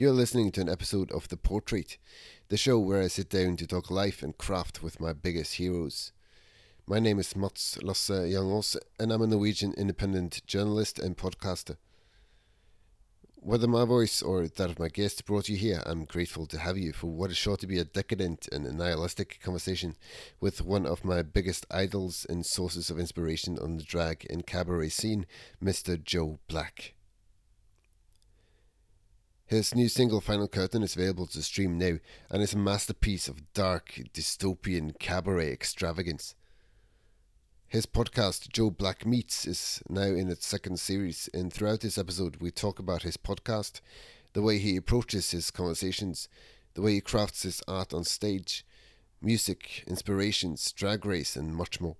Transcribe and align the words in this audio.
You're 0.00 0.12
listening 0.12 0.52
to 0.52 0.60
an 0.60 0.68
episode 0.68 1.10
of 1.10 1.26
The 1.26 1.36
Portrait, 1.36 1.98
the 2.50 2.56
show 2.56 2.78
where 2.78 3.02
I 3.02 3.08
sit 3.08 3.30
down 3.30 3.56
to 3.56 3.66
talk 3.66 3.90
life 3.90 4.22
and 4.22 4.38
craft 4.38 4.80
with 4.80 5.00
my 5.00 5.12
biggest 5.12 5.54
heroes. 5.54 6.12
My 6.86 7.00
name 7.00 7.18
is 7.18 7.34
Mats 7.34 7.82
Lasse 7.82 8.10
Jangås, 8.10 8.76
and 9.00 9.10
I'm 9.10 9.22
a 9.22 9.26
Norwegian 9.26 9.74
independent 9.76 10.46
journalist 10.46 11.00
and 11.00 11.16
podcaster. 11.16 11.78
Whether 13.34 13.66
my 13.66 13.84
voice 13.84 14.22
or 14.22 14.46
that 14.46 14.70
of 14.70 14.78
my 14.78 14.86
guest 14.86 15.24
brought 15.24 15.48
you 15.48 15.56
here, 15.56 15.82
I'm 15.84 16.04
grateful 16.04 16.46
to 16.46 16.60
have 16.60 16.78
you 16.78 16.92
for 16.92 17.08
what 17.08 17.32
is 17.32 17.36
sure 17.36 17.56
to 17.56 17.66
be 17.66 17.80
a 17.80 17.84
decadent 17.84 18.46
and 18.52 18.72
nihilistic 18.78 19.40
conversation 19.42 19.96
with 20.38 20.62
one 20.62 20.86
of 20.86 21.04
my 21.04 21.22
biggest 21.22 21.66
idols 21.72 22.24
and 22.28 22.46
sources 22.46 22.88
of 22.88 23.00
inspiration 23.00 23.58
on 23.58 23.78
the 23.78 23.82
drag 23.82 24.24
and 24.30 24.46
cabaret 24.46 24.90
scene, 24.90 25.26
Mr. 25.60 26.00
Joe 26.00 26.38
Black. 26.46 26.94
His 29.48 29.74
new 29.74 29.88
single 29.88 30.20
Final 30.20 30.46
Curtain 30.46 30.82
is 30.82 30.94
available 30.94 31.26
to 31.28 31.42
stream 31.42 31.78
now 31.78 31.96
and 32.28 32.42
is 32.42 32.52
a 32.52 32.58
masterpiece 32.58 33.28
of 33.28 33.54
dark, 33.54 33.98
dystopian 34.12 34.98
cabaret 34.98 35.50
extravagance. 35.50 36.34
His 37.66 37.86
podcast, 37.86 38.52
Joe 38.52 38.68
Black 38.68 39.06
Meets, 39.06 39.46
is 39.46 39.82
now 39.88 40.02
in 40.02 40.28
its 40.28 40.46
second 40.46 40.78
series, 40.78 41.30
and 41.32 41.50
throughout 41.50 41.80
this 41.80 41.96
episode, 41.96 42.36
we 42.42 42.50
talk 42.50 42.78
about 42.78 43.04
his 43.04 43.16
podcast, 43.16 43.80
the 44.34 44.42
way 44.42 44.58
he 44.58 44.76
approaches 44.76 45.30
his 45.30 45.50
conversations, 45.50 46.28
the 46.74 46.82
way 46.82 46.92
he 46.92 47.00
crafts 47.00 47.44
his 47.44 47.62
art 47.66 47.94
on 47.94 48.04
stage, 48.04 48.66
music, 49.22 49.82
inspirations, 49.86 50.70
drag 50.72 51.06
race, 51.06 51.36
and 51.36 51.56
much 51.56 51.80
more. 51.80 51.96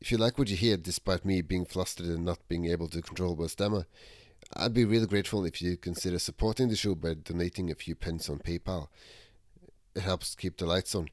If 0.00 0.12
you 0.12 0.18
like 0.18 0.38
what 0.38 0.50
you 0.50 0.56
hear, 0.56 0.76
despite 0.76 1.24
me 1.24 1.42
being 1.42 1.64
flustered 1.64 2.06
and 2.06 2.24
not 2.24 2.46
being 2.46 2.66
able 2.66 2.86
to 2.90 3.02
control 3.02 3.34
my 3.34 3.48
stammer, 3.48 3.86
I'd 4.56 4.72
be 4.72 4.84
really 4.84 5.06
grateful 5.06 5.44
if 5.44 5.60
you 5.60 5.76
consider 5.76 6.18
supporting 6.20 6.68
the 6.68 6.76
show 6.76 6.94
by 6.94 7.14
donating 7.14 7.70
a 7.70 7.74
few 7.74 7.96
pence 7.96 8.28
on 8.28 8.38
PayPal. 8.38 8.86
It 9.96 10.02
helps 10.02 10.36
keep 10.36 10.56
the 10.56 10.66
lights 10.66 10.94
on. 10.94 11.08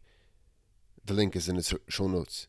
The 1.06 1.16
link 1.16 1.36
is 1.36 1.50
in 1.50 1.56
the 1.56 1.80
show 1.88 2.08
notes. 2.08 2.48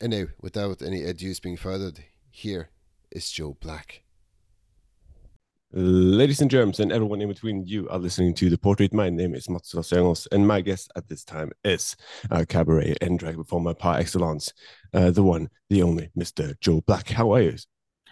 And 0.00 0.10
now, 0.10 0.24
without 0.40 0.82
any 0.82 1.04
ado 1.04 1.32
being 1.40 1.56
furthered, 1.56 2.00
here 2.30 2.70
is 3.12 3.30
Joe 3.30 3.56
Black. 3.60 4.02
Ladies 5.72 6.40
and 6.40 6.50
germs, 6.50 6.80
and 6.80 6.90
everyone 6.90 7.20
in 7.20 7.28
between, 7.28 7.64
you 7.64 7.88
are 7.90 7.98
listening 7.98 8.34
to 8.34 8.50
The 8.50 8.58
Portrait. 8.58 8.92
My 8.92 9.08
name 9.08 9.36
is 9.36 9.48
Mats 9.48 9.72
Lasse 9.72 10.26
and 10.32 10.48
my 10.48 10.62
guest 10.62 10.90
at 10.96 11.08
this 11.08 11.22
time 11.22 11.52
is 11.62 11.96
uh, 12.32 12.44
cabaret 12.48 12.96
and 13.00 13.20
drag 13.20 13.36
performer 13.36 13.74
par 13.74 13.98
excellence, 13.98 14.52
uh, 14.94 15.12
the 15.12 15.22
one, 15.22 15.48
the 15.68 15.84
only, 15.84 16.10
Mr. 16.18 16.58
Joe 16.58 16.80
Black. 16.80 17.10
How 17.10 17.30
are 17.34 17.42
you? 17.42 17.56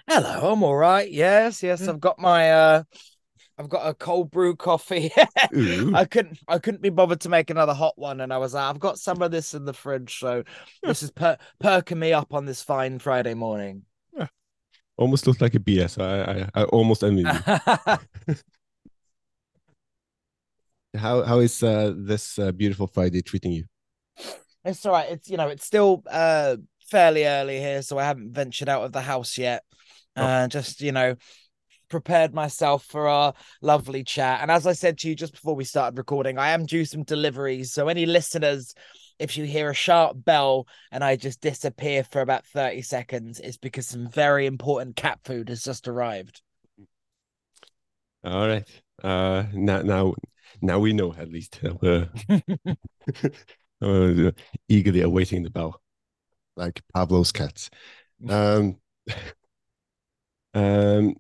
Hello, 0.09 0.53
I'm 0.53 0.63
all 0.63 0.75
right. 0.75 1.11
Yes, 1.11 1.63
yes, 1.63 1.87
I've 1.87 2.01
got 2.01 2.19
my 2.19 2.51
uh 2.51 2.83
I've 3.59 3.69
got 3.69 3.87
a 3.87 3.93
cold 3.93 4.31
brew 4.31 4.57
coffee. 4.57 5.13
I 5.95 6.07
couldn't 6.11 6.39
I 6.49 6.59
couldn't 6.59 6.81
be 6.81 6.89
bothered 6.89 7.21
to 7.21 7.29
make 7.29 7.51
another 7.51 7.75
hot 7.75 7.99
one, 7.99 8.23
and 8.23 8.33
I 8.33 8.39
was 8.39 8.55
like, 8.55 8.65
I've 8.65 8.81
got 8.81 8.99
some 8.99 9.21
of 9.21 9.31
this 9.31 9.53
in 9.53 9.67
the 9.67 9.75
fridge, 9.75 10.19
so 10.19 10.45
this 10.83 11.03
is 11.03 11.11
per- 11.11 11.37
perking 11.61 11.99
me 11.99 12.15
up 12.15 12.33
on 12.33 12.47
this 12.47 12.63
fine 12.63 12.99
Friday 12.99 13.35
morning. 13.35 13.83
Yeah. 14.17 14.29
Almost 14.97 15.27
looks 15.27 15.43
like 15.43 15.55
a 15.55 15.61
BS. 15.61 15.99
I 15.99 16.23
I, 16.23 16.49
I 16.63 16.65
almost 16.65 17.05
envy 17.05 17.25
you. 17.25 17.29
how 20.99 21.23
how 21.23 21.41
is 21.41 21.63
uh, 21.63 21.93
this 21.95 22.39
uh, 22.39 22.51
beautiful 22.53 22.87
Friday 22.87 23.21
treating 23.21 23.53
you? 23.53 23.65
It's 24.65 24.87
all 24.87 24.93
right. 24.93 25.11
It's 25.11 25.29
you 25.29 25.37
know 25.37 25.49
it's 25.49 25.67
still 25.67 26.03
uh 26.11 26.57
fairly 26.87 27.27
early 27.27 27.59
here, 27.59 27.83
so 27.83 27.99
I 27.99 28.05
haven't 28.05 28.33
ventured 28.33 28.71
out 28.71 28.85
of 28.85 28.93
the 28.93 29.03
house 29.03 29.37
yet. 29.37 29.65
Oh. 30.19 30.25
Uh, 30.25 30.49
just 30.49 30.81
you 30.81 30.93
know 30.93 31.15
prepared 31.89 32.35
myself 32.35 32.85
for 32.85 33.09
our 33.09 33.35
lovely 33.63 34.05
chat. 34.05 34.41
And 34.43 34.51
as 34.51 34.67
I 34.67 34.73
said 34.73 34.99
to 34.99 35.09
you 35.09 35.15
just 35.15 35.33
before 35.33 35.55
we 35.55 35.65
started 35.65 35.99
recording, 35.99 36.39
I 36.39 36.51
am 36.51 36.67
due 36.67 36.85
some 36.85 37.03
deliveries. 37.03 37.73
So, 37.73 37.89
any 37.89 38.07
listeners, 38.07 38.75
if 39.19 39.37
you 39.37 39.45
hear 39.45 39.71
a 39.71 39.75
sharp 39.75 40.23
bell 40.25 40.67
and 40.93 41.03
I 41.03 41.17
just 41.17 41.41
disappear 41.41 42.05
for 42.05 42.21
about 42.21 42.47
30 42.47 42.83
seconds, 42.83 43.41
it's 43.41 43.57
because 43.57 43.87
some 43.87 44.09
very 44.09 44.47
important 44.47 44.97
cat 44.97 45.21
food 45.25 45.49
has 45.49 45.63
just 45.63 45.89
arrived. 45.89 46.43
All 48.25 48.47
right. 48.47 48.69
Uh, 49.03 49.45
now, 49.53 49.83
now, 49.83 50.15
now 50.61 50.79
we 50.79 50.93
know 50.93 51.15
at 51.15 51.31
least. 51.31 51.61
Uh, 51.83 52.07
uh, 53.81 54.31
eagerly 54.69 55.03
awaiting 55.03 55.43
the 55.43 55.51
bell, 55.51 55.81
like 56.57 56.81
Pavlov's 56.95 57.33
cats. 57.33 57.71
Um, 58.29 58.79
um, 60.55 61.17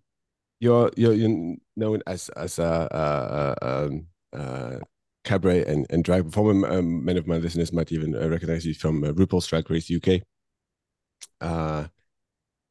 you're 0.60 0.90
you're, 0.96 1.14
you're 1.14 1.56
known 1.76 2.02
as 2.06 2.28
as 2.30 2.58
a, 2.58 2.88
a, 2.90 3.66
a, 3.66 3.86
um, 3.86 4.06
a 4.32 4.80
cabaret 5.24 5.64
and, 5.66 5.86
and 5.90 6.04
drag 6.04 6.24
performer. 6.24 6.68
Um, 6.68 7.04
many 7.04 7.18
of 7.18 7.26
my 7.26 7.36
listeners 7.36 7.72
might 7.72 7.92
even 7.92 8.14
uh, 8.16 8.28
recognize 8.28 8.66
you 8.66 8.74
from 8.74 9.04
uh, 9.04 9.12
RuPaul's 9.12 9.46
Drag 9.46 9.70
Race 9.70 9.90
UK. 9.90 10.22
Uh, 11.40 11.86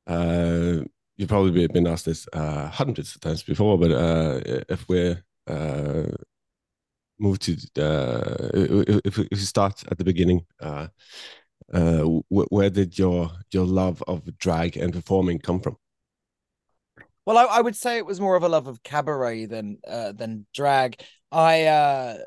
uh, 0.08 0.84
you've 1.18 1.30
probably 1.30 1.68
been 1.68 1.88
asked 1.88 2.06
this 2.06 2.28
uh, 2.34 2.68
hundreds 2.70 3.16
of 3.16 3.22
times 3.22 3.44
before, 3.44 3.78
but 3.78 3.92
uh, 3.92 4.40
if 4.70 4.88
we're 4.90 5.24
uh, 5.48 6.08
move 7.20 7.40
to 7.40 7.54
uh, 7.80 8.50
if, 8.54 9.18
if 9.18 9.32
we 9.32 9.38
start 9.38 9.84
at 9.90 9.98
the 9.98 10.04
beginning, 10.04 10.46
uh, 10.62 10.88
uh, 11.74 12.04
where 12.30 12.70
did 12.70 12.98
your 12.98 13.32
your 13.52 13.66
love 13.66 14.04
of 14.08 14.38
drag 14.38 14.78
and 14.78 14.94
performing 14.94 15.40
come 15.40 15.60
from? 15.60 15.78
Well, 17.28 17.38
I, 17.38 17.58
I, 17.58 17.60
would 17.60 17.76
say 17.76 17.98
it 17.98 18.06
was 18.06 18.22
more 18.22 18.38
of 18.38 18.44
a 18.44 18.48
love 18.48 18.68
of 18.68 18.82
cabaret 18.84 19.48
than 19.48 19.80
uh, 19.86 20.14
than 20.14 20.46
drag. 20.54 21.02
I 21.30 21.66
uh, 21.66 22.20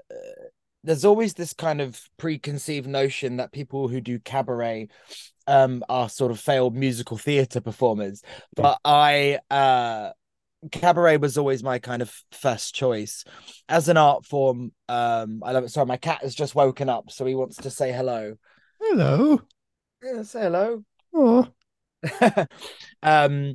there's 0.84 1.06
always 1.06 1.32
this 1.32 1.54
kind 1.54 1.80
of 1.80 1.98
preconceived 2.18 2.86
notion 2.86 3.38
that 3.38 3.50
people 3.50 3.88
who 3.88 4.02
do 4.02 4.18
cabaret 4.18 4.88
um, 5.46 5.82
are 5.88 6.10
sort 6.10 6.30
of 6.30 6.38
failed 6.38 6.76
musical 6.76 7.16
theater 7.16 7.62
performers, 7.62 8.22
hmm. 8.54 8.62
but 8.62 8.78
I 8.84 9.38
uh, 9.50 10.10
cabaret 10.70 11.16
was 11.16 11.38
always 11.38 11.62
my 11.62 11.78
kind 11.78 12.02
of 12.02 12.14
first 12.32 12.74
choice 12.74 13.24
as 13.70 13.88
an 13.88 13.96
art 13.96 14.26
form. 14.26 14.70
Um, 14.86 15.42
I 15.42 15.52
love 15.52 15.64
it. 15.64 15.70
Sorry, 15.70 15.86
my 15.86 15.96
cat 15.96 16.20
has 16.20 16.34
just 16.34 16.54
woken 16.54 16.90
up, 16.90 17.10
so 17.10 17.24
he 17.24 17.34
wants 17.34 17.56
to 17.56 17.70
say 17.70 17.90
hello. 17.90 18.34
Hello. 18.78 19.40
Yeah, 20.02 20.24
say 20.24 20.42
hello. 20.42 20.84
Oh. 21.14 21.48
um 23.02 23.54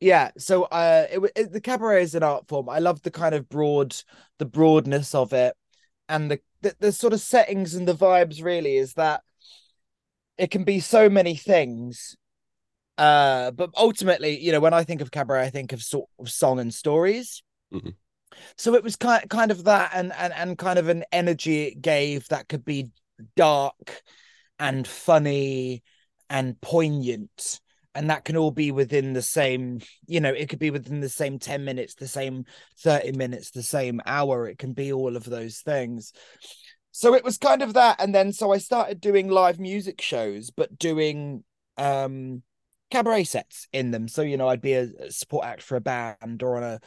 yeah 0.00 0.30
so 0.36 0.64
uh 0.64 1.06
it, 1.10 1.32
it, 1.36 1.52
the 1.52 1.60
cabaret 1.60 2.02
is 2.02 2.14
an 2.14 2.22
art 2.22 2.46
form. 2.48 2.68
I 2.68 2.78
love 2.78 3.02
the 3.02 3.10
kind 3.10 3.34
of 3.34 3.48
broad 3.48 3.96
the 4.38 4.44
broadness 4.44 5.14
of 5.14 5.32
it 5.32 5.54
and 6.08 6.30
the, 6.30 6.40
the 6.62 6.76
the 6.78 6.92
sort 6.92 7.12
of 7.12 7.20
settings 7.20 7.74
and 7.74 7.86
the 7.88 7.94
vibes 7.94 8.42
really 8.42 8.76
is 8.76 8.94
that 8.94 9.22
it 10.38 10.50
can 10.50 10.64
be 10.64 10.80
so 10.80 11.08
many 11.08 11.34
things 11.34 12.16
uh 12.98 13.50
but 13.50 13.70
ultimately 13.76 14.38
you 14.38 14.52
know 14.52 14.60
when 14.60 14.74
i 14.74 14.84
think 14.84 15.00
of 15.00 15.10
cabaret 15.10 15.42
i 15.42 15.50
think 15.50 15.72
of 15.72 15.82
sort 15.82 16.08
of 16.18 16.30
song 16.30 16.58
and 16.58 16.72
stories. 16.72 17.42
Mm-hmm. 17.72 17.90
so 18.56 18.74
it 18.74 18.84
was 18.84 18.96
kind 18.96 19.28
kind 19.28 19.50
of 19.50 19.64
that 19.64 19.90
and 19.94 20.12
and 20.12 20.32
and 20.32 20.56
kind 20.58 20.78
of 20.78 20.88
an 20.88 21.04
energy 21.10 21.64
it 21.64 21.82
gave 21.82 22.28
that 22.28 22.48
could 22.48 22.64
be 22.64 22.90
dark 23.34 24.02
and 24.58 24.86
funny 24.86 25.82
and 26.30 26.60
poignant 26.60 27.60
and 27.96 28.10
that 28.10 28.24
can 28.24 28.36
all 28.36 28.50
be 28.50 28.70
within 28.70 29.14
the 29.14 29.22
same 29.22 29.80
you 30.06 30.20
know 30.20 30.32
it 30.32 30.48
could 30.48 30.58
be 30.58 30.70
within 30.70 31.00
the 31.00 31.08
same 31.08 31.38
10 31.38 31.64
minutes 31.64 31.94
the 31.94 32.06
same 32.06 32.44
30 32.78 33.12
minutes 33.12 33.50
the 33.50 33.62
same 33.62 34.00
hour. 34.06 34.46
It 34.46 34.58
can 34.58 34.72
be 34.72 34.92
all 34.92 35.16
of 35.16 35.24
those 35.24 35.58
things. 35.58 36.12
So 36.92 37.14
it 37.14 37.24
was 37.24 37.38
kind 37.38 37.62
of 37.62 37.74
that 37.74 38.00
and 38.00 38.14
then 38.14 38.32
so 38.32 38.52
i 38.52 38.58
started 38.58 39.00
doing 39.00 39.28
live 39.28 39.58
music 39.58 40.00
shows 40.00 40.50
but 40.50 40.78
doing 40.78 41.44
um 41.76 42.42
cabaret 42.90 43.24
sets 43.24 43.66
in 43.72 43.90
them. 43.90 44.08
So 44.08 44.22
you 44.22 44.36
know 44.36 44.48
i'd 44.48 44.60
be 44.60 44.74
a 44.74 45.10
support 45.10 45.46
act 45.46 45.62
for 45.62 45.76
a 45.76 45.80
band 45.80 46.42
or 46.42 46.56
on 46.58 46.62
a, 46.62 46.80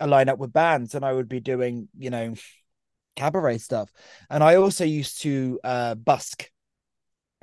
a 0.00 0.06
lineup 0.06 0.38
with 0.38 0.52
bands 0.52 0.94
and 0.94 1.04
i 1.04 1.12
would 1.12 1.28
be 1.28 1.40
doing 1.40 1.88
you 1.98 2.10
know 2.10 2.34
cabaret 3.16 3.58
stuff. 3.58 3.90
And 4.30 4.44
i 4.44 4.56
also 4.56 4.84
used 4.84 5.22
to 5.22 5.60
uh 5.64 5.94
busk. 5.94 6.50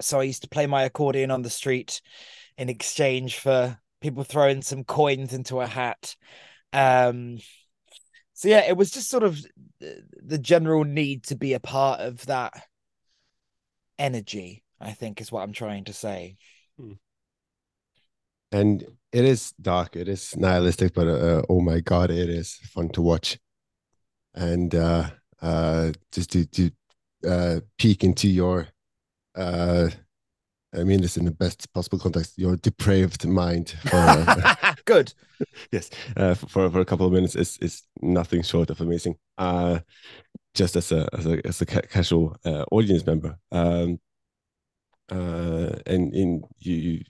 So 0.01 0.19
i 0.19 0.23
used 0.23 0.44
to 0.44 0.50
play 0.50 0.67
my 0.67 0.83
accordion 0.83 1.31
on 1.31 1.41
the 1.41 1.50
street 1.50 2.01
in 2.59 2.67
exchange 2.67 3.39
for 3.39 3.79
people 4.01 4.23
throwing 4.23 4.61
some 4.61 4.83
coins 4.83 5.33
into 5.33 5.61
a 5.61 5.65
hat. 5.65 6.15
Um, 6.73 7.39
so 8.33 8.50
yeah, 8.50 8.67
it 8.67 8.75
was 8.75 8.91
just 8.91 9.09
sort 9.09 9.23
of 9.23 9.39
the 9.79 10.38
general 10.38 10.83
need 10.83 11.23
to 11.23 11.35
be 11.35 11.53
a 11.53 11.59
part 11.59 12.01
of 12.01 12.25
that 12.25 12.53
energy. 13.97 14.63
I 14.81 14.91
think 14.91 15.19
is 15.19 15.31
what 15.31 15.44
I'm 15.44 15.53
trying 15.53 15.85
to 15.85 15.94
say. 15.94 16.35
Hmm. 16.77 16.94
And 18.51 18.85
it 19.11 19.25
is 19.25 19.53
dark. 19.61 19.95
It 19.95 20.09
is 20.09 20.35
nihilistic, 20.35 20.94
but 20.94 21.07
uh, 21.07 21.44
oh 21.50 21.61
my 21.61 21.79
god, 21.79 22.11
it 22.11 22.29
is 22.29 22.56
fun 22.56 22.89
to 22.89 23.01
watch. 23.01 23.39
And 24.33 24.75
uh, 24.75 25.09
uh, 25.41 25.91
just 26.11 26.31
to 26.31 26.45
to 26.45 26.71
uh, 27.25 27.59
peek 27.77 28.03
into 28.03 28.27
your 28.27 28.67
uh 29.35 29.89
I 30.74 30.83
mean 30.83 31.01
this 31.01 31.18
in 31.18 31.25
the 31.25 31.31
best 31.31 31.71
possible 31.74 32.00
context. 32.00 32.38
Your 32.38 32.56
depraved 32.56 33.25
mind. 33.27 33.75
For, 33.86 33.95
uh, 33.98 34.75
good. 34.86 35.13
yes, 35.71 35.89
uh, 36.16 36.36
for 36.36 36.69
for 36.69 36.80
a 36.80 36.86
couple 36.86 37.07
of 37.07 37.13
minutes 37.13 37.36
is 37.36 37.57
is 37.57 37.83
nothing 38.01 38.44
short 38.44 38.69
of 38.69 38.81
amazing. 38.81 39.16
Uh, 39.38 39.80
just 40.54 40.75
as 40.75 40.92
a 40.92 41.07
as 41.13 41.25
a 41.25 41.45
as 41.45 41.62
a 41.62 41.66
ca 41.66 41.81
casual 41.81 42.36
uh, 42.45 42.66
audience 42.71 43.06
member, 43.06 43.38
um, 43.51 44.00
uh, 45.12 45.71
and 45.86 46.13
in 46.13 46.44
you, 46.60 46.75
you 46.75 47.04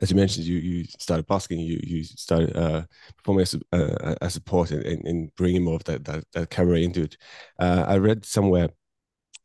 as 0.00 0.10
you 0.10 0.16
mentioned, 0.16 0.46
you 0.46 0.58
you 0.58 0.84
started 0.98 1.26
busking, 1.26 1.60
you 1.60 1.78
you 1.84 2.02
started 2.02 2.56
uh, 2.56 2.82
performing 3.16 3.42
as 3.42 3.54
a, 3.54 3.60
uh, 3.72 4.14
as 4.20 4.28
a 4.28 4.30
support 4.30 4.72
and, 4.72 4.84
in 4.84 5.30
bringing 5.36 5.62
more 5.62 5.76
of 5.76 5.84
that 5.84 6.04
that, 6.04 6.24
that 6.32 6.50
cabaret 6.50 6.82
into 6.82 7.02
it. 7.02 7.16
Uh, 7.60 7.84
I 7.86 7.98
read 7.98 8.24
somewhere 8.24 8.70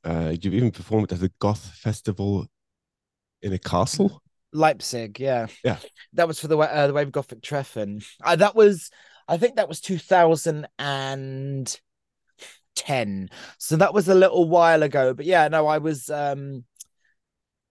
uh, 0.03 0.33
you've 0.41 0.53
even 0.53 0.71
performed 0.71 1.11
at 1.11 1.19
the 1.19 1.31
Goth 1.39 1.65
Festival 1.75 2.47
in 3.41 3.53
a 3.53 3.59
castle. 3.59 4.21
Leipzig, 4.53 5.19
yeah, 5.19 5.47
yeah. 5.63 5.77
That 6.13 6.27
was 6.27 6.39
for 6.39 6.47
the 6.47 6.57
uh, 6.57 6.87
the 6.87 6.93
Wave 6.93 7.11
Gothic 7.11 7.41
Treffen. 7.41 8.01
Uh, 8.23 8.35
that 8.37 8.55
was, 8.55 8.89
I 9.27 9.37
think, 9.37 9.55
that 9.55 9.69
was 9.69 9.81
two 9.81 9.97
thousand 9.97 10.67
and 10.79 11.79
ten. 12.75 13.29
So 13.57 13.75
that 13.77 13.93
was 13.93 14.07
a 14.07 14.15
little 14.15 14.47
while 14.47 14.83
ago. 14.83 15.13
But 15.13 15.25
yeah, 15.25 15.47
no, 15.47 15.67
I 15.67 15.77
was. 15.79 16.09
um 16.09 16.63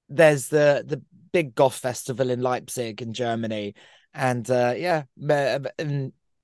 There's 0.09 0.49
the 0.49 0.85
the 0.87 1.03
big 1.33 1.55
goth 1.55 1.77
festival 1.77 2.31
in 2.31 2.43
Leipzig 2.43 3.03
in 3.03 3.13
Germany, 3.13 3.75
and 4.15 4.49
uh, 4.51 4.75
yeah, 4.77 5.05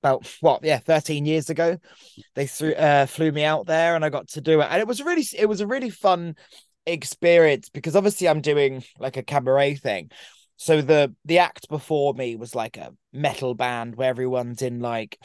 about 0.03 0.27
what 0.41 0.63
yeah 0.65 0.79
13 0.79 1.25
years 1.25 1.49
ago 1.49 1.77
they 2.35 2.45
threw 2.45 2.73
uh, 2.73 3.05
flew 3.05 3.31
me 3.31 3.45
out 3.45 3.65
there 3.65 3.95
and 3.95 4.03
i 4.03 4.09
got 4.09 4.27
to 4.27 4.41
do 4.41 4.59
it 4.59 4.67
and 4.69 4.81
it 4.81 4.87
was 4.87 5.01
really 5.01 5.23
it 5.37 5.47
was 5.47 5.61
a 5.61 5.67
really 5.67 5.89
fun 5.89 6.35
experience 6.85 7.69
because 7.69 7.95
obviously 7.95 8.27
i'm 8.27 8.41
doing 8.41 8.83
like 8.99 9.17
a 9.17 9.23
cabaret 9.23 9.75
thing. 9.75 10.09
So 10.57 10.81
the 10.81 11.13
the 11.25 11.39
act 11.39 11.67
before 11.69 12.13
me 12.13 12.35
was 12.35 12.55
like 12.55 12.77
a 12.77 12.93
metal 13.11 13.55
band 13.55 13.95
where 13.95 14.09
everyone's 14.09 14.61
in 14.61 14.79
like 14.79 15.17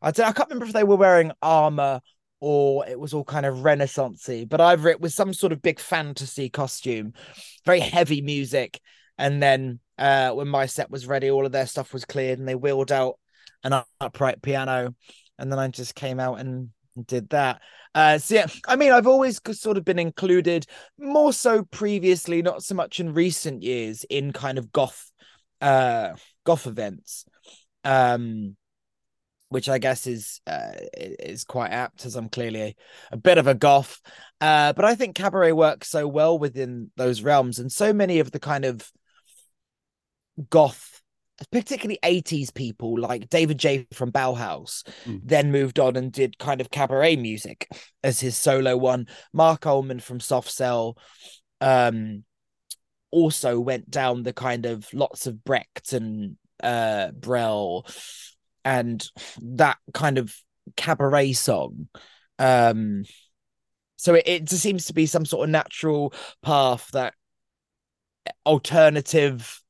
i 0.00 0.10
don't, 0.10 0.28
i 0.28 0.32
can't 0.32 0.48
remember 0.48 0.66
if 0.66 0.72
they 0.72 0.84
were 0.84 0.96
wearing 0.96 1.32
armor 1.42 2.00
or 2.40 2.86
it 2.86 2.98
was 2.98 3.14
all 3.14 3.24
kind 3.24 3.46
of 3.46 3.56
renaissancey 3.56 4.48
but 4.48 4.60
either 4.60 4.88
it 4.88 5.00
was 5.00 5.14
some 5.14 5.32
sort 5.32 5.52
of 5.52 5.62
big 5.62 5.80
fantasy 5.80 6.48
costume 6.48 7.12
very 7.66 7.80
heavy 7.80 8.22
music. 8.22 8.80
And 9.18 9.42
then 9.42 9.80
uh 9.98 10.30
when 10.30 10.48
my 10.48 10.66
set 10.66 10.90
was 10.90 11.06
ready 11.06 11.30
all 11.30 11.44
of 11.44 11.52
their 11.52 11.66
stuff 11.66 11.92
was 11.92 12.04
cleared 12.04 12.38
and 12.38 12.48
they 12.48 12.54
wheeled 12.54 12.92
out 12.92 13.18
an 13.64 13.82
upright 14.00 14.40
piano. 14.40 14.94
And 15.38 15.50
then 15.50 15.58
i 15.58 15.68
just 15.68 15.94
came 15.94 16.20
out 16.20 16.38
and 16.38 16.70
did 17.04 17.28
that 17.30 17.60
uh 17.94 18.18
so 18.18 18.34
yeah 18.34 18.46
i 18.66 18.76
mean 18.76 18.92
i've 18.92 19.06
always 19.06 19.40
sort 19.52 19.76
of 19.76 19.84
been 19.84 19.98
included 19.98 20.66
more 20.98 21.32
so 21.32 21.62
previously 21.62 22.42
not 22.42 22.62
so 22.62 22.74
much 22.74 23.00
in 23.00 23.12
recent 23.12 23.62
years 23.62 24.04
in 24.04 24.32
kind 24.32 24.58
of 24.58 24.72
goth 24.72 25.10
uh 25.60 26.10
goth 26.44 26.66
events 26.66 27.24
um 27.84 28.56
which 29.48 29.68
I 29.68 29.78
guess 29.78 30.06
is 30.06 30.40
uh, 30.46 30.72
is 30.96 31.44
quite 31.44 31.70
apt 31.70 32.04
as 32.04 32.16
I'm 32.16 32.28
clearly 32.28 32.60
a, 32.60 32.74
a 33.12 33.16
bit 33.16 33.38
of 33.38 33.46
a 33.46 33.54
goth. 33.54 34.00
Uh, 34.40 34.72
but 34.72 34.84
I 34.84 34.94
think 34.94 35.14
cabaret 35.14 35.52
works 35.52 35.88
so 35.88 36.08
well 36.08 36.38
within 36.38 36.90
those 36.96 37.22
realms, 37.22 37.58
and 37.58 37.70
so 37.70 37.92
many 37.92 38.18
of 38.18 38.32
the 38.32 38.40
kind 38.40 38.64
of 38.64 38.90
goth, 40.50 40.95
particularly 41.50 41.98
80s 42.02 42.54
people 42.54 42.98
like 42.98 43.28
David 43.28 43.58
J 43.58 43.86
from 43.92 44.12
Bauhaus, 44.12 44.82
mm. 45.04 45.20
then 45.22 45.52
moved 45.52 45.78
on 45.78 45.96
and 45.96 46.10
did 46.10 46.38
kind 46.38 46.60
of 46.60 46.70
cabaret 46.70 47.16
music 47.16 47.68
as 48.02 48.20
his 48.20 48.36
solo 48.36 48.76
one. 48.76 49.06
Marc 49.32 49.66
Almond 49.66 50.02
from 50.02 50.20
Soft 50.20 50.50
Cell 50.50 50.96
um, 51.60 52.24
also 53.10 53.60
went 53.60 53.90
down 53.90 54.22
the 54.22 54.32
kind 54.32 54.66
of 54.66 54.86
lots 54.92 55.26
of 55.26 55.44
Brecht 55.44 55.92
and 55.92 56.36
uh, 56.62 57.10
Brel 57.12 57.86
and 58.64 59.06
that 59.42 59.78
kind 59.94 60.18
of 60.18 60.34
cabaret 60.76 61.32
song. 61.34 61.88
Um, 62.38 63.04
so 63.96 64.14
it, 64.14 64.24
it 64.26 64.44
just 64.44 64.62
seems 64.62 64.86
to 64.86 64.94
be 64.94 65.06
some 65.06 65.24
sort 65.24 65.44
of 65.44 65.50
natural 65.50 66.12
path 66.42 66.88
that 66.92 67.14
alternative, 68.44 69.62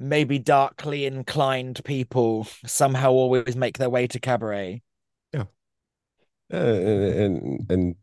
maybe 0.00 0.38
darkly 0.38 1.04
inclined 1.04 1.84
people 1.84 2.48
somehow 2.66 3.10
always 3.10 3.54
make 3.54 3.78
their 3.78 3.90
way 3.90 4.06
to 4.06 4.18
cabaret. 4.18 4.82
Yeah, 5.32 5.44
uh, 6.52 6.56
and 6.56 7.70
and 7.70 7.94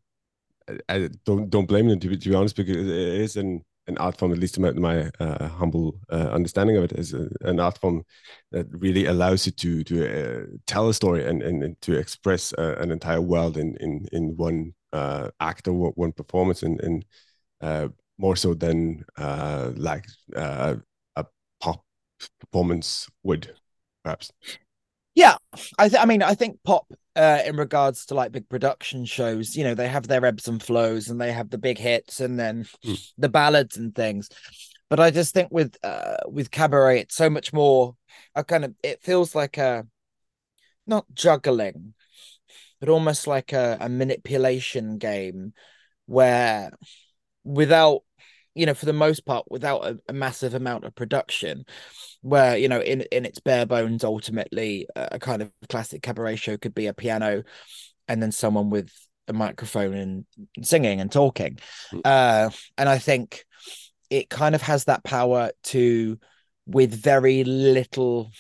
I 0.88 1.10
don't 1.26 1.50
don't 1.50 1.66
blame 1.68 1.90
them 1.90 2.00
to 2.00 2.08
be, 2.08 2.18
to 2.18 2.30
be 2.30 2.36
honest 2.36 2.56
because 2.56 2.78
it 2.78 2.88
is 2.88 3.36
an 3.36 3.64
an 3.88 3.98
art 3.98 4.18
form, 4.18 4.34
at 4.34 4.38
least 4.38 4.56
to 4.56 4.62
my, 4.62 4.72
my 4.74 5.10
uh, 5.20 5.48
humble 5.48 5.98
uh, 6.12 6.30
understanding 6.32 6.76
of 6.78 6.84
it, 6.84 6.92
is 6.92 7.14
a, 7.14 7.30
an 7.42 7.60
art 7.60 7.78
form 7.78 8.04
that 8.52 8.68
really 8.72 9.06
allows 9.06 9.46
you 9.46 9.52
to 9.54 9.84
to 9.86 10.06
uh, 10.06 10.46
tell 10.66 10.90
a 10.90 10.94
story 10.94 11.26
and, 11.26 11.42
and, 11.42 11.64
and 11.64 11.82
to 11.82 11.98
express 11.98 12.54
uh, 12.58 12.76
an 12.80 12.92
entire 12.92 13.22
world 13.22 13.58
in 13.58 13.76
in 13.78 14.06
in 14.12 14.36
one 14.38 14.74
uh, 14.94 15.30
act 15.40 15.68
or 15.68 15.92
one 15.92 16.12
performance, 16.12 16.64
and, 16.64 16.80
and 16.82 17.06
uh, 17.62 17.88
more 18.18 18.36
so 18.36 18.54
than 18.54 19.04
like 19.18 20.06
performance 22.40 23.08
would, 23.24 23.54
perhaps. 24.04 24.32
Yeah, 25.16 25.38
I 25.80 25.90
th- 25.90 26.02
I 26.02 26.06
mean, 26.06 26.22
I 26.22 26.36
think 26.36 26.60
pop 26.64 26.86
uh, 27.16 27.42
in 27.46 27.56
regards 27.56 28.06
to 28.08 28.14
like 28.14 28.32
big 28.32 28.48
production 28.48 29.06
shows, 29.06 29.56
you 29.56 29.64
know, 29.64 29.74
they 29.74 29.88
have 29.88 30.08
their 30.08 30.24
ebbs 30.24 30.48
and 30.48 30.62
flows, 30.62 31.10
and 31.10 31.20
they 31.20 31.32
have 31.32 31.50
the 31.50 31.58
big 31.58 31.80
hits, 31.80 32.20
and 32.20 32.40
then 32.40 32.68
mm. 32.86 33.12
the 33.18 33.30
ballads 33.30 33.78
and 33.78 33.96
things. 33.96 34.30
But 34.90 35.00
I 35.00 35.12
just 35.12 35.34
think 35.34 35.52
with 35.52 35.76
uh, 35.84 36.18
with 36.28 36.52
cabaret, 36.52 37.02
it's 37.02 37.16
so 37.16 37.30
much 37.30 37.52
more. 37.52 37.96
A 38.36 38.44
kind 38.44 38.66
of 38.66 38.76
it 38.84 39.02
feels 39.02 39.34
like 39.34 39.58
a 39.58 39.88
not 40.86 41.06
juggling, 41.14 41.94
but 42.80 42.90
almost 42.90 43.28
like 43.28 43.54
a, 43.54 43.78
a 43.82 43.90
manipulation 43.90 44.98
game 44.98 45.54
where 46.06 46.72
without 47.44 48.04
you 48.58 48.66
know, 48.66 48.74
for 48.74 48.86
the 48.86 48.94
most 48.94 49.26
part, 49.26 49.46
without 49.50 49.86
a, 49.86 50.00
a, 50.10 50.14
massive 50.14 50.54
amount 50.54 50.84
of 50.84 50.96
production, 50.96 51.66
where 52.22 52.58
you 52.58 52.68
know, 52.68 52.82
in 52.82 53.02
in 53.12 53.26
its 53.26 53.40
bare 53.40 53.66
bones, 53.66 54.04
ultimately, 54.04 54.88
a 54.96 55.20
kind 55.20 55.42
of 55.42 55.52
classic 55.70 56.02
cabaret 56.02 56.38
show 56.38 56.58
could 56.58 56.74
be 56.74 56.88
a 56.88 56.94
piano, 56.94 57.44
and 58.08 58.22
then 58.22 58.32
someone 58.32 58.70
with 58.70 58.92
a 59.28 59.34
microphone 59.34 59.94
and 59.94 60.26
singing 60.64 61.02
and 61.02 61.12
talking, 61.12 61.60
mm. 61.94 62.02
uh, 62.06 62.50
and 62.78 62.90
I 62.90 62.98
think 62.98 63.46
it 64.10 64.30
kind 64.30 64.56
of 64.56 64.62
has 64.62 64.86
that 64.86 65.04
power 65.04 65.52
to, 65.64 66.18
with 66.66 66.94
very 66.94 67.44
little 67.44 68.32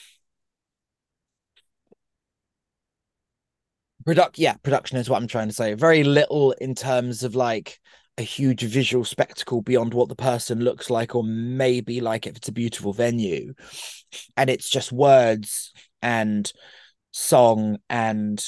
product 4.06 4.38
yeah 4.38 4.56
production 4.64 4.98
is 4.98 5.10
what 5.10 5.22
i'm 5.22 5.28
trying 5.28 5.50
to 5.50 5.54
say 5.54 5.74
very 5.74 6.06
little 6.06 6.54
in 6.54 6.74
terms 6.74 7.24
of 7.24 7.36
like 7.36 7.78
a 8.18 8.24
huge 8.24 8.64
visual 8.64 9.06
spectacle 9.06 9.62
beyond 9.62 9.94
what 9.94 10.10
the 10.10 10.16
person 10.16 10.60
looks 10.60 10.90
like 10.90 11.16
or 11.16 11.24
maybe 11.24 12.02
like 12.02 12.26
if 12.26 12.36
it's 12.36 12.48
a 12.48 12.54
beautiful 12.54 12.94
venue. 12.94 13.54
And 14.36 14.50
it's 14.50 14.70
just 14.70 14.92
words 14.92 15.74
and 16.02 16.52
song 17.12 17.78
and 17.90 18.44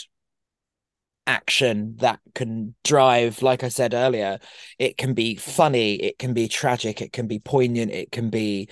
action 1.30 1.96
that 2.00 2.20
can 2.34 2.74
drive 2.84 3.44
like 3.44 3.64
i 3.64 3.68
said 3.70 3.94
earlier 3.94 4.40
it 4.80 4.98
can 4.98 5.14
be 5.14 5.36
funny 5.36 5.94
it 5.94 6.18
can 6.18 6.34
be 6.34 6.48
tragic 6.48 7.04
it 7.04 7.14
can 7.14 7.28
be 7.28 7.38
poignant 7.38 7.92
it 7.92 8.12
can 8.12 8.32
be 8.32 8.68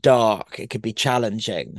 dark 0.00 0.58
it 0.58 0.70
could 0.70 0.80
be 0.80 0.94
challenging. 0.94 1.78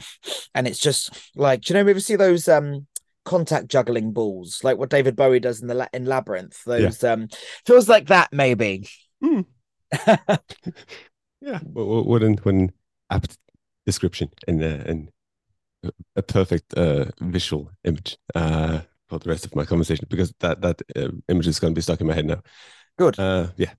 And 0.54 0.68
it's 0.68 0.78
just 0.78 1.10
like 1.36 1.62
do 1.62 1.74
you 1.74 1.80
know 1.80 1.86
we 1.86 1.92
ever 1.92 2.00
see 2.00 2.16
those 2.16 2.48
um 2.48 2.86
contact 3.26 3.68
juggling 3.68 4.12
balls, 4.12 4.64
like 4.64 4.78
what 4.78 4.90
David 4.90 5.16
Bowie 5.16 5.40
does 5.40 5.62
in 5.62 5.68
the 5.68 5.90
in 5.94 6.06
Labyrinth. 6.06 6.64
Those 6.66 7.04
yeah. 7.04 7.12
um 7.12 7.28
feels 7.66 7.88
like 7.88 8.08
that 8.08 8.30
maybe. 8.32 8.88
Mm. 9.24 9.46
yeah, 11.42 11.60
what 11.60 12.24
an 12.24 12.34
what 12.36 12.54
an 12.54 12.72
apt 13.10 13.38
description 13.86 14.30
and 14.48 14.64
uh, 14.64 14.84
and 14.86 15.12
a 16.16 16.22
perfect 16.22 16.74
uh, 16.76 17.06
visual 17.20 17.72
image 17.84 18.18
uh, 18.36 18.82
for 19.10 19.20
the 19.20 19.30
rest 19.30 19.46
of 19.46 19.56
my 19.56 19.66
conversation 19.66 20.06
because 20.10 20.34
that 20.40 20.62
that 20.62 20.82
uh, 20.96 21.10
image 21.28 21.48
is 21.48 21.60
going 21.60 21.74
to 21.74 21.78
be 21.78 21.82
stuck 21.82 22.02
in 22.02 22.08
my 22.08 22.14
head 22.14 22.26
now. 22.26 22.42
Good. 22.98 23.20
Uh, 23.20 23.48
yeah. 23.58 23.74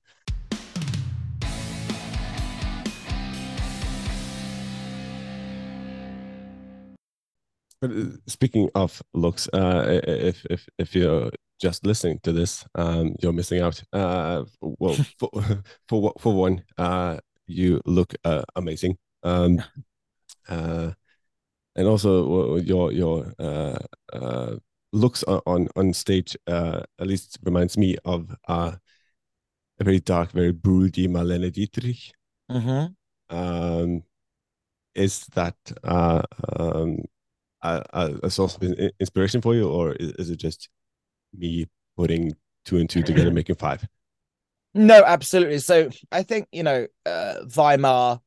Speaking 8.27 8.71
of 8.75 9.03
looks, 9.15 9.49
uh, 9.53 10.01
if 10.05 10.45
if 10.51 10.69
if 10.79 10.95
you're 10.95 11.31
just 11.61 11.87
listening 11.87 12.21
to 12.23 12.33
this, 12.33 12.65
um, 12.75 13.15
you're 13.21 13.33
missing 13.33 13.61
out. 13.61 13.83
Uh, 13.93 14.45
well, 14.61 14.95
for, 15.19 15.31
for 15.89 16.13
for 16.19 16.35
one, 16.35 16.65
uh, 16.79 17.19
you 17.47 17.81
look 17.87 18.15
uh, 18.25 18.43
amazing. 18.57 18.99
Um, 19.23 19.63
uh, 20.49 20.91
and 21.77 21.87
also 21.87 22.57
your 22.57 22.93
your 22.93 23.33
uh, 23.39 23.79
uh, 24.13 24.57
looks 24.93 25.23
on 25.25 25.69
on 25.77 25.93
stage 25.93 26.37
uh, 26.47 26.83
at 26.99 27.07
least 27.07 27.39
reminds 27.43 27.79
me 27.79 27.97
of 28.05 28.35
uh, 28.49 28.73
a 29.79 29.85
very 29.85 30.01
dark, 30.01 30.33
very 30.33 30.53
broody 30.53 31.09
Marlene 31.09 31.53
Dietrich. 31.53 32.13
Mm-hmm. 32.51 32.93
Um, 33.35 34.03
is 34.95 35.25
that 35.35 35.57
uh, 35.85 36.23
um, 36.59 36.99
a, 37.63 38.19
a 38.25 38.31
source 38.31 38.57
of 38.57 38.63
inspiration 39.01 39.41
for 39.41 39.55
you, 39.55 39.69
or 39.69 39.93
is, 39.93 40.13
is 40.13 40.31
it 40.31 40.37
just 40.37 40.69
me 41.37 41.67
putting 41.97 42.33
two 42.65 42.79
and 42.79 42.89
two 42.89 43.03
together, 43.03 43.31
making 43.33 43.57
five? 43.57 43.87
No, 44.75 45.03
absolutely. 45.05 45.59
So 45.59 45.91
I 46.11 46.23
think 46.23 46.49
you 46.53 46.63
know 46.63 46.87
uh, 47.07 47.35
Weimar, 47.55 48.21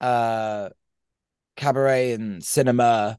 uh, 0.00 0.68
cabaret, 1.56 2.12
and 2.12 2.44
cinema 2.44 3.18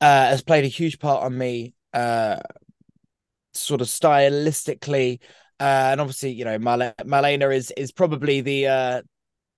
uh, 0.00 0.26
has 0.26 0.42
played 0.42 0.64
a 0.64 0.68
huge 0.68 0.98
part 0.98 1.24
on 1.24 1.36
me, 1.36 1.74
uh, 1.92 2.36
sort 3.52 3.80
of 3.80 3.88
stylistically, 3.88 5.20
uh, 5.58 5.90
and 5.92 6.00
obviously 6.00 6.30
you 6.30 6.44
know 6.44 6.58
Mal- 6.58 6.94
Marlene 7.02 7.54
is 7.54 7.72
is 7.76 7.92
probably 7.92 8.40
the 8.40 8.66
uh, 8.68 9.02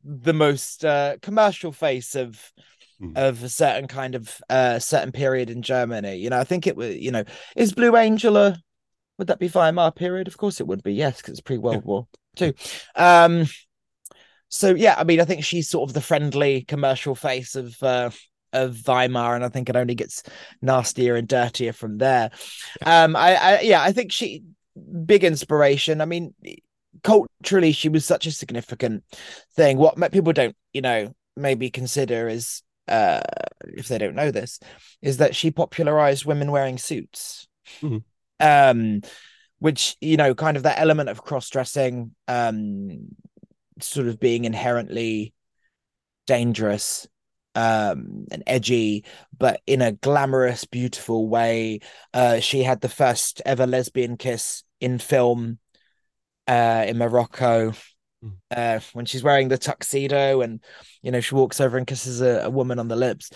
the 0.04 0.32
most 0.32 0.84
uh, 0.84 1.16
commercial 1.22 1.72
face 1.72 2.14
of 2.14 2.52
mm. 3.02 3.16
of 3.16 3.42
a 3.42 3.48
certain 3.48 3.88
kind 3.88 4.14
of 4.14 4.40
uh, 4.48 4.78
certain 4.78 5.12
period 5.12 5.50
in 5.50 5.62
Germany. 5.62 6.16
You 6.16 6.30
know, 6.30 6.38
I 6.38 6.44
think 6.44 6.66
it 6.66 6.76
was. 6.76 6.96
You 6.96 7.10
know, 7.10 7.24
is 7.56 7.72
Blue 7.72 7.96
Angel 7.96 8.36
a 8.36 8.56
would 9.18 9.28
that 9.28 9.38
be 9.38 9.48
Weimar 9.48 9.92
period? 9.92 10.28
Of 10.28 10.36
course 10.36 10.60
it 10.60 10.66
would 10.66 10.82
be. 10.82 10.94
Yes, 10.94 11.18
because 11.18 11.32
it's 11.32 11.40
pre 11.40 11.58
World 11.58 11.76
yeah. 11.76 11.80
War 11.84 12.08
Two. 12.36 12.54
Um, 12.94 13.46
so 14.48 14.74
yeah, 14.74 14.94
I 14.98 15.04
mean, 15.04 15.20
I 15.20 15.24
think 15.24 15.44
she's 15.44 15.68
sort 15.68 15.88
of 15.88 15.94
the 15.94 16.00
friendly 16.00 16.62
commercial 16.62 17.14
face 17.14 17.56
of 17.56 17.80
uh, 17.82 18.10
of 18.52 18.82
Weimar, 18.86 19.34
and 19.34 19.44
I 19.44 19.48
think 19.48 19.68
it 19.68 19.76
only 19.76 19.94
gets 19.94 20.22
nastier 20.60 21.16
and 21.16 21.28
dirtier 21.28 21.72
from 21.72 21.98
there. 21.98 22.30
Yeah. 22.80 23.04
Um, 23.04 23.16
I, 23.16 23.34
I 23.34 23.60
yeah, 23.60 23.82
I 23.82 23.92
think 23.92 24.12
she 24.12 24.42
big 25.04 25.24
inspiration. 25.24 26.00
I 26.00 26.06
mean, 26.06 26.34
culturally 27.02 27.72
she 27.72 27.88
was 27.88 28.04
such 28.04 28.26
a 28.26 28.30
significant 28.32 29.02
thing 29.54 29.78
what 29.78 30.12
people 30.12 30.32
don't 30.32 30.54
you 30.72 30.80
know 30.80 31.12
maybe 31.36 31.70
consider 31.70 32.28
is 32.28 32.62
uh 32.92 33.20
if 33.64 33.88
they 33.88 33.98
don't 33.98 34.14
know 34.14 34.30
this 34.30 34.60
is 35.00 35.16
that 35.16 35.34
she 35.34 35.50
popularized 35.50 36.24
women 36.24 36.50
wearing 36.50 36.78
suits. 36.78 37.48
Mm-hmm. 37.80 37.98
um 38.40 39.00
which 39.58 39.96
you 40.00 40.16
know 40.16 40.34
kind 40.34 40.56
of 40.56 40.64
that 40.64 40.78
element 40.78 41.08
of 41.08 41.22
cross-dressing 41.22 42.12
um 42.28 43.08
sort 43.80 44.08
of 44.08 44.20
being 44.20 44.44
inherently 44.44 45.32
dangerous 46.26 47.06
um 47.54 48.26
and 48.30 48.42
edgy 48.46 49.04
but 49.36 49.60
in 49.66 49.82
a 49.82 49.92
glamorous 49.92 50.64
beautiful 50.64 51.28
way. 51.28 51.80
Uh 52.12 52.40
she 52.40 52.62
had 52.62 52.80
the 52.80 52.88
first 52.88 53.40
ever 53.46 53.66
lesbian 53.66 54.16
kiss 54.16 54.64
in 54.80 54.98
film 54.98 55.58
uh, 56.48 56.84
in 56.88 56.98
Morocco 56.98 57.72
hmm. 58.22 58.30
uh, 58.50 58.80
when 58.92 59.04
she's 59.04 59.22
wearing 59.22 59.48
the 59.48 59.58
tuxedo 59.58 60.40
and 60.40 60.60
you 61.02 61.10
know 61.10 61.20
she 61.20 61.34
walks 61.34 61.60
over 61.60 61.76
and 61.76 61.86
kisses 61.86 62.20
a, 62.20 62.44
a 62.44 62.50
woman 62.50 62.78
on 62.78 62.88
the 62.88 62.96
lips. 62.96 63.30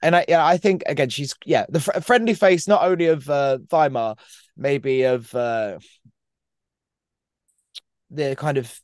And 0.00 0.14
I, 0.14 0.24
yeah, 0.28 0.44
I 0.44 0.58
think 0.58 0.82
again 0.86 1.08
she's 1.08 1.34
yeah 1.44 1.66
the 1.68 1.80
fr- 1.80 2.00
friendly 2.00 2.34
face 2.34 2.68
not 2.68 2.84
only 2.84 3.06
of 3.06 3.28
uh, 3.28 3.58
Weimar, 3.70 4.16
maybe 4.56 5.02
of 5.02 5.34
uh, 5.34 5.78
the 8.10 8.36
kind 8.36 8.58
of 8.58 8.80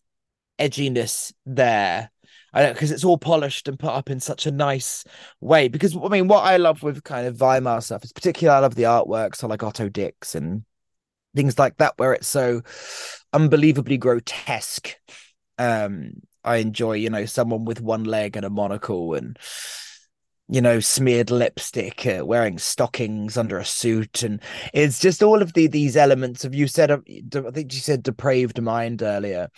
edginess 0.59 1.33
there. 1.47 2.11
I 2.53 2.63
don't 2.63 2.73
because 2.73 2.91
it's 2.91 3.05
all 3.05 3.19
polished 3.19 3.69
and 3.69 3.79
put 3.79 3.91
up 3.91 4.11
in 4.11 4.21
such 4.21 4.47
a 4.47 4.51
nice 4.51 5.05
way. 5.41 5.69
Because 5.69 5.97
I 5.97 6.09
mean, 6.09 6.29
what 6.29 6.45
I 6.45 6.57
love 6.57 6.83
with 6.83 7.05
kind 7.05 7.27
of 7.27 7.41
Weimar 7.41 7.81
stuff 7.81 8.05
is 8.05 8.13
particularly 8.13 8.57
I 8.57 8.61
love 8.61 8.75
the 8.75 8.85
artwork, 8.85 9.37
so 9.37 9.47
like 9.47 9.63
Otto 9.63 9.89
Dix 9.89 10.35
and 10.35 10.65
things 11.35 11.59
like 11.59 11.77
that, 11.79 11.95
where 11.97 12.13
it's 12.13 12.29
so 12.29 12.63
unbelievably 13.33 13.99
grotesque. 13.99 14.95
Um, 15.59 16.13
I 16.45 16.57
enjoy, 16.57 16.95
you 16.95 17.11
know, 17.11 17.27
someone 17.27 17.65
with 17.65 17.81
one 17.81 18.05
leg 18.05 18.37
and 18.37 18.47
a 18.47 18.51
monocle 18.51 19.15
and 19.15 19.39
you 20.49 20.63
know 20.63 20.81
smeared 20.81 21.31
lipstick 21.31 22.07
uh, 22.07 22.25
wearing 22.25 22.59
stockings 22.59 23.37
under 23.37 23.59
a 23.59 23.65
suit. 23.65 24.23
And 24.23 24.41
it's 24.73 24.99
just 24.99 25.23
all 25.23 25.43
of 25.43 25.53
the 25.53 25.67
these 25.67 25.97
elements 25.97 26.45
of 26.45 26.55
you 26.55 26.67
said 26.67 26.91
i 26.91 26.97
think 26.97 27.73
you 27.75 27.81
said 27.81 28.03
depraved 28.03 28.61
mind 28.61 29.03
earlier. 29.03 29.49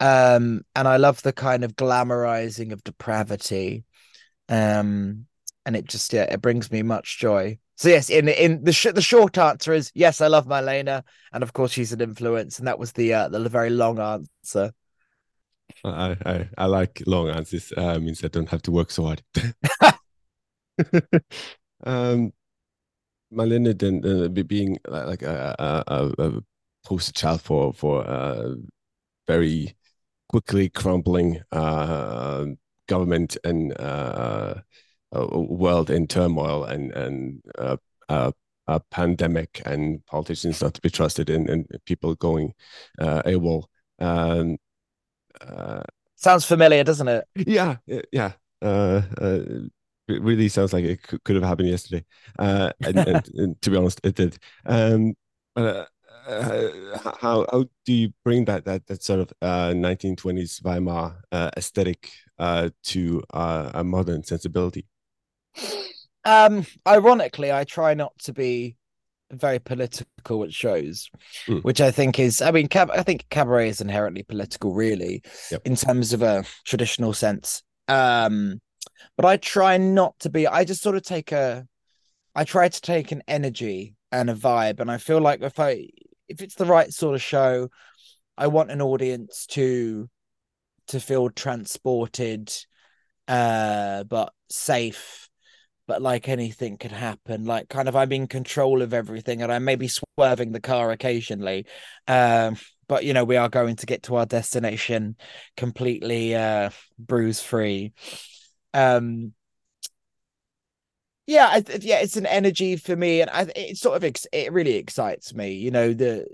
Um 0.00 0.62
and 0.74 0.88
i 0.88 0.96
love 0.96 1.22
the 1.22 1.32
kind 1.32 1.64
of 1.64 1.76
glamorizing 1.76 2.72
of 2.72 2.82
depravity. 2.84 3.84
Um 4.48 5.26
and 5.64 5.76
it 5.76 5.86
just 5.86 6.12
yeah 6.12 6.24
it 6.24 6.42
brings 6.42 6.70
me 6.70 6.82
much 6.82 7.18
joy 7.18 7.58
so 7.76 7.88
yes, 7.88 8.10
in 8.10 8.28
in 8.28 8.64
the 8.64 8.72
sh- 8.72 8.94
the 8.94 9.02
short 9.02 9.36
answer 9.38 9.72
is 9.72 9.90
yes, 9.94 10.20
I 10.20 10.28
love 10.28 10.46
Marlene, 10.46 11.02
and 11.32 11.42
of 11.42 11.52
course 11.52 11.72
she's 11.72 11.92
an 11.92 12.00
influence, 12.00 12.58
and 12.58 12.68
that 12.68 12.78
was 12.78 12.92
the 12.92 13.12
uh, 13.12 13.28
the 13.28 13.48
very 13.48 13.70
long 13.70 13.98
answer. 13.98 14.72
I 15.84 16.16
I, 16.24 16.48
I 16.56 16.66
like 16.66 17.02
long 17.06 17.28
answers. 17.30 17.72
Uh, 17.76 17.98
means 17.98 18.24
I 18.24 18.28
don't 18.28 18.48
have 18.48 18.62
to 18.62 18.70
work 18.70 18.90
so 18.90 19.04
hard. 19.04 19.22
um, 21.84 22.32
Marlene 23.32 23.78
then 23.78 24.02
uh, 24.04 24.28
being 24.28 24.78
like 24.86 25.22
a, 25.22 25.54
a, 25.58 26.12
a, 26.18 26.40
poster 26.84 27.12
child 27.12 27.40
for 27.40 27.72
for 27.72 28.06
uh, 28.06 28.54
very 29.26 29.74
quickly 30.28 30.68
crumbling 30.68 31.40
uh, 31.50 32.44
government 32.88 33.36
and 33.44 33.72
uh, 33.80 34.54
a 35.14 35.40
world 35.40 35.90
in 35.90 36.06
turmoil 36.06 36.64
and 36.64 36.92
and 36.92 37.42
uh, 37.58 37.76
uh, 38.08 38.32
a 38.66 38.80
pandemic 38.80 39.62
and 39.64 40.04
politicians 40.06 40.62
not 40.62 40.74
to 40.74 40.80
be 40.80 40.90
trusted 40.90 41.30
and, 41.30 41.48
and 41.50 41.66
people 41.84 42.14
going 42.14 42.54
uh, 42.98 43.22
AWOL. 43.22 43.64
Um, 43.98 44.56
uh, 45.40 45.82
sounds 46.16 46.44
familiar, 46.44 46.84
doesn't 46.84 47.08
it? 47.08 47.24
Yeah, 47.34 47.76
yeah. 48.12 48.32
Uh, 48.62 49.02
uh, 49.20 49.40
it 50.08 50.22
really 50.22 50.48
sounds 50.48 50.72
like 50.72 50.84
it 50.84 51.02
could 51.02 51.36
have 51.36 51.44
happened 51.44 51.68
yesterday. 51.68 52.04
Uh, 52.38 52.70
and, 52.82 52.98
and, 52.98 53.28
and, 53.34 53.62
to 53.62 53.70
be 53.70 53.76
honest, 53.76 54.00
it 54.04 54.14
did. 54.14 54.38
Um, 54.66 55.14
uh, 55.56 55.84
uh, 56.26 56.98
how 57.20 57.46
how 57.50 57.64
do 57.84 57.92
you 57.92 58.12
bring 58.24 58.46
that 58.46 58.64
that 58.64 58.86
that 58.86 59.02
sort 59.02 59.20
of 59.20 59.32
uh, 59.42 59.72
1920s 59.74 60.62
Weimar 60.62 61.20
uh, 61.30 61.50
aesthetic 61.56 62.10
uh, 62.38 62.70
to 62.84 63.22
uh, 63.32 63.70
a 63.74 63.84
modern 63.84 64.22
sensibility? 64.22 64.86
Um, 66.24 66.66
ironically, 66.86 67.52
I 67.52 67.64
try 67.64 67.94
not 67.94 68.18
to 68.20 68.32
be 68.32 68.76
very 69.30 69.58
political 69.58 70.44
at 70.44 70.52
shows, 70.52 71.10
mm. 71.46 71.62
which 71.64 71.80
I 71.80 71.90
think 71.90 72.18
is, 72.18 72.40
I 72.40 72.50
mean, 72.50 72.68
cab- 72.68 72.90
I 72.90 73.02
think 73.02 73.26
cabaret 73.30 73.68
is 73.68 73.80
inherently 73.80 74.22
political, 74.22 74.72
really, 74.74 75.22
yep. 75.50 75.62
in 75.64 75.76
terms 75.76 76.12
of 76.12 76.22
a 76.22 76.44
traditional 76.64 77.12
sense. 77.12 77.62
Um, 77.88 78.60
but 79.16 79.26
I 79.26 79.36
try 79.36 79.76
not 79.76 80.18
to 80.20 80.30
be. 80.30 80.46
I 80.46 80.64
just 80.64 80.82
sort 80.82 80.96
of 80.96 81.02
take 81.02 81.32
a, 81.32 81.66
I 82.34 82.44
try 82.44 82.68
to 82.68 82.80
take 82.80 83.12
an 83.12 83.22
energy 83.28 83.94
and 84.10 84.30
a 84.30 84.34
vibe, 84.34 84.80
and 84.80 84.90
I 84.90 84.98
feel 84.98 85.20
like 85.20 85.42
if 85.42 85.60
I, 85.60 85.88
if 86.28 86.40
it's 86.40 86.54
the 86.54 86.64
right 86.64 86.92
sort 86.92 87.14
of 87.14 87.22
show, 87.22 87.68
I 88.36 88.46
want 88.46 88.70
an 88.70 88.82
audience 88.82 89.46
to, 89.50 90.08
to 90.88 91.00
feel 91.00 91.30
transported, 91.30 92.52
uh, 93.28 94.04
but 94.04 94.32
safe 94.48 95.28
but 95.86 96.02
like 96.02 96.28
anything 96.28 96.76
could 96.76 96.92
happen 96.92 97.44
like 97.44 97.68
kind 97.68 97.88
of 97.88 97.96
i'm 97.96 98.12
in 98.12 98.26
control 98.26 98.82
of 98.82 98.94
everything 98.94 99.42
and 99.42 99.52
i 99.52 99.58
may 99.58 99.76
be 99.76 99.88
swerving 99.88 100.52
the 100.52 100.60
car 100.60 100.90
occasionally 100.90 101.66
um 102.08 102.56
but 102.88 103.04
you 103.04 103.14
know 103.14 103.24
we 103.24 103.36
are 103.36 103.48
going 103.48 103.76
to 103.76 103.86
get 103.86 104.02
to 104.02 104.16
our 104.16 104.26
destination 104.26 105.16
completely 105.56 106.34
uh 106.34 106.70
bruise 106.98 107.40
free 107.40 107.92
um 108.72 109.32
yeah 111.26 111.48
I, 111.50 111.64
yeah 111.80 112.00
it's 112.00 112.16
an 112.16 112.26
energy 112.26 112.76
for 112.76 112.94
me 112.94 113.22
and 113.22 113.30
I, 113.30 113.50
it 113.56 113.78
sort 113.78 113.96
of 113.96 114.04
ex- 114.04 114.26
it 114.32 114.52
really 114.52 114.74
excites 114.74 115.34
me 115.34 115.52
you 115.52 115.70
know 115.70 115.92
the 115.92 116.26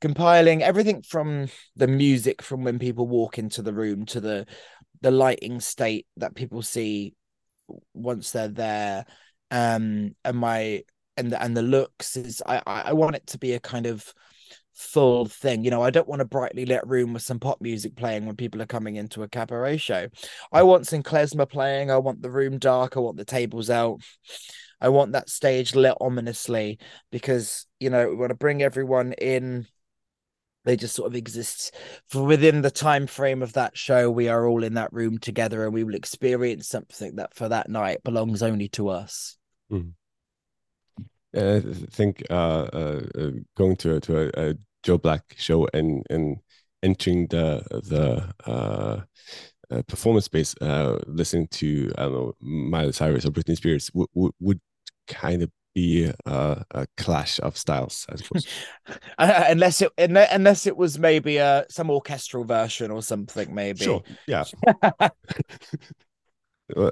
compiling 0.00 0.62
everything 0.62 1.00
from 1.02 1.48
the 1.76 1.86
music 1.86 2.42
from 2.42 2.64
when 2.64 2.78
people 2.78 3.06
walk 3.06 3.38
into 3.38 3.62
the 3.62 3.72
room 3.72 4.04
to 4.06 4.20
the 4.20 4.46
the 5.00 5.10
lighting 5.10 5.60
state 5.60 6.06
that 6.16 6.34
people 6.34 6.62
see 6.62 7.14
once 7.94 8.32
they're 8.32 8.48
there 8.48 9.04
um 9.50 10.14
and 10.24 10.36
my 10.36 10.82
and 11.16 11.30
the, 11.30 11.42
and 11.42 11.56
the 11.56 11.62
looks 11.62 12.16
is 12.16 12.42
I 12.46 12.62
I 12.66 12.92
want 12.94 13.16
it 13.16 13.26
to 13.28 13.38
be 13.38 13.52
a 13.52 13.60
kind 13.60 13.86
of 13.86 14.12
full 14.74 15.26
thing. 15.26 15.64
You 15.64 15.70
know, 15.70 15.82
I 15.82 15.90
don't 15.90 16.08
want 16.08 16.22
a 16.22 16.26
brightly 16.26 16.64
lit 16.64 16.86
room 16.86 17.12
with 17.12 17.22
some 17.22 17.38
pop 17.38 17.60
music 17.60 17.96
playing 17.96 18.26
when 18.26 18.36
people 18.36 18.62
are 18.62 18.66
coming 18.66 18.96
into 18.96 19.22
a 19.22 19.28
cabaret 19.28 19.76
show. 19.76 20.08
I 20.50 20.62
want 20.62 20.86
some 20.86 21.02
klezmer 21.02 21.48
playing. 21.48 21.90
I 21.90 21.98
want 21.98 22.22
the 22.22 22.30
room 22.30 22.58
dark. 22.58 22.96
I 22.96 23.00
want 23.00 23.16
the 23.16 23.24
tables 23.24 23.70
out. 23.70 24.00
I 24.80 24.88
want 24.88 25.12
that 25.12 25.30
stage 25.30 25.74
lit 25.74 25.94
ominously 26.00 26.78
because 27.10 27.66
you 27.78 27.90
know 27.90 28.08
we 28.08 28.16
want 28.16 28.30
to 28.30 28.36
bring 28.36 28.62
everyone 28.62 29.12
in 29.12 29.66
they 30.64 30.76
just 30.76 30.94
sort 30.94 31.08
of 31.08 31.14
exist 31.14 31.74
for 32.08 32.24
within 32.24 32.62
the 32.62 32.70
time 32.70 33.06
frame 33.06 33.42
of 33.42 33.52
that 33.54 33.76
show 33.76 34.10
we 34.10 34.28
are 34.28 34.46
all 34.46 34.62
in 34.62 34.74
that 34.74 34.92
room 34.92 35.18
together 35.18 35.64
and 35.64 35.74
we 35.74 35.84
will 35.84 35.94
experience 35.94 36.68
something 36.68 37.16
that 37.16 37.34
for 37.34 37.48
that 37.48 37.68
night 37.68 38.02
belongs 38.02 38.42
only 38.42 38.68
to 38.68 38.88
us 38.88 39.36
mm. 39.70 39.92
i 41.36 41.60
think 41.90 42.22
uh, 42.30 42.68
uh, 42.72 43.02
uh, 43.18 43.30
going 43.56 43.76
to, 43.76 44.00
to 44.00 44.30
a, 44.38 44.50
a, 44.50 44.54
joe 44.82 44.98
black 44.98 45.22
show 45.36 45.68
and 45.72 46.04
and 46.10 46.38
entering 46.82 47.26
the 47.28 47.62
the 47.70 48.32
uh, 48.50 49.00
uh, 49.72 49.82
performance 49.82 50.26
space, 50.26 50.54
uh, 50.60 50.98
listening 51.06 51.48
to 51.48 51.90
I 51.96 52.02
don't 52.02 52.12
know 52.12 52.34
Miley 52.40 52.92
Cyrus 52.92 53.24
or 53.24 53.30
Britney 53.30 53.56
Spears 53.56 53.90
would 53.94 54.08
would, 54.14 54.32
would 54.38 54.60
kind 55.08 55.42
of 55.42 55.50
be 55.74 56.12
a, 56.26 56.64
a, 56.70 56.86
clash 56.96 57.40
of 57.40 57.56
styles, 57.56 58.06
I 58.10 58.16
suppose. 58.16 58.46
uh, 59.18 59.44
unless 59.48 59.82
it 59.82 59.90
unless 59.98 60.66
it 60.66 60.76
was 60.76 60.98
maybe 60.98 61.38
a 61.38 61.64
some 61.68 61.90
orchestral 61.90 62.44
version 62.44 62.90
or 62.90 63.02
something, 63.02 63.54
maybe. 63.54 63.84
Sure. 63.84 64.02
Yeah. 64.26 64.44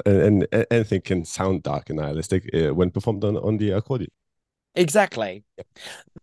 and, 0.06 0.46
and, 0.52 0.66
anything 0.70 1.00
can 1.02 1.24
sound 1.24 1.62
dark 1.62 1.90
and 1.90 1.98
nihilistic 1.98 2.48
uh, 2.54 2.74
when 2.74 2.90
performed 2.90 3.24
on, 3.24 3.36
on 3.36 3.56
the 3.56 3.70
accordion. 3.70 4.10
Exactly. 4.74 5.42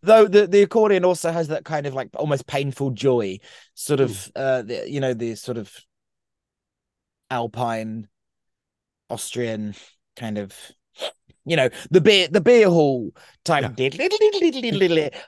Though 0.01 0.25
the, 0.25 0.47
the 0.47 0.63
accordion 0.63 1.03
also 1.03 1.31
has 1.31 1.49
that 1.49 1.65
kind 1.65 1.85
of 1.85 1.93
like 1.93 2.09
almost 2.15 2.47
painful 2.47 2.91
joy, 2.91 3.39
sort 3.73 3.99
of 3.99 4.11
mm. 4.11 4.31
uh 4.35 4.61
the, 4.61 4.89
you 4.89 4.99
know, 4.99 5.13
the 5.13 5.35
sort 5.35 5.57
of 5.57 5.73
alpine 7.29 8.07
Austrian 9.09 9.75
kind 10.15 10.37
of 10.37 10.53
you 11.47 11.55
know 11.55 11.69
the 11.89 12.01
beer 12.01 12.27
the 12.29 12.41
beer 12.41 12.69
hall 12.69 13.11
type 13.45 13.63
yeah. 13.63 13.69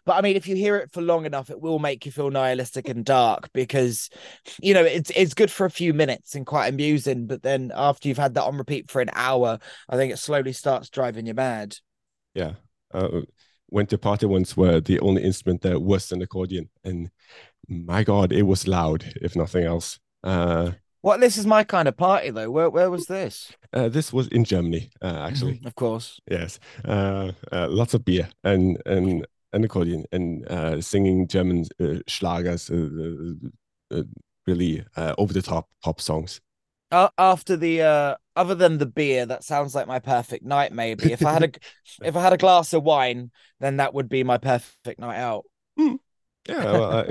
but 0.06 0.18
i 0.18 0.22
mean 0.22 0.36
if 0.36 0.48
you 0.48 0.56
hear 0.56 0.76
it 0.76 0.92
for 0.92 1.02
long 1.02 1.26
enough 1.26 1.50
it 1.50 1.60
will 1.60 1.80
make 1.80 2.06
you 2.06 2.12
feel 2.12 2.30
nihilistic 2.30 2.90
and 2.90 3.06
dark 3.06 3.50
because 3.54 4.10
you 4.62 4.74
know 4.74 4.84
it's 4.84 5.12
it's 5.16 5.34
good 5.34 5.50
for 5.50 5.66
a 5.66 5.72
few 5.72 5.94
minutes 5.94 6.36
and 6.36 6.46
quite 6.46 6.68
amusing 6.68 7.26
but 7.26 7.42
then 7.42 7.72
after 7.74 8.08
you've 8.08 8.18
had 8.18 8.34
that 8.34 8.44
on 8.44 8.58
repeat 8.58 8.92
for 8.92 9.02
an 9.02 9.10
hour 9.14 9.58
i 9.88 9.96
think 9.96 10.12
it 10.12 10.18
slowly 10.18 10.54
starts 10.54 10.90
driving 10.90 11.26
you 11.26 11.34
mad. 11.34 11.76
Yeah. 12.34 12.54
Uh, 12.94 13.22
went 13.70 13.90
to 13.90 13.98
party 13.98 14.26
once 14.26 14.58
where 14.58 14.82
the 14.82 15.00
only 15.00 15.24
instrument 15.24 15.62
there 15.62 15.80
was 15.80 16.12
an 16.12 16.22
accordion 16.22 16.70
and 16.84 17.10
my 17.68 18.04
god 18.04 18.32
it 18.32 18.44
was 18.44 18.68
loud 18.68 19.06
if 19.22 19.36
nothing 19.36 19.64
else. 19.64 20.00
Uh 20.24 20.72
what 21.02 21.20
this 21.20 21.38
is 21.38 21.46
my 21.46 21.64
kind 21.64 21.88
of 21.88 21.98
party 21.98 22.30
though. 22.30 22.52
Where 22.52 22.70
where 22.70 22.90
was 22.90 23.06
this? 23.06 23.52
Uh, 23.74 23.90
this 23.90 24.12
was 24.12 24.28
in 24.30 24.44
Germany, 24.44 24.90
uh, 25.02 25.28
actually. 25.28 25.62
of 25.66 25.76
course. 25.76 26.20
Yes. 26.30 26.60
Uh, 26.86 27.32
uh, 27.52 27.68
lots 27.70 27.94
of 27.94 28.04
beer 28.04 28.30
and 28.44 28.82
and 28.86 29.26
an 29.54 29.64
accordion 29.64 30.06
and 30.12 30.48
uh, 30.48 30.82
singing 30.82 31.28
German 31.28 31.66
uh, 31.80 32.02
schlagers, 32.08 32.70
really 34.48 34.84
over 34.98 35.34
the 35.34 35.42
top 35.42 35.70
pop 35.84 36.02
songs. 36.02 36.42
after 36.92 37.56
the 37.56 38.18
other 38.36 38.56
than 38.56 38.78
the 38.78 38.86
beer, 38.86 39.26
that 39.26 39.44
sounds 39.44 39.76
like 39.76 39.88
my 39.88 40.00
perfect 40.00 40.46
night. 40.46 40.72
Maybe 40.72 41.12
if 41.12 41.26
I 41.26 41.34
had 41.34 41.44
a 41.44 41.52
if 42.06 42.16
I 42.16 42.22
had 42.22 42.34
a 42.34 42.38
glass 42.38 42.74
of 42.74 42.84
wine, 42.84 43.32
then 43.60 43.78
that 43.78 43.94
would 43.94 44.10
be 44.10 44.24
my 44.24 44.38
perfect 44.38 45.00
night 45.00 45.18
out. 45.18 45.46
Mm. 45.80 46.00
Yeah, 46.50 46.64
well, 46.66 47.06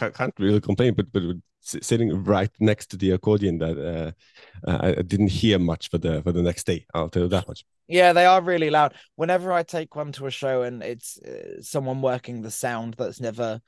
I, 0.00 0.10
can't 0.10 0.34
really 0.38 0.60
complain, 0.60 0.94
but 0.94 1.12
but 1.12 1.22
sitting 1.66 2.22
right 2.24 2.50
next 2.60 2.86
to 2.86 2.96
the 2.96 3.10
accordion 3.10 3.58
that 3.58 3.76
uh, 3.76 4.70
uh, 4.70 4.94
I 4.98 5.02
didn't 5.02 5.28
hear 5.28 5.58
much 5.58 5.90
for 5.90 5.98
the 5.98 6.22
for 6.22 6.32
the 6.32 6.42
next 6.42 6.64
day. 6.64 6.86
I'll 6.94 7.08
tell 7.08 7.24
you 7.24 7.28
that 7.28 7.48
much. 7.48 7.64
Yeah, 7.88 8.12
they 8.12 8.26
are 8.26 8.40
really 8.40 8.70
loud. 8.70 8.94
Whenever 9.16 9.52
I 9.52 9.62
take 9.62 9.96
one 9.96 10.12
to 10.12 10.26
a 10.26 10.30
show 10.30 10.62
and 10.62 10.82
it's 10.82 11.18
uh, 11.18 11.60
someone 11.62 12.02
working 12.02 12.42
the 12.42 12.50
sound 12.50 12.94
that's 12.94 13.20
never 13.20 13.60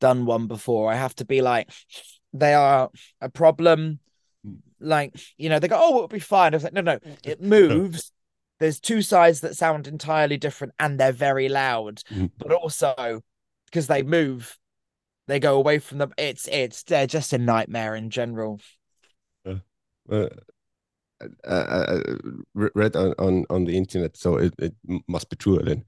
done 0.00 0.26
one 0.26 0.46
before, 0.46 0.92
I 0.92 0.96
have 0.96 1.14
to 1.16 1.24
be 1.24 1.42
like, 1.42 1.70
they 2.32 2.54
are 2.54 2.90
a 3.20 3.28
problem. 3.28 4.00
Like 4.80 5.14
you 5.36 5.48
know, 5.48 5.58
they 5.58 5.68
go, 5.68 5.78
"Oh, 5.80 5.96
it'll 5.96 6.08
be 6.08 6.18
fine." 6.18 6.54
I 6.54 6.56
was 6.56 6.64
like, 6.64 6.72
"No, 6.72 6.80
no, 6.80 6.98
it 7.24 7.40
moves." 7.58 8.12
There's 8.58 8.80
two 8.80 9.02
sides 9.02 9.40
that 9.40 9.56
sound 9.56 9.86
entirely 9.86 10.36
different, 10.36 10.74
and 10.78 10.98
they're 10.98 11.12
very 11.12 11.48
loud. 11.48 12.02
Mm. 12.10 12.30
But 12.38 12.52
also, 12.52 13.20
because 13.66 13.88
they 13.88 14.02
move, 14.02 14.56
they 15.32 15.40
go 15.40 15.56
away 15.56 15.78
from 15.78 15.96
them. 15.96 16.12
It's 16.18 16.46
it's 16.48 16.82
they're 16.82 17.06
just 17.06 17.32
a 17.32 17.38
nightmare 17.38 17.96
in 17.96 18.10
general. 18.10 18.60
Uh, 19.46 19.54
uh, 20.10 20.28
I, 21.48 22.00
read 22.54 22.96
on, 22.96 23.14
on 23.18 23.46
on 23.48 23.64
the 23.64 23.78
internet, 23.78 24.16
so 24.18 24.36
it, 24.36 24.52
it 24.58 24.74
must 25.08 25.30
be 25.30 25.36
true. 25.36 25.58
Then, 25.58 25.84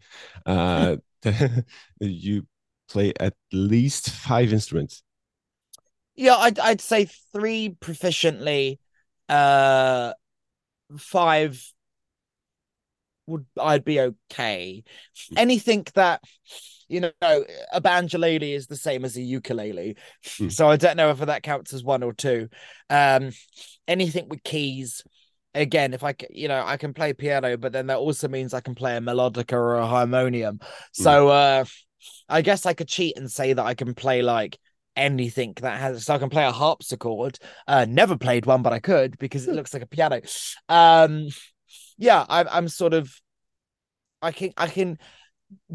uh, 0.46 0.96
you 2.00 2.46
play 2.88 3.12
at 3.20 3.34
least 3.52 4.08
five 4.08 4.50
instruments. 4.50 5.02
Yeah, 6.14 6.36
I'd 6.36 6.58
I'd 6.58 6.80
say 6.80 7.06
three 7.34 7.76
proficiently, 7.78 8.78
uh, 9.28 10.14
five 10.96 11.73
would 13.26 13.46
I'd 13.60 13.84
be 13.84 14.00
okay. 14.00 14.84
Hmm. 15.30 15.38
Anything 15.38 15.86
that 15.94 16.22
you 16.88 17.00
know, 17.00 17.12
a 17.20 17.80
banjolele 17.80 18.54
is 18.54 18.66
the 18.66 18.76
same 18.76 19.04
as 19.04 19.16
a 19.16 19.22
ukulele. 19.22 19.96
Mm. 20.24 20.52
So 20.52 20.68
I 20.68 20.76
don't 20.76 20.96
know 20.96 21.10
if 21.10 21.18
that 21.18 21.42
counts 21.42 21.72
as 21.72 21.82
one 21.82 22.02
or 22.02 22.12
two. 22.12 22.48
Um, 22.90 23.30
anything 23.88 24.28
with 24.28 24.42
keys, 24.42 25.02
again, 25.54 25.94
if 25.94 26.04
I, 26.04 26.14
you 26.30 26.48
know, 26.48 26.62
I 26.64 26.76
can 26.76 26.92
play 26.92 27.12
piano, 27.12 27.56
but 27.56 27.72
then 27.72 27.86
that 27.86 27.98
also 27.98 28.28
means 28.28 28.54
I 28.54 28.60
can 28.60 28.74
play 28.74 28.96
a 28.96 29.00
melodica 29.00 29.54
or 29.54 29.76
a 29.76 29.86
harmonium. 29.86 30.60
So 30.92 31.28
mm. 31.28 31.62
uh, 31.62 31.64
I 32.28 32.42
guess 32.42 32.66
I 32.66 32.74
could 32.74 32.88
cheat 32.88 33.16
and 33.16 33.30
say 33.30 33.52
that 33.52 33.64
I 33.64 33.74
can 33.74 33.94
play 33.94 34.22
like 34.22 34.58
anything 34.96 35.54
that 35.60 35.80
has 35.80 36.04
so 36.04 36.14
I 36.14 36.18
can 36.18 36.30
play 36.30 36.44
a 36.44 36.52
harpsichord. 36.52 37.38
Uh 37.66 37.84
never 37.88 38.16
played 38.16 38.46
one, 38.46 38.62
but 38.62 38.72
I 38.72 38.78
could 38.78 39.18
because 39.18 39.48
it 39.48 39.54
looks 39.54 39.74
like 39.74 39.82
a 39.82 39.86
piano. 39.86 40.20
Um 40.68 41.26
yeah, 41.96 42.24
I'm 42.28 42.48
I'm 42.50 42.68
sort 42.68 42.94
of 42.94 43.14
I 44.22 44.32
can 44.32 44.52
I 44.56 44.68
can 44.68 44.98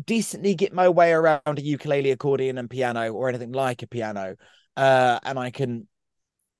decently 0.05 0.55
get 0.55 0.73
my 0.73 0.89
way 0.89 1.11
around 1.11 1.41
a 1.45 1.61
ukulele, 1.61 2.11
accordion, 2.11 2.57
and 2.57 2.69
piano, 2.69 3.11
or 3.11 3.29
anything 3.29 3.51
like 3.51 3.83
a 3.83 3.87
piano, 3.87 4.35
uh, 4.75 5.19
and 5.23 5.39
I 5.39 5.51
can 5.51 5.87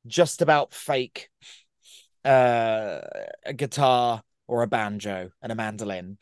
just 0.08 0.42
about 0.42 0.74
fake 0.74 1.30
uh, 2.26 3.02
a 3.46 3.54
guitar 3.56 4.22
or 4.48 4.64
a 4.64 4.68
banjo 4.68 5.30
and 5.42 5.52
a 5.52 5.56
mandolin. 5.56 6.18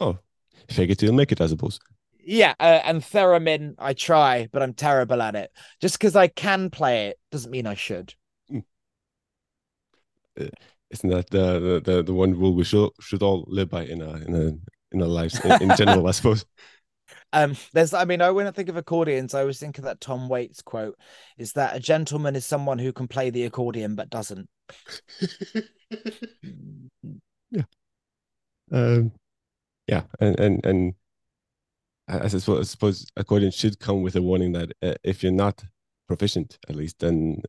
Oh, 0.00 0.18
fake 0.68 0.90
it 0.90 0.98
till 0.98 1.10
you 1.10 1.12
make 1.14 1.32
it, 1.32 1.40
I 1.40 1.46
suppose. 1.46 1.78
Yeah, 2.22 2.54
uh, 2.60 2.80
and 2.84 3.02
theremin, 3.02 3.74
I 3.78 3.94
try, 3.94 4.48
but 4.52 4.62
I'm 4.62 4.74
terrible 4.74 5.22
at 5.22 5.34
it. 5.34 5.50
Just 5.80 5.98
because 5.98 6.16
I 6.16 6.28
can 6.28 6.70
play 6.70 7.08
it 7.08 7.18
doesn't 7.30 7.50
mean 7.50 7.66
I 7.66 7.74
should. 7.74 8.14
Mm. 8.50 8.64
Uh, 10.38 10.46
isn't 10.90 11.10
that 11.10 11.30
the, 11.30 11.80
the 11.84 12.02
the 12.02 12.14
one 12.14 12.38
rule 12.38 12.54
we 12.54 12.64
should 12.64 12.90
should 13.00 13.22
all 13.22 13.44
live 13.48 13.70
by 13.70 13.84
in 13.84 14.02
a 14.02 14.12
in 14.14 14.34
a 14.34 14.52
in 14.92 15.02
our 15.02 15.08
lives 15.08 15.38
in, 15.44 15.70
in 15.70 15.76
general, 15.76 16.06
I 16.06 16.12
suppose. 16.12 16.44
Um, 17.32 17.56
there's, 17.72 17.94
I 17.94 18.04
mean, 18.04 18.22
I 18.22 18.30
when 18.30 18.46
I 18.46 18.50
think 18.50 18.68
of 18.68 18.76
accordions, 18.76 19.34
I 19.34 19.40
always 19.40 19.58
think 19.58 19.78
of 19.78 19.84
that 19.84 20.00
Tom 20.00 20.28
Waits 20.28 20.62
quote: 20.62 20.96
"Is 21.38 21.52
that 21.52 21.76
a 21.76 21.80
gentleman 21.80 22.34
is 22.36 22.44
someone 22.44 22.78
who 22.78 22.92
can 22.92 23.08
play 23.08 23.30
the 23.30 23.44
accordion 23.44 23.94
but 23.94 24.10
doesn't." 24.10 24.48
yeah, 27.50 27.62
um, 28.72 29.12
yeah, 29.86 30.02
and 30.20 30.38
and 30.40 30.66
and 30.66 30.94
I 32.08 32.26
suppose, 32.28 32.60
I 32.60 32.62
suppose 32.62 33.06
accordion 33.16 33.52
should 33.52 33.78
come 33.78 34.02
with 34.02 34.16
a 34.16 34.22
warning 34.22 34.52
that 34.52 34.72
uh, 34.82 34.94
if 35.04 35.22
you're 35.22 35.32
not 35.32 35.64
proficient, 36.08 36.58
at 36.68 36.74
least, 36.74 36.98
then 36.98 37.42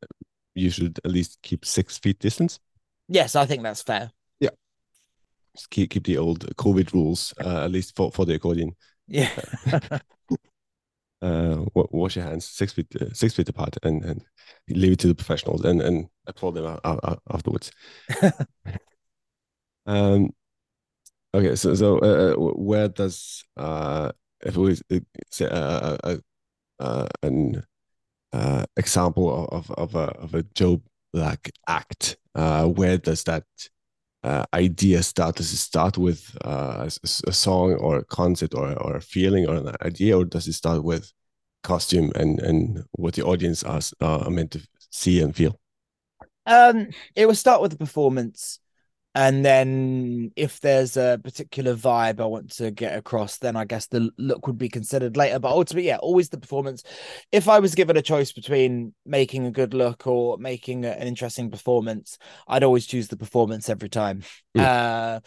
you 0.54 0.70
should 0.70 1.00
at 1.04 1.12
least 1.12 1.40
keep 1.42 1.66
six 1.66 1.98
feet 1.98 2.20
distance. 2.20 2.60
Yes, 3.12 3.36
I 3.36 3.46
think 3.46 3.64
that's 3.64 3.84
fair 3.84 4.12
just 5.56 5.70
keep 5.70 5.90
keep 5.90 6.06
the 6.06 6.18
old 6.18 6.40
COVID 6.56 6.94
rules, 6.94 7.34
uh, 7.44 7.66
at 7.66 7.72
least 7.72 7.96
for, 7.96 8.12
for 8.12 8.26
the 8.26 8.36
accordion. 8.36 8.76
Yeah. 9.08 9.30
uh, 11.22 11.66
wash 11.74 12.16
your 12.16 12.26
hands 12.26 12.46
six 12.48 12.74
feet 12.74 12.88
uh, 13.00 13.14
six 13.14 13.34
feet 13.34 13.50
apart, 13.50 13.78
and 13.84 14.04
and 14.04 14.24
leave 14.70 14.94
it 14.94 15.00
to 15.00 15.08
the 15.08 15.16
professionals, 15.16 15.64
and 15.66 15.82
and 15.82 16.08
applaud 16.28 16.52
them 16.52 16.80
afterwards. 17.30 17.72
um. 19.86 20.30
Okay, 21.34 21.56
so 21.56 21.74
so 21.76 21.98
uh, 22.00 22.34
uh 22.34 22.54
where 22.56 22.90
does 22.90 23.46
uh 23.56 24.12
if 24.42 24.58
we 24.58 24.74
uh, 24.92 25.00
say 25.30 25.46
uh, 25.46 25.98
uh, 26.04 26.18
uh, 26.80 27.08
an 27.24 27.64
uh, 28.34 28.66
example 28.76 29.48
of 29.48 29.72
of 29.72 29.96
a 29.96 30.12
of 30.20 30.36
a 30.36 30.44
Joe 30.56 30.82
Black 31.14 31.52
act, 31.68 32.18
uh, 32.36 32.66
where 32.66 32.98
does 32.98 33.24
that 33.26 33.44
uh, 34.24 34.46
idea 34.54 35.04
start? 35.04 35.36
Does 35.36 35.52
it 35.52 35.58
start 35.58 35.98
with 35.98 36.36
uh, 36.46 36.88
a, 36.88 37.08
a, 37.28 37.34
song 37.34 37.74
or 37.74 37.98
a 37.98 38.04
concept 38.06 38.54
or, 38.54 38.74
or 38.82 38.96
a 38.96 39.02
feeling 39.02 39.48
or 39.48 39.56
an 39.56 39.76
idea, 39.82 40.18
or 40.18 40.26
does 40.26 40.48
it 40.48 40.54
start 40.54 40.84
with 40.84 41.12
costume 41.64 42.12
and, 42.16 42.40
and 42.40 42.84
what 42.94 43.16
the 43.16 43.24
audience 43.24 43.64
are, 43.64 43.82
are 44.00 44.30
meant 44.30 44.52
to 44.52 44.68
see 44.90 45.22
and 45.22 45.36
feel? 45.36 45.60
Um, 46.46 46.88
it 47.16 47.26
will 47.26 47.36
start 47.36 47.62
with 47.62 47.72
the 47.72 47.78
performance 47.78 48.60
and 49.14 49.44
then 49.44 50.32
if 50.38 50.62
there's 50.62 50.96
a 50.96 51.20
particular 51.22 51.76
vibe 51.76 52.22
I 52.22 52.26
want 52.26 52.52
to 52.54 52.72
get 52.72 52.98
across, 52.98 53.38
then 53.40 53.58
I 53.58 53.66
guess 53.66 53.88
the 53.88 54.10
look 54.18 54.48
would 54.48 54.58
be 54.58 54.70
considered 54.70 55.18
later. 55.18 55.38
But 55.40 55.52
ultimately, 55.52 55.88
yeah, 55.88 55.98
always 55.98 56.30
the 56.30 56.40
performance. 56.40 56.84
If 57.32 57.50
I 57.50 57.60
was 57.60 57.76
given 57.76 57.98
a 57.98 58.02
choice 58.02 58.32
between 58.32 58.94
making 59.06 59.46
a 59.46 59.52
good 59.52 59.74
look 59.74 60.08
or 60.08 60.38
making 60.38 60.86
an 60.86 61.08
interesting 61.08 61.52
performance, 61.52 62.18
I'd 62.48 62.64
always 62.64 62.86
choose 62.86 63.10
the 63.10 63.18
performance 63.18 63.68
every 63.68 63.90
time. 63.90 64.24
Mm. 64.56 64.62
Uh, 64.62 65.20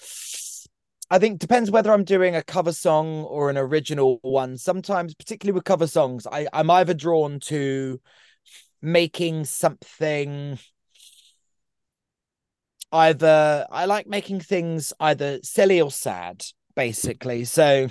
I 1.11 1.19
think 1.19 1.39
depends 1.39 1.71
whether 1.71 1.93
I'm 1.93 2.05
doing 2.05 2.35
a 2.35 2.43
cover 2.43 2.73
song 2.73 3.25
or 3.25 3.51
an 3.51 3.59
original 3.59 4.19
one. 4.23 4.57
Sometimes, 4.57 5.15
particularly 5.15 5.55
with 5.55 5.65
cover 5.65 5.87
songs, 5.87 6.27
I, 6.27 6.49
I'm 6.55 6.71
either 6.71 6.95
drawn 6.95 7.39
to 7.41 8.01
making 8.81 9.45
something 9.45 10.59
either 12.95 13.67
I 13.71 13.87
like 13.87 14.07
making 14.07 14.41
things 14.41 14.93
either 15.01 15.41
silly 15.43 15.81
or 15.81 15.91
sad, 15.91 16.47
basically. 16.77 17.45
So 17.45 17.89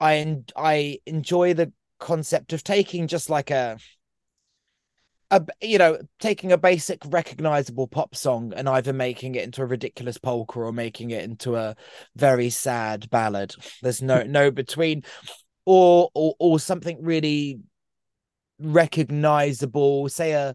I 0.00 0.36
I 0.56 0.98
enjoy 1.06 1.54
the 1.54 1.72
concept 2.00 2.52
of 2.52 2.64
taking 2.64 3.06
just 3.06 3.30
like 3.30 3.50
a 3.50 3.78
a 5.30 5.40
you 5.62 5.78
know 5.78 5.98
taking 6.18 6.52
a 6.52 6.58
basic 6.58 7.00
recognizable 7.06 7.86
pop 7.86 8.14
song 8.14 8.52
and 8.54 8.68
either 8.68 8.92
making 8.92 9.36
it 9.36 9.44
into 9.44 9.62
a 9.62 9.66
ridiculous 9.66 10.18
polka 10.18 10.58
or 10.58 10.72
making 10.72 11.10
it 11.10 11.24
into 11.24 11.56
a 11.56 11.74
very 12.14 12.50
sad 12.50 13.08
ballad 13.10 13.54
there's 13.82 14.02
no 14.02 14.22
no 14.26 14.50
between 14.50 15.02
or 15.64 16.10
or 16.14 16.34
or 16.38 16.60
something 16.60 17.02
really 17.02 17.60
recognizable 18.58 20.08
say 20.08 20.32
a 20.32 20.54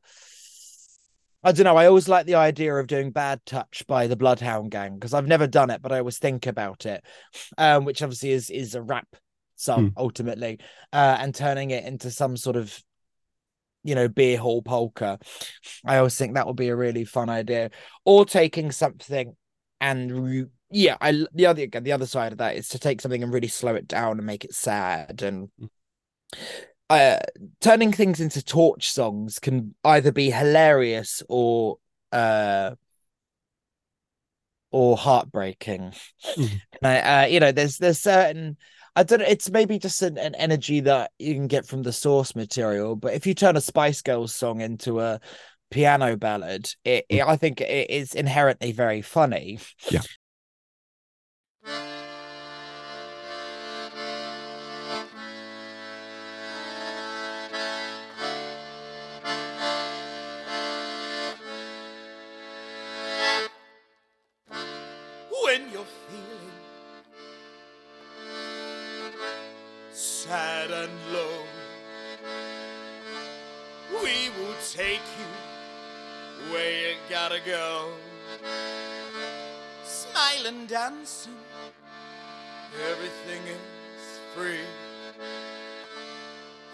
I 1.44 1.54
don't 1.54 1.64
know. 1.64 1.78
I 1.78 1.86
always 1.86 2.10
like 2.10 2.26
the 2.26 2.36
idea 2.36 2.76
of 2.76 2.88
doing 2.88 3.12
Bad 3.12 3.46
Touch 3.46 3.86
by 3.88 4.08
the 4.08 4.18
Bloodhound 4.18 4.72
Gang 4.72 4.96
because 4.96 5.14
I've 5.14 5.28
never 5.28 5.48
done 5.48 5.70
it, 5.70 5.82
but 5.82 5.92
I 5.92 6.00
always 6.00 6.18
think 6.18 6.48
about 6.48 6.86
it, 6.86 7.04
um, 7.58 7.86
which 7.86 8.02
obviously 8.02 8.32
is 8.32 8.50
is 8.50 8.76
a 8.76 8.82
rap 8.82 9.08
song 9.56 9.92
mm. 9.92 9.94
ultimately, 9.96 10.60
uh, 10.92 11.18
and 11.20 11.34
turning 11.34 11.72
it 11.72 11.86
into 11.86 12.12
some 12.12 12.36
sort 12.36 12.58
of 12.58 12.78
you 13.84 13.96
know 13.96 14.10
beer 14.10 14.38
hall 14.38 14.62
polka. 14.62 15.18
I 15.86 15.98
always 15.98 16.18
think 16.18 16.34
that 16.34 16.46
would 16.46 16.58
be 16.58 16.70
a 16.70 16.76
really 16.76 17.06
fun 17.06 17.30
idea, 17.30 17.72
or 18.04 18.26
taking 18.26 18.72
something 18.72 19.36
and 19.80 20.50
yeah, 20.72 20.98
I 21.00 21.26
the 21.34 21.46
other 21.46 21.68
the 21.68 21.94
other 21.94 22.06
side 22.06 22.34
of 22.34 22.40
that 22.40 22.58
is 22.58 22.68
to 22.70 22.80
take 22.80 23.00
something 23.00 23.24
and 23.24 23.34
really 23.34 23.48
slow 23.48 23.76
it 23.76 23.88
down 23.88 24.18
and 24.18 24.26
make 24.26 24.44
it 24.44 24.54
sad 24.54 25.22
and. 25.22 25.50
Mm 25.60 25.70
uh, 26.90 27.20
turning 27.62 27.92
things 27.92 28.20
into 28.20 28.44
torch 28.44 28.92
songs 28.92 29.40
can 29.40 29.76
either 29.84 30.12
be 30.12 30.32
hilarious 30.32 31.22
or 31.30 31.78
uh, 32.12 32.72
or 34.72 34.98
heartbreaking. 34.98 35.94
Mm. 36.36 36.62
And 36.82 36.88
I, 36.88 37.24
uh, 37.24 37.28
you 37.28 37.40
know, 37.40 37.52
there's 37.52 37.78
there's 37.78 38.00
certain 38.00 38.58
I 38.96 39.04
don't 39.04 39.20
know. 39.20 39.26
It's 39.28 39.50
maybe 39.50 39.80
just 39.80 40.02
an, 40.02 40.18
an 40.18 40.36
energy 40.36 40.82
that 40.82 41.12
you 41.20 41.34
can 41.34 41.48
get 41.48 41.66
from 41.66 41.84
the 41.84 41.94
source 41.94 42.36
material. 42.36 42.96
But 42.96 43.14
if 43.14 43.26
you 43.26 43.34
turn 43.34 43.56
a 43.56 43.62
Spice 43.62 44.02
Girls 44.02 44.34
song 44.34 44.62
into 44.62 45.00
a 45.00 45.20
piano 45.72 46.18
ballad, 46.18 46.74
it, 46.84 47.06
it 47.08 47.22
I 47.22 47.38
think 47.38 47.62
it 47.62 47.90
is 47.90 48.16
inherently 48.16 48.72
very 48.72 49.02
funny. 49.02 49.60
Yeah. 49.90 50.02
Dancing, 80.68 81.34
everything 82.90 83.42
is 83.46 84.20
free. 84.36 84.66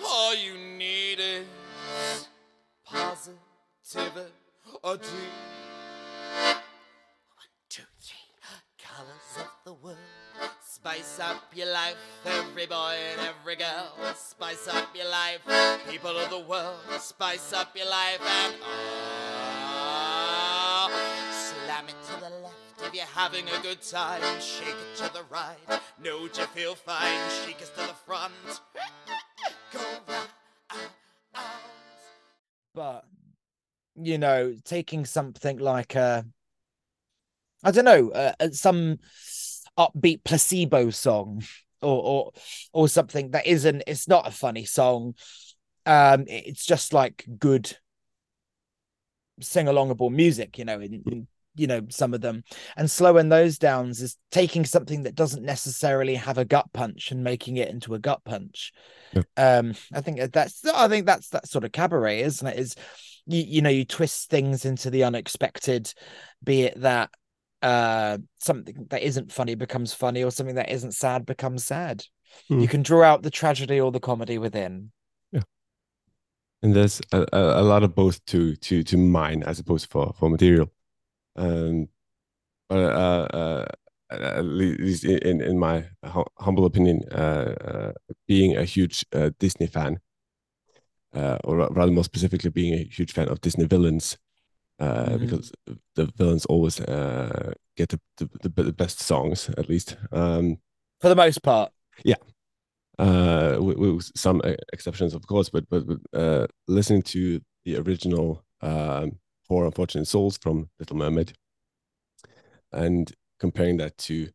All 0.06 0.36
you 0.36 0.58
need 0.78 1.20
is 1.20 1.46
positivity. 2.86 4.32
One, 4.82 5.00
two, 7.70 7.84
three, 8.00 8.18
colors 8.80 9.38
of 9.40 9.52
the 9.66 9.74
world. 9.74 9.98
Spice 10.64 11.20
up 11.20 11.44
your 11.54 11.72
life, 11.72 11.98
every 12.26 12.68
boy 12.68 12.96
and 13.12 13.28
every 13.28 13.56
girl. 13.56 13.94
Spice 14.16 14.68
up 14.68 14.88
your 14.96 15.10
life, 15.10 15.42
people 15.90 16.16
of 16.18 16.30
the 16.30 16.40
world. 16.40 16.78
Spice 17.00 17.52
up 17.54 17.76
your 17.76 17.90
life 17.90 18.22
and 18.22 18.56
oh, 18.62 19.15
having 23.14 23.46
a 23.48 23.62
good 23.62 23.82
time, 23.82 24.22
shake 24.40 24.68
it 24.68 24.98
to 24.98 25.14
the 25.14 25.24
right. 25.30 25.58
Note 26.04 26.38
you 26.38 26.46
feel 26.48 26.76
fine, 26.76 27.20
shake 27.46 27.62
us 27.62 27.70
to 27.70 27.82
the 27.82 27.94
front. 28.06 28.34
Go 29.72 29.80
right, 30.08 30.90
But 32.74 33.06
you 33.96 34.18
know, 34.18 34.56
taking 34.64 35.06
something 35.06 35.58
like 35.58 35.96
a, 35.96 36.26
I 37.64 37.72
don't 37.72 37.86
know, 37.86 38.10
uh, 38.12 38.34
uh, 38.40 38.50
some 38.52 39.00
upbeat 39.78 40.24
Placebo 40.24 40.90
song 40.90 41.44
or 41.82 42.04
or 42.04 42.32
or 42.74 42.88
something 42.90 43.32
that 43.32 43.48
isn't. 43.48 43.84
It's 43.88 44.08
not 44.08 44.28
a 44.28 44.32
funny 44.32 44.66
song. 44.66 45.16
Um, 45.86 46.26
it's 46.28 46.66
just 46.66 46.94
like 46.94 47.26
good 47.40 47.78
sing 49.42 49.68
alongable 49.68 50.12
music, 50.12 50.58
you 50.58 50.66
know, 50.66 50.80
in, 50.80 51.04
in 51.06 51.28
you 51.56 51.68
know 51.68 51.82
some 51.90 52.14
of 52.14 52.22
them. 52.22 52.44
And 52.76 52.90
slowing 52.90 53.30
those 53.30 53.58
downs 53.58 54.02
is 54.02 54.18
taking 54.32 54.66
something 54.66 55.04
that 55.04 55.16
doesn't 55.16 55.44
necessarily 55.44 56.16
have 56.16 56.38
a 56.38 56.46
gut 56.46 56.68
punch 56.74 57.12
and 57.12 57.24
making 57.24 57.58
it 57.58 57.70
into 57.70 57.94
a 57.94 58.00
gut 58.00 58.24
punch. 58.24 58.74
Yeah. 59.14 59.24
um 59.38 59.76
i 59.94 60.02
think 60.02 60.20
that's 60.34 60.66
i 60.66 60.90
think 60.90 61.06
that's 61.06 61.30
that 61.30 61.48
sort 61.48 61.64
of 61.64 61.72
cabaret 61.72 62.22
isn't 62.22 62.48
it? 62.48 62.60
Is 62.60 62.76
you, 63.26 63.42
you 63.42 63.62
know 63.62 63.70
you 63.70 63.86
twist 63.86 64.30
things 64.30 64.66
into 64.66 64.90
the 64.90 65.04
unexpected 65.04 65.94
be 66.44 66.64
it 66.64 66.82
that 66.82 67.10
uh 67.62 68.18
something 68.40 68.88
that 68.90 69.04
isn't 69.04 69.32
funny 69.32 69.56
becomes 69.56 69.94
funny 69.94 70.24
or 70.24 70.32
something 70.32 70.56
that 70.56 70.72
isn't 70.72 70.94
sad 70.94 71.26
becomes 71.26 71.66
sad. 71.66 72.04
Mm. 72.52 72.62
you 72.62 72.68
can 72.68 72.84
draw 72.84 73.04
out 73.04 73.24
the 73.24 73.32
tragedy 73.32 73.80
or 73.80 73.92
the 73.92 74.00
comedy 74.00 74.38
within. 74.38 74.92
And 76.66 76.76
there's 76.76 77.00
a, 77.12 77.28
a, 77.32 77.62
lot 77.62 77.84
of 77.84 77.94
both 77.94 78.26
to 78.26 78.56
to 78.56 78.82
to 78.82 78.98
mine 78.98 79.44
as 79.44 79.60
opposed 79.60 79.88
for 79.92 80.14
for 80.18 80.32
material 80.32 80.72
um, 81.36 81.90
but 82.70 82.78
uh, 82.78 83.28
uh, 83.34 83.66
at 84.10 84.46
least 84.46 85.04
in 85.04 85.42
in 85.42 85.60
my 85.60 85.86
humble 86.40 86.66
opinion, 86.66 87.02
uh, 87.12 87.56
uh, 87.62 87.92
being 88.28 88.56
a 88.56 88.64
huge 88.64 89.06
uh, 89.14 89.32
Disney 89.40 89.68
fan, 89.68 90.00
uh, 91.14 91.38
or 91.44 91.58
rather 91.58 91.92
more 91.92 92.04
specifically, 92.04 92.50
being 92.50 92.74
a 92.74 92.84
huge 92.84 93.14
fan 93.14 93.30
of 93.30 93.42
Disney 93.42 93.66
villains, 93.66 94.18
mm-hmm. 94.82 95.18
because 95.18 95.52
the 95.96 96.06
villains 96.16 96.46
always 96.46 96.80
get 97.78 97.90
the, 97.90 98.00
the, 98.18 98.64
the 98.64 98.74
best 98.74 99.00
songs, 99.00 99.50
at 99.58 99.70
least 99.70 99.98
um, 100.12 100.58
for 101.02 101.10
the 101.10 101.16
most 101.16 101.44
part. 101.44 101.72
Yeah, 102.04 102.16
uh, 103.00 103.58
with, 103.60 103.78
with, 103.78 104.12
some 104.16 104.42
exceptions, 104.74 105.14
of 105.14 105.28
course, 105.28 105.50
but 105.50 105.68
but 105.70 105.84
uh, 106.14 106.48
listening 106.68 107.02
to 107.04 107.42
the 107.66 107.78
original 107.78 108.44
um, 108.62 109.20
Poor 109.48 109.66
Unfortunate 109.66 110.08
Souls 110.08 110.38
from 110.38 110.70
Little 110.80 110.98
Mermaid, 110.98 111.34
and 112.72 113.12
comparing 113.40 113.78
that 113.78 113.98
to 114.00 114.30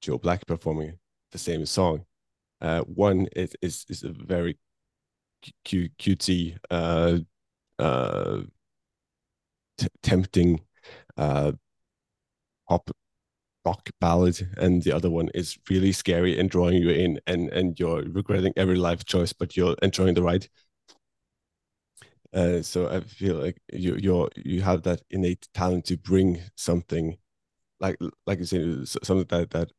Joe 0.00 0.18
Black 0.18 0.46
performing 0.46 0.98
the 1.32 1.38
same 1.38 1.66
song. 1.66 2.04
Uh, 2.60 2.80
one 2.82 3.28
is, 3.36 3.54
is 3.62 3.86
is 3.88 4.02
a 4.02 4.10
very 4.10 4.58
cute, 5.64 5.92
cutesy, 5.98 6.56
uh, 6.70 7.18
uh, 7.78 8.42
tempting 10.02 10.60
uh, 11.16 11.52
pop 12.68 12.90
rock 13.64 13.90
ballad, 14.00 14.48
and 14.56 14.82
the 14.82 14.92
other 14.92 15.10
one 15.10 15.28
is 15.34 15.58
really 15.70 15.92
scary 15.92 16.38
and 16.38 16.50
drawing 16.50 16.78
you 16.82 16.90
in, 16.90 17.20
and 17.26 17.48
and 17.50 17.78
you're 17.78 18.02
regretting 18.02 18.52
every 18.56 18.76
life 18.76 19.04
choice, 19.04 19.32
but 19.32 19.56
you're 19.56 19.76
enjoying 19.82 20.14
the 20.14 20.22
ride. 20.22 20.48
Uh, 22.32 22.60
so 22.62 22.88
I 22.88 23.00
feel 23.00 23.36
like 23.36 23.58
you 23.72 23.96
you 23.96 24.28
you 24.36 24.60
have 24.62 24.82
that 24.82 25.02
innate 25.10 25.48
talent 25.54 25.86
to 25.86 25.96
bring 25.96 26.40
something, 26.56 27.16
like 27.80 27.98
like 28.26 28.40
you 28.40 28.44
said, 28.46 28.88
something 28.88 29.26
that 29.28 29.50
that 29.50 29.72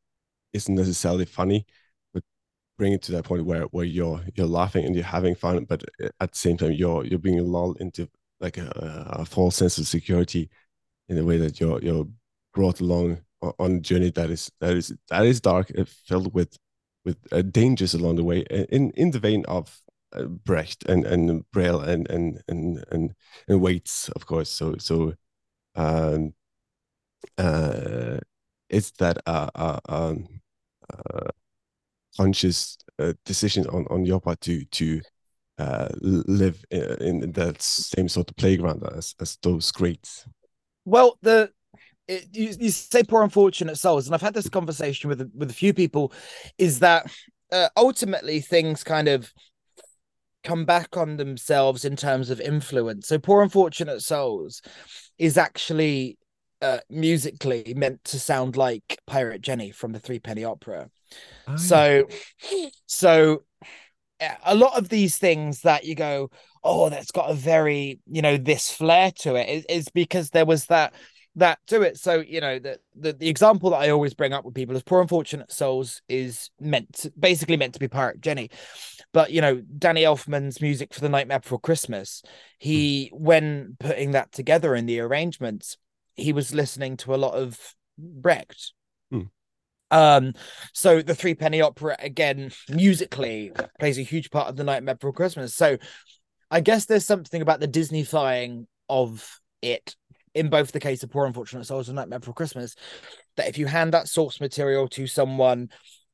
isn't 0.54 0.76
necessarily 0.76 1.26
funny, 1.26 1.68
but 2.14 2.24
bring 2.78 2.94
it 2.94 3.04
to 3.04 3.14
that 3.14 3.26
point 3.26 3.46
where 3.46 3.64
where 3.66 3.86
you're 3.86 4.22
you're 4.36 4.48
laughing 4.48 4.86
and 4.86 4.96
you're 4.96 5.06
having 5.06 5.36
fun, 5.36 5.66
but 5.66 5.84
at 6.22 6.32
the 6.34 6.38
same 6.38 6.58
time 6.58 6.74
you're 6.74 7.06
you're 7.06 7.20
being 7.20 7.40
lulled 7.46 7.78
into 7.82 8.10
like 8.42 8.58
a, 8.58 8.72
a 9.22 9.26
false 9.26 9.56
sense 9.58 9.78
of 9.80 9.88
security, 9.88 10.50
in 11.10 11.16
the 11.16 11.26
way 11.26 11.38
that 11.38 11.60
you're 11.60 11.82
you're 11.82 12.08
brought 12.54 12.82
along 12.82 13.20
on 13.42 13.78
a 13.78 13.80
journey 13.80 14.12
that 14.12 14.30
is 14.30 14.52
that 14.60 14.74
is 14.78 14.94
that 15.10 15.26
is 15.26 15.42
dark, 15.42 15.72
uh, 15.78 15.86
filled 16.08 16.34
with 16.34 16.58
with 17.06 17.18
uh, 17.32 17.42
dangers 17.42 17.94
along 17.94 18.16
the 18.18 18.24
way, 18.24 18.40
in 18.72 18.92
in 18.92 19.12
the 19.12 19.20
vein 19.20 19.46
of 19.48 19.68
uh, 19.68 19.88
Brecht 20.45 20.86
and 20.86 21.06
and 21.06 21.43
Brel 21.52 21.82
and 21.82 22.10
and 22.10 22.41
and 22.48 22.84
and 22.91 23.13
and 23.48 23.62
Waits, 23.62 24.10
of 24.10 24.26
course. 24.26 24.50
So 24.50 24.76
so 24.78 25.13
um, 25.76 26.34
uh, 27.38 28.17
it's 28.69 28.91
that 28.91 29.17
uh, 29.26 29.50
uh, 29.56 29.80
um, 29.88 30.28
uh, 30.91 31.30
conscious 32.17 32.78
uh, 32.98 33.13
decision 33.26 33.67
on 33.67 33.86
on 33.89 34.06
your 34.06 34.19
part 34.19 34.41
to 34.41 34.65
to 34.65 35.02
uh, 35.60 35.89
live 36.02 36.63
in, 36.72 37.24
in, 37.24 37.32
that 37.34 37.62
same 37.62 38.08
sort 38.08 38.30
of 38.30 38.38
playground 38.38 38.82
as, 38.95 39.13
as 39.19 39.38
those 39.43 39.69
greats? 39.74 40.26
Well, 40.86 41.17
the 41.22 41.52
it, 42.08 42.28
you, 42.32 42.56
you 42.58 42.69
say 42.72 43.04
poor 43.04 43.24
unfortunate 43.24 43.78
souls, 43.78 44.08
and 44.08 44.15
I've 44.15 44.22
had 44.22 44.34
this 44.34 44.50
conversation 44.50 45.10
with 45.10 45.30
with 45.36 45.52
a 45.52 45.54
few 45.54 45.74
people. 45.74 46.13
Is 46.58 46.80
that 46.80 47.12
uh, 47.52 47.69
ultimately 47.76 48.39
things 48.39 48.84
kind 48.84 49.08
of 49.08 49.32
come 50.43 50.65
back 50.65 50.97
on 50.97 51.17
themselves 51.17 51.86
in 51.86 51.95
terms 51.95 52.30
of 52.30 52.39
influence? 52.39 53.08
So, 53.08 53.19
poor 53.19 53.41
unfortunate 53.41 54.02
souls 54.02 54.62
is 55.17 55.38
actually 55.38 56.17
uh, 56.62 56.80
musically 56.89 57.73
meant 57.75 58.04
to 58.06 58.19
sound 58.19 58.58
like 58.58 58.99
Pirate 59.08 59.41
Jenny 59.41 59.71
from 59.71 59.91
the 59.91 59.99
Three 59.99 60.19
Penny 60.19 60.43
Opera. 60.43 60.89
Oh, 61.47 61.56
so, 61.56 62.08
so 62.86 63.43
a 64.43 64.56
lot 64.56 64.78
of 64.78 64.89
these 64.89 65.17
things 65.17 65.62
that 65.62 65.86
you 65.86 65.95
go, 65.95 66.30
oh, 66.63 66.89
that's 66.89 67.12
got 67.12 67.32
a 67.32 67.36
very, 67.36 67.99
you 68.06 68.21
know, 68.21 68.38
this 68.38 68.71
flair 68.71 69.12
to 69.19 69.36
it 69.36 69.49
is, 69.49 69.65
is 69.69 69.88
because 69.89 70.30
there 70.30 70.45
was 70.45 70.65
that 70.65 70.93
that 71.36 71.60
to 71.68 71.82
it. 71.82 71.98
So, 71.98 72.20
you 72.20 72.42
know, 72.42 72.60
the, 72.60 72.80
the 72.96 73.13
the 73.13 73.30
example 73.30 73.70
that 73.72 73.78
I 73.78 73.89
always 73.89 74.13
bring 74.13 74.34
up 74.34 74.46
with 74.46 74.56
people 74.56 74.76
is 74.76 74.84
Poor 74.84 75.02
Unfortunate 75.02 75.52
Souls 75.52 76.02
is 76.10 76.50
meant 76.60 76.94
to, 76.94 77.13
basically 77.18 77.58
meant 77.58 77.74
to 77.74 77.80
be 77.80 77.88
Pirate 77.88 78.22
Jenny. 78.22 78.50
But 79.13 79.32
you 79.32 79.42
know, 79.42 79.62
Danny 79.78 80.04
Elfman's 80.04 80.62
music 80.62 80.94
for 80.94 81.02
the 81.02 81.10
Nightmare 81.10 81.39
Before 81.39 81.60
Christmas, 81.60 82.22
he 82.58 83.10
when 83.13 83.78
putting 83.80 84.12
that 84.12 84.32
together 84.32 84.76
in 84.76 84.86
the 84.86 85.00
arrangements, 85.00 85.78
he 86.15 86.34
was 86.34 86.54
listening 86.54 86.98
to 86.98 87.15
a 87.15 87.18
lot 87.18 87.34
of 87.34 87.76
Brecht. 87.98 88.74
Hmm. 89.12 89.22
Um, 89.92 90.34
so 90.74 91.02
the 91.02 91.15
Three 91.15 91.36
Penny 91.36 91.62
Opera 91.62 91.96
again 92.00 92.52
musically 92.70 93.52
plays 93.80 93.98
a 93.98 94.04
huge 94.04 94.30
part 94.30 94.48
of 94.48 94.56
the 94.56 94.63
Nightmare 94.63 94.96
Before 94.96 95.13
Christmas. 95.13 95.56
So 95.56 95.78
I 96.52 96.62
guess 96.62 96.86
there's 96.86 97.06
something 97.06 97.42
about 97.42 97.60
the 97.60 97.68
Disneyfying 97.68 98.65
of 98.88 99.39
it 99.62 99.96
in 100.34 100.50
both 100.50 100.72
the 100.72 100.80
case 100.80 101.04
of 101.04 101.10
Poor 101.10 101.26
Unfortunate 101.26 101.65
Souls 101.65 101.89
and 101.89 101.96
Nightmare 101.96 102.20
Before 102.20 102.34
Christmas, 102.34 102.76
that 103.38 103.48
if 103.48 103.58
you 103.58 103.65
hand 103.65 103.94
that 103.94 104.08
source 104.08 104.39
material 104.39 104.88
to 104.89 105.08
someone 105.08 105.70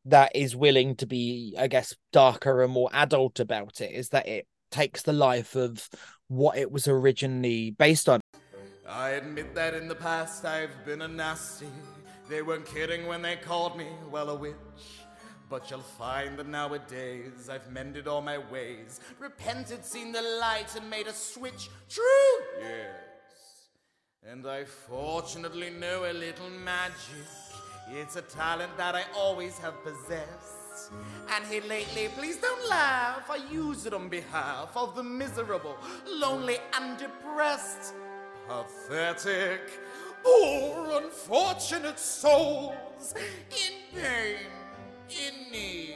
that 0.05 0.35
is 0.35 0.55
willing 0.55 0.95
to 0.97 1.07
be, 1.07 1.55
I 1.57 1.67
guess, 1.67 1.95
darker 2.11 2.61
and 2.61 2.71
more 2.71 2.89
adult 2.93 3.39
about 3.39 3.81
it, 3.81 3.91
is 3.91 4.09
that 4.09 4.27
it 4.27 4.47
takes 4.71 5.01
the 5.01 5.13
life 5.13 5.55
of 5.55 5.89
what 6.27 6.57
it 6.57 6.71
was 6.71 6.87
originally 6.87 7.71
based 7.71 8.09
on. 8.09 8.21
I 8.87 9.11
admit 9.11 9.55
that 9.55 9.73
in 9.73 9.87
the 9.87 9.95
past 9.95 10.45
I've 10.45 10.85
been 10.85 11.01
a 11.01 11.07
nasty. 11.07 11.67
They 12.29 12.41
weren't 12.41 12.65
kidding 12.65 13.07
when 13.07 13.21
they 13.21 13.35
called 13.35 13.77
me, 13.77 13.87
well, 14.11 14.29
a 14.29 14.35
witch. 14.35 14.53
But 15.49 15.69
you'll 15.69 15.79
find 15.81 16.37
that 16.39 16.47
nowadays 16.47 17.49
I've 17.51 17.71
mended 17.71 18.07
all 18.07 18.21
my 18.21 18.37
ways, 18.37 18.99
repented, 19.19 19.85
seen 19.85 20.11
the 20.11 20.21
light, 20.21 20.75
and 20.75 20.89
made 20.89 21.05
a 21.05 21.13
switch. 21.13 21.69
True, 21.87 22.03
yes. 22.59 23.14
And 24.27 24.47
I 24.47 24.63
fortunately 24.63 25.69
know 25.69 26.09
a 26.09 26.13
little 26.13 26.49
magic. 26.49 27.27
It's 27.91 28.15
a 28.15 28.23
talent 28.23 28.75
that 28.75 28.95
I 28.95 29.03
always 29.15 29.59
have 29.59 29.75
possessed. 29.83 30.91
And 31.29 31.45
here 31.45 31.61
lately, 31.69 32.09
please 32.17 32.37
don't 32.37 32.67
laugh, 32.67 33.29
I 33.29 33.37
use 33.51 33.85
it 33.85 33.93
on 33.93 34.09
behalf 34.09 34.75
of 34.75 34.95
the 34.95 35.03
miserable, 35.03 35.77
lonely, 36.07 36.57
and 36.73 36.97
depressed. 36.97 37.93
Pathetic, 38.47 39.61
poor, 40.23 41.03
unfortunate 41.03 41.99
souls 41.99 43.13
in 43.51 43.73
pain 43.93 44.39
in 45.07 45.51
need. 45.51 45.95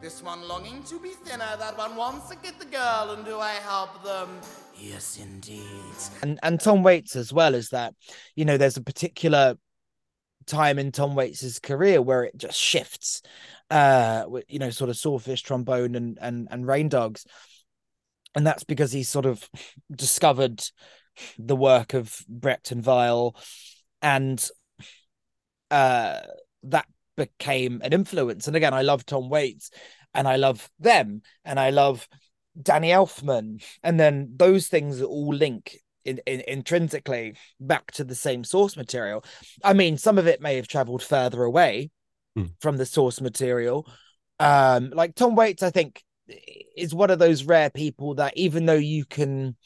This 0.00 0.22
one 0.22 0.46
longing 0.46 0.84
to 0.84 1.00
be 1.00 1.10
thinner, 1.10 1.56
that 1.58 1.76
one 1.76 1.96
wants 1.96 2.28
to 2.28 2.36
get 2.36 2.60
the 2.60 2.66
girl, 2.66 3.14
and 3.16 3.24
do 3.24 3.40
I 3.40 3.54
help 3.54 4.04
them? 4.04 4.28
Yes, 4.80 5.18
indeed. 5.20 5.62
And 6.22 6.38
and 6.42 6.60
Tom 6.60 6.82
Waits 6.82 7.16
as 7.16 7.32
well 7.32 7.54
is 7.54 7.70
that, 7.70 7.94
you 8.36 8.44
know, 8.44 8.56
there's 8.56 8.76
a 8.76 8.82
particular 8.82 9.56
time 10.46 10.78
in 10.78 10.92
Tom 10.92 11.14
Waits's 11.14 11.58
career 11.58 12.00
where 12.00 12.24
it 12.24 12.36
just 12.36 12.58
shifts, 12.58 13.22
uh, 13.70 14.24
you 14.48 14.58
know, 14.58 14.70
sort 14.70 14.90
of 14.90 14.96
Swordfishtrombones, 14.96 15.96
and 15.96 16.18
and 16.20 16.48
and 16.50 16.66
Rain 16.66 16.88
Dogs, 16.88 17.26
and 18.34 18.46
that's 18.46 18.64
because 18.64 18.92
he 18.92 19.02
sort 19.02 19.26
of 19.26 19.48
discovered 19.94 20.62
the 21.38 21.56
work 21.56 21.94
of 21.94 22.24
Brecht 22.28 22.70
and 22.70 22.84
Weill, 22.84 23.36
and 24.00 24.48
uh, 25.70 26.20
that 26.64 26.86
became 27.16 27.80
an 27.82 27.92
influence. 27.92 28.46
And 28.46 28.56
again, 28.56 28.74
I 28.74 28.82
love 28.82 29.04
Tom 29.04 29.28
Waits 29.28 29.70
and 30.14 30.26
I 30.26 30.36
love 30.36 30.70
them 30.78 31.22
and 31.44 31.60
I 31.60 31.70
love 31.70 32.08
Danny 32.60 32.88
Elfman. 32.88 33.62
And 33.82 33.98
then 33.98 34.32
those 34.36 34.68
things 34.68 35.02
all 35.02 35.34
link 35.34 35.78
in, 36.04 36.20
in, 36.26 36.42
intrinsically 36.46 37.36
back 37.60 37.90
to 37.92 38.04
the 38.04 38.14
same 38.14 38.44
source 38.44 38.76
material. 38.76 39.24
I 39.62 39.72
mean, 39.72 39.98
some 39.98 40.18
of 40.18 40.26
it 40.26 40.40
may 40.40 40.56
have 40.56 40.68
traveled 40.68 41.02
further 41.02 41.42
away 41.42 41.90
mm. 42.36 42.50
from 42.60 42.76
the 42.76 42.86
source 42.86 43.20
material. 43.20 43.86
Um, 44.40 44.90
like 44.90 45.14
Tom 45.14 45.34
Waits, 45.34 45.62
I 45.62 45.70
think, 45.70 46.02
is 46.76 46.94
one 46.94 47.10
of 47.10 47.18
those 47.18 47.44
rare 47.44 47.70
people 47.70 48.16
that 48.16 48.36
even 48.36 48.66
though 48.66 48.74
you 48.74 49.04
can 49.04 49.56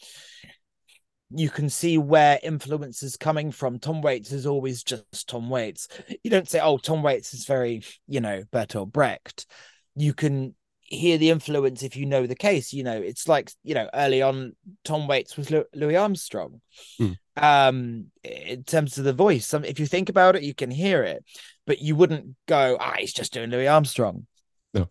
you 1.35 1.49
can 1.49 1.71
see 1.71 1.97
where 1.97 2.39
influence 2.43 3.03
is 3.03 3.17
coming 3.17 3.51
from. 3.51 3.79
Tom 3.79 4.03
Waits 4.03 4.33
is 4.33 4.47
always 4.47 4.83
just 4.83 5.29
Tom 5.29 5.49
Waits. 5.49 5.89
You 6.23 6.31
don't 6.31 6.49
say, 6.49 6.61
"Oh, 6.61 6.77
Tom 6.79 7.03
Waits 7.03 7.33
is 7.33 7.47
very, 7.47 7.83
you 8.07 8.21
know, 8.21 8.43
Bertolt 8.53 8.93
Brecht." 8.93 9.47
You 9.95 10.13
can 10.15 10.55
hear 10.93 11.19
the 11.19 11.31
influence 11.31 11.83
if 11.83 11.97
you 11.97 12.07
know 12.07 12.27
the 12.27 12.37
case. 12.37 12.73
You 12.73 12.85
know, 12.85 13.01
it's 13.01 13.29
like 13.29 13.53
you 13.63 13.75
know, 13.75 13.89
early 13.95 14.23
on, 14.23 14.55
Tom 14.85 15.07
Waits 15.07 15.37
was 15.37 15.51
Louis 15.51 15.97
Armstrong. 15.97 16.61
Mm. 17.01 17.17
Um, 17.35 18.07
in 18.23 18.63
terms 18.65 18.99
of 18.99 19.05
the 19.05 19.13
voice, 19.13 19.47
some 19.47 19.65
if 19.65 19.81
you 19.81 19.87
think 19.87 20.09
about 20.09 20.37
it, 20.37 20.43
you 20.43 20.55
can 20.55 20.71
hear 20.71 21.03
it, 21.03 21.25
but 21.67 21.81
you 21.81 21.97
wouldn't 21.97 22.37
go, 22.47 22.77
"Ah, 22.79 22.95
he's 22.99 23.13
just 23.13 23.33
doing 23.33 23.51
Louis 23.51 23.69
Armstrong." 23.69 24.27
No. 24.75 24.89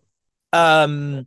Um 0.52 1.26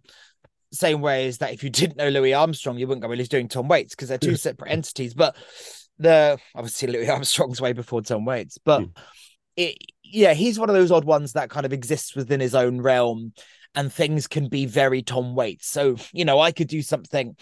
same 0.76 1.02
way 1.02 1.28
as 1.28 1.40
that 1.40 1.54
if 1.54 1.64
you 1.64 1.70
didn't 1.72 1.98
know 1.98 2.10
Louis 2.10 2.34
Armstrong, 2.34 2.78
you 2.78 2.88
wouldn't 2.88 3.02
go, 3.02 3.08
well, 3.08 3.18
he's 3.18 3.30
doing 3.30 3.48
Tom 3.48 3.68
Waits 3.68 3.96
because 3.96 4.10
they're 4.10 4.18
two 4.18 4.36
separate 4.36 4.72
entities. 4.72 5.14
But 5.14 5.36
the 5.98 6.38
obviously 6.54 6.90
Louis 6.90 7.10
Armstrong's 7.10 7.62
way 7.62 7.74
before 7.74 8.02
Tom 8.02 8.26
Waits, 8.26 8.58
but 8.58 8.82
mm. 8.82 8.92
it, 9.56 9.78
yeah, 10.04 10.34
he's 10.34 10.60
one 10.60 10.70
of 10.70 10.76
those 10.76 10.92
odd 10.92 11.06
ones 11.06 11.34
that 11.34 11.50
kind 11.50 11.66
of 11.66 11.74
exists 11.74 12.16
within 12.16 12.40
his 12.40 12.56
own 12.56 12.82
realm, 12.82 13.34
and 13.76 13.92
things 13.92 14.28
can 14.28 14.48
be 14.48 14.66
very 14.66 15.02
Tom 15.02 15.36
Waits. 15.36 15.68
So 15.68 15.98
you 16.14 16.26
know, 16.26 16.40
I 16.40 16.52
could 16.52 16.68
do 16.68 16.82
something. 16.82 17.36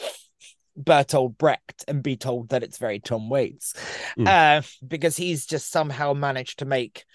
Bertolt 0.75 1.37
Brecht 1.37 1.85
and 1.87 2.01
be 2.01 2.17
told 2.17 2.49
that 2.49 2.63
it's 2.63 2.79
very 2.79 2.99
Tom 2.99 3.29
Waits, 3.29 3.75
mm. 4.17 4.27
uh, 4.27 4.63
because 4.87 5.15
he's 5.15 5.45
just 5.45 5.69
somehow 5.69 6.13
managed 6.13 6.59
to 6.59 6.65
make 6.65 7.05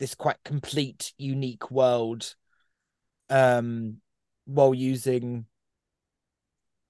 this 0.00 0.16
quite 0.16 0.42
complete, 0.44 1.12
unique 1.16 1.70
world 1.70 2.34
um 3.28 3.96
while 4.44 4.72
using 4.72 5.46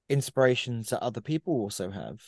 inspirations 0.08 0.90
that 0.90 1.02
other 1.02 1.20
people 1.20 1.54
also 1.54 1.90
have. 1.90 2.20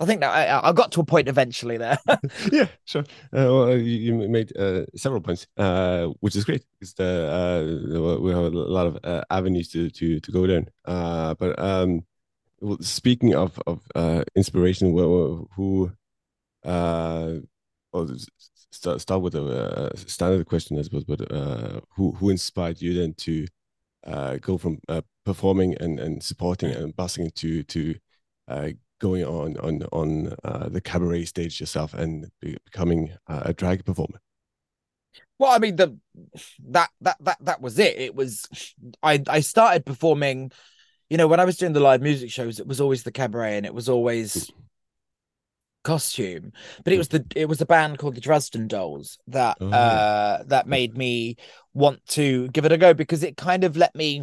I 0.00 0.06
think 0.06 0.20
that 0.20 0.30
I, 0.30 0.68
I 0.68 0.72
got 0.72 0.92
to 0.92 1.00
a 1.00 1.04
point 1.04 1.28
eventually 1.28 1.76
there. 1.76 1.98
yeah, 2.52 2.68
sure. 2.84 3.02
Uh, 3.32 3.52
well, 3.52 3.76
you, 3.76 4.14
you 4.14 4.28
made 4.28 4.56
uh, 4.56 4.86
several 4.96 5.20
points, 5.20 5.46
uh, 5.56 6.06
which 6.20 6.36
is 6.36 6.44
great 6.44 6.64
because 6.80 6.98
uh, 6.98 8.18
we 8.20 8.30
have 8.30 8.44
a 8.44 8.50
lot 8.50 8.86
of 8.86 8.98
uh, 9.04 9.22
avenues 9.30 9.68
to 9.68 9.90
to 9.90 10.20
to 10.20 10.32
go 10.32 10.46
down. 10.46 10.68
Uh, 10.84 11.34
but 11.34 11.58
um, 11.58 12.04
well, 12.60 12.78
speaking 12.80 13.34
of 13.34 13.60
of 13.66 13.82
inspiration, 14.34 14.96
who 14.96 15.92
uh, 16.64 17.34
well, 17.92 18.16
start 18.70 19.02
start 19.02 19.20
with 19.20 19.34
a 19.34 19.92
standard 19.96 20.46
question, 20.46 20.78
I 20.78 20.82
suppose. 20.82 21.04
But 21.04 21.20
who 21.96 22.12
who 22.12 22.30
inspired 22.30 22.80
you 22.80 22.94
then 22.94 23.14
to 23.18 23.46
go 24.40 24.56
from 24.56 24.78
performing 25.26 25.76
and, 25.78 26.00
and 26.00 26.22
supporting 26.22 26.72
and 26.72 26.96
busing 26.96 27.34
to 27.34 27.62
to 27.64 27.94
uh, 28.48 28.68
going 29.04 29.24
on 29.24 29.58
on 29.58 29.82
on 29.92 30.34
uh, 30.44 30.68
the 30.70 30.80
cabaret 30.80 31.26
stage 31.26 31.60
yourself 31.60 31.92
and 31.92 32.30
becoming 32.40 33.12
a 33.28 33.52
drag 33.52 33.84
performer? 33.84 34.18
Well, 35.38 35.52
I 35.52 35.58
mean 35.58 35.76
the 35.76 35.98
that 36.70 36.88
that 37.02 37.16
that 37.20 37.38
that 37.40 37.60
was 37.60 37.78
it. 37.78 37.98
It 37.98 38.14
was 38.14 38.46
I 39.02 39.22
I 39.28 39.40
started 39.40 39.84
performing. 39.84 40.52
You 41.10 41.18
know, 41.18 41.28
when 41.28 41.38
I 41.38 41.44
was 41.44 41.58
doing 41.58 41.74
the 41.74 41.80
live 41.80 42.00
music 42.00 42.30
shows, 42.30 42.58
it 42.58 42.66
was 42.66 42.80
always 42.80 43.02
the 43.02 43.12
cabaret, 43.12 43.58
and 43.58 43.66
it 43.66 43.74
was 43.74 43.90
always 43.90 44.50
costume 45.84 46.50
but 46.82 46.94
it 46.94 46.96
was 46.96 47.08
the 47.08 47.22
it 47.36 47.46
was 47.46 47.60
a 47.60 47.66
band 47.66 47.98
called 47.98 48.14
the 48.14 48.20
Dresden 48.20 48.66
Dolls 48.66 49.18
that 49.26 49.58
oh. 49.60 49.68
uh 49.68 50.42
that 50.46 50.66
made 50.66 50.96
me 50.96 51.36
want 51.74 52.00
to 52.06 52.48
give 52.48 52.64
it 52.64 52.72
a 52.72 52.78
go 52.78 52.94
because 52.94 53.22
it 53.22 53.36
kind 53.36 53.64
of 53.64 53.76
let 53.76 53.94
me 53.94 54.22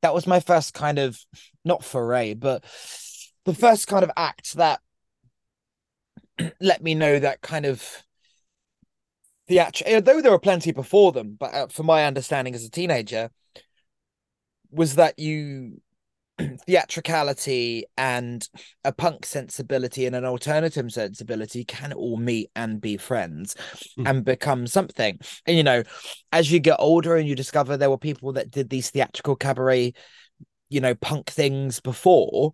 that 0.00 0.14
was 0.14 0.26
my 0.26 0.40
first 0.40 0.72
kind 0.72 0.98
of 0.98 1.20
not 1.62 1.84
foray 1.84 2.32
but 2.32 2.64
the 3.44 3.54
first 3.54 3.86
kind 3.86 4.02
of 4.04 4.10
act 4.16 4.54
that 4.54 4.80
let 6.60 6.82
me 6.82 6.94
know 6.94 7.18
that 7.18 7.40
kind 7.42 7.64
of 7.66 8.02
the 9.46 9.58
actual 9.60 9.86
although 9.94 10.20
there 10.20 10.32
were 10.32 10.38
plenty 10.38 10.72
before 10.72 11.12
them 11.12 11.36
but 11.38 11.54
uh, 11.54 11.66
from 11.68 11.86
my 11.86 12.04
understanding 12.04 12.54
as 12.54 12.64
a 12.64 12.70
teenager 12.70 13.30
was 14.70 14.96
that 14.96 15.18
you 15.18 15.80
theatricality 16.66 17.84
and 17.96 18.48
a 18.84 18.92
punk 18.92 19.24
sensibility 19.24 20.06
and 20.06 20.16
an 20.16 20.24
alternative 20.24 20.90
sensibility 20.90 21.64
can 21.64 21.92
all 21.92 22.16
meet 22.16 22.50
and 22.56 22.80
be 22.80 22.96
friends 22.96 23.54
Mm. 23.96 24.08
and 24.10 24.24
become 24.24 24.66
something. 24.66 25.20
And 25.46 25.56
you 25.56 25.62
know, 25.62 25.84
as 26.32 26.50
you 26.50 26.58
get 26.58 26.76
older 26.80 27.14
and 27.14 27.28
you 27.28 27.36
discover 27.36 27.76
there 27.76 27.90
were 27.90 27.98
people 27.98 28.32
that 28.32 28.50
did 28.50 28.68
these 28.68 28.90
theatrical 28.90 29.36
cabaret, 29.36 29.94
you 30.68 30.80
know, 30.80 30.94
punk 30.94 31.30
things 31.30 31.80
before, 31.80 32.52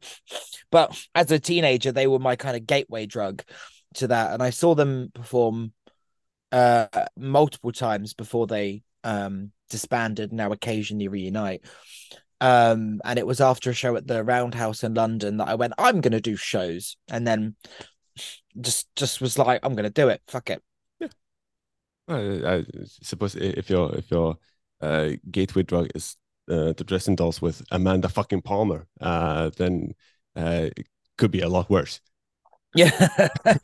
but 0.70 0.98
as 1.14 1.30
a 1.30 1.38
teenager, 1.38 1.92
they 1.92 2.06
were 2.06 2.18
my 2.18 2.36
kind 2.36 2.56
of 2.56 2.66
gateway 2.66 3.06
drug 3.06 3.42
to 3.94 4.08
that. 4.08 4.32
And 4.32 4.42
I 4.42 4.50
saw 4.50 4.74
them 4.74 5.10
perform 5.14 5.72
uh 6.52 6.88
multiple 7.16 7.70
times 7.70 8.12
before 8.12 8.46
they 8.46 8.82
um 9.04 9.52
disbanded 9.68 10.32
now 10.32 10.50
occasionally 10.52 11.08
reunite. 11.08 11.64
Um 12.40 13.00
and 13.04 13.18
it 13.18 13.26
was 13.26 13.40
after 13.40 13.70
a 13.70 13.74
show 13.74 13.94
at 13.96 14.06
the 14.06 14.24
roundhouse 14.24 14.82
in 14.82 14.94
london 14.94 15.36
that 15.36 15.48
i 15.48 15.54
went 15.54 15.74
i'm 15.78 16.00
gonna 16.00 16.20
do 16.20 16.34
shows 16.34 16.96
and 17.08 17.26
then 17.26 17.54
just 18.60 18.88
just 18.96 19.20
was 19.20 19.38
like 19.38 19.60
i'm 19.62 19.74
gonna 19.76 19.90
do 19.90 20.08
it. 20.08 20.22
Fuck 20.26 20.50
it. 20.50 20.62
I, 22.08 22.56
I 22.56 22.64
suppose 22.84 23.36
if 23.36 23.70
your 23.70 23.94
if 23.94 24.10
your 24.10 24.36
uh, 24.80 25.10
gateway 25.30 25.62
drug 25.62 25.88
is 25.94 26.16
uh, 26.50 26.72
the 26.76 26.84
Dresden 26.84 27.14
Dolls 27.14 27.40
with 27.40 27.62
Amanda 27.70 28.08
fucking 28.08 28.42
Palmer, 28.42 28.86
uh, 29.00 29.50
then 29.56 29.94
uh, 30.36 30.68
it 30.76 30.86
could 31.16 31.30
be 31.30 31.40
a 31.40 31.48
lot 31.48 31.70
worse. 31.70 32.00
yeah 32.74 32.90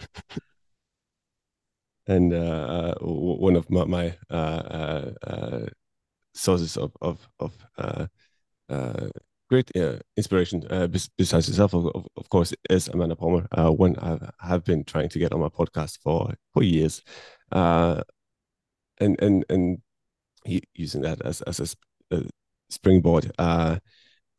And 2.06 2.32
uh, 2.32 2.36
uh, 2.36 2.94
one 3.04 3.56
of 3.56 3.68
my, 3.68 3.84
my 3.84 4.16
uh, 4.30 4.34
uh, 4.34 5.10
uh, 5.26 5.66
sources 6.34 6.76
of 6.76 6.92
of 7.02 7.28
of 7.40 7.52
uh, 7.78 8.06
uh, 8.68 9.08
great 9.50 9.76
uh, 9.76 9.98
inspiration, 10.16 10.64
uh, 10.70 10.86
besides 10.86 11.48
yourself, 11.48 11.74
of, 11.74 12.06
of, 12.16 12.28
course, 12.30 12.54
is 12.70 12.88
Amanda 12.88 13.16
Palmer. 13.16 13.48
Uh, 13.50 13.70
one 13.70 13.96
I 13.98 14.18
have 14.40 14.64
been 14.64 14.84
trying 14.84 15.08
to 15.10 15.18
get 15.18 15.32
on 15.32 15.40
my 15.40 15.48
podcast 15.48 15.98
for 16.00 16.34
for 16.52 16.62
years, 16.62 17.02
uh, 17.50 18.02
and 18.98 19.20
and 19.20 19.44
and 19.48 19.82
using 20.74 21.02
that 21.02 21.20
as 21.22 21.42
as 21.42 21.76
a 22.12 22.22
springboard. 22.68 23.32
Uh, 23.38 23.78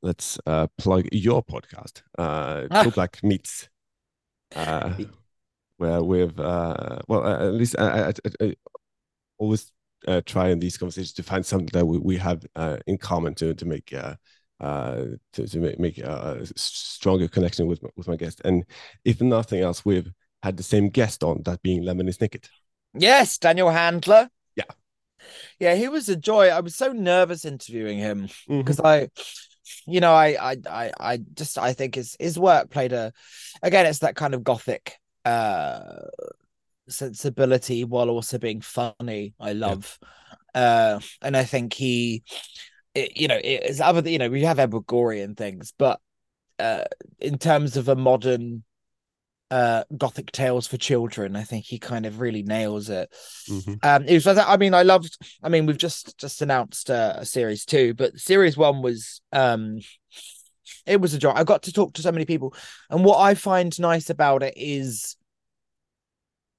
let's 0.01 0.39
uh, 0.45 0.67
plug 0.77 1.07
your 1.11 1.43
podcast, 1.43 2.01
uh, 2.17 2.67
Ah. 2.71 2.83
Cool 2.83 2.91
Black 2.91 3.23
Meets. 3.23 3.69
Uh, 4.55 4.93
where 5.77 6.01
we've 6.01 6.39
uh, 6.39 6.99
well 7.07 7.23
uh, 7.23 7.47
at 7.47 7.53
least 7.53 7.75
I, 7.77 8.07
I, 8.07 8.09
I, 8.09 8.45
I 8.45 8.55
always 9.37 9.71
uh, 10.07 10.21
try 10.25 10.49
in 10.49 10.59
these 10.59 10.77
conversations 10.77 11.13
to 11.13 11.23
find 11.23 11.45
something 11.45 11.69
that 11.73 11.85
we, 11.85 11.97
we 11.97 12.17
have 12.17 12.45
uh, 12.55 12.77
in 12.87 12.97
common 12.97 13.35
to 13.35 13.53
to 13.53 13.65
make 13.65 13.93
uh, 13.93 14.15
uh, 14.59 15.03
to, 15.33 15.47
to 15.47 15.59
make, 15.59 15.79
make 15.79 15.99
uh, 16.03 16.35
a 16.37 16.41
s- 16.41 16.53
stronger 16.55 17.27
connection 17.27 17.67
with 17.67 17.83
my, 17.83 17.89
with 17.95 18.07
my 18.07 18.15
guest. 18.15 18.41
And 18.45 18.63
if 19.05 19.21
nothing 19.21 19.61
else, 19.61 19.85
we've 19.85 20.11
had 20.41 20.57
the 20.57 20.63
same 20.63 20.89
guest 20.89 21.23
on, 21.23 21.41
that 21.43 21.61
being 21.61 21.83
Lemony 21.83 22.15
Snicket. 22.15 22.47
yes 22.93 23.37
daniel 23.37 23.69
handler 23.69 24.29
Yeah. 25.59 25.73
yeah 25.73 25.75
he 25.75 25.87
was 25.87 26.09
a 26.09 26.15
joy 26.15 26.47
i 26.49 26.59
was 26.59 26.75
so 26.75 26.91
nervous 26.91 27.45
interviewing 27.45 27.97
him 27.97 28.27
Mm-hmm. 28.49 28.59
because 28.59 28.79
I, 28.79 29.09
you 29.85 29.99
know, 29.99 30.13
I, 30.13 30.51
I, 30.51 30.57
I, 30.69 30.91
I 30.99 31.17
just 31.33 31.57
I 31.57 31.73
think 31.73 31.95
his 31.95 32.15
his 32.19 32.37
work 32.39 32.69
played 32.69 32.93
a, 32.93 33.11
again, 33.61 33.85
it's 33.85 33.99
that 33.99 34.15
kind 34.15 34.33
of 34.33 34.43
gothic 34.43 34.97
uh 35.25 36.07
sensibility 36.89 37.83
while 37.83 38.09
also 38.09 38.37
being 38.37 38.61
funny. 38.61 39.33
I 39.39 39.53
love, 39.53 39.99
uh, 40.55 40.99
and 41.21 41.35
I 41.35 41.43
think 41.43 41.73
he, 41.73 42.23
it, 42.95 43.17
you 43.17 43.27
know, 43.27 43.39
it's 43.43 43.81
other 43.81 44.07
you 44.09 44.17
know 44.17 44.29
we 44.29 44.43
have 44.43 44.59
Edward 44.59 44.85
Gorey 44.87 45.21
and 45.21 45.35
things, 45.35 45.73
but 45.77 45.99
uh, 46.59 46.85
in 47.19 47.37
terms 47.37 47.77
of 47.77 47.89
a 47.89 47.95
modern 47.95 48.63
uh 49.49 49.83
gothic 49.97 50.31
tales 50.31 50.67
for 50.67 50.77
children. 50.77 51.35
I 51.35 51.43
think 51.43 51.65
he 51.65 51.79
kind 51.79 52.05
of 52.05 52.19
really 52.19 52.43
nails 52.43 52.89
it. 52.89 53.09
Mhm. 53.49 53.77
um 53.83 54.03
it 54.05 54.13
was 54.25 54.27
i 54.37 54.57
mean 54.57 54.73
i 54.73 54.83
loved 54.83 55.17
i 55.41 55.49
mean 55.49 55.65
we've 55.65 55.77
just 55.77 56.17
just 56.17 56.41
announced 56.41 56.89
uh, 56.89 57.13
a 57.17 57.25
series 57.25 57.63
two 57.65 57.93
but 57.93 58.17
series 58.19 58.57
one 58.57 58.81
was 58.81 59.21
um 59.31 59.79
it 60.85 60.99
was 60.99 61.13
a 61.13 61.17
joy. 61.17 61.31
I 61.31 61.43
got 61.43 61.63
to 61.63 61.71
talk 61.73 61.93
to 61.93 62.01
so 62.01 62.11
many 62.11 62.25
people. 62.25 62.53
And 62.89 63.05
what 63.05 63.19
i 63.19 63.35
find 63.35 63.77
nice 63.79 64.09
about 64.09 64.43
it 64.43 64.53
is 64.57 65.15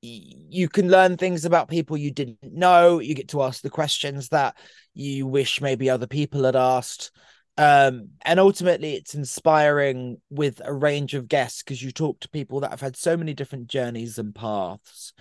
you 0.00 0.68
can 0.68 0.88
learn 0.88 1.16
things 1.16 1.44
about 1.44 1.68
people 1.68 1.96
you 1.96 2.12
didn't 2.12 2.38
know. 2.42 3.00
You 3.00 3.14
get 3.14 3.28
to 3.28 3.42
ask 3.42 3.62
the 3.62 3.70
questions 3.70 4.28
that 4.28 4.56
you 4.94 5.26
wish 5.26 5.60
maybe 5.60 5.90
other 5.90 6.06
people 6.06 6.44
had 6.44 6.56
asked 6.56 7.10
um 7.58 8.08
and 8.22 8.38
ultimately 8.40 8.94
it's 8.94 9.14
inspiring 9.14 10.16
with 10.30 10.62
a 10.64 10.72
range 10.72 11.14
of 11.14 11.28
guests 11.28 11.62
because 11.62 11.82
you 11.82 11.90
talk 11.90 12.18
to 12.20 12.28
people 12.28 12.60
that 12.60 12.70
have 12.70 12.80
had 12.80 12.96
so 12.96 13.16
many 13.16 13.34
different 13.34 13.66
journeys 13.66 14.18
and 14.18 14.34
paths 14.34 15.12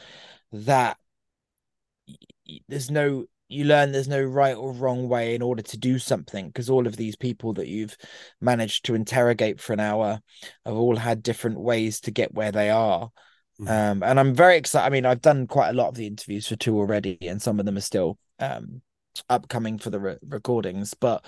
that 0.52 0.98
there's 2.70 2.90
no 2.90 3.26
you 3.50 3.64
learn 3.64 3.92
there's 3.92 4.10
no 4.10 4.22
right 4.22 4.56
or 4.58 4.74
wrong 4.74 5.08
way 5.08 5.34
in 5.34 5.42
order 5.42 5.62
to 5.62 5.78
do 5.78 5.98
something 5.98 6.48
because 6.48 6.70
all 6.70 6.86
of 6.86 6.98
these 6.98 7.16
people 7.16 7.54
that 7.54 7.68
you've 7.68 7.96
managed 8.42 8.86
to 8.86 8.94
interrogate 8.96 9.60
for 9.60 9.74
an 9.74 9.80
hour 9.80 10.20
have 10.66 10.76
all 10.76 10.96
had 10.98 11.24
different 11.24 11.60
ways 11.60 12.02
to 12.02 12.12
get 12.12 12.34
where 12.34 12.52
they 12.52 12.70
are 12.70 13.10
Mhm. 13.60 13.68
um 13.70 14.04
and 14.04 14.20
i'm 14.20 14.36
very 14.36 14.56
excited 14.56 14.86
i 14.86 14.90
mean 14.90 15.04
i've 15.06 15.22
done 15.22 15.48
quite 15.48 15.70
a 15.70 15.74
lot 15.74 15.88
of 15.88 15.96
the 15.96 16.06
interviews 16.06 16.48
for 16.48 16.56
two 16.56 16.78
already 16.78 17.18
and 17.22 17.42
some 17.42 17.60
of 17.60 17.66
them 17.66 17.76
are 17.78 17.82
still 17.82 18.20
um 18.40 18.82
upcoming 19.30 19.80
for 19.80 19.90
the 19.90 20.00
re- 20.00 20.18
recordings 20.28 20.94
but 20.94 21.26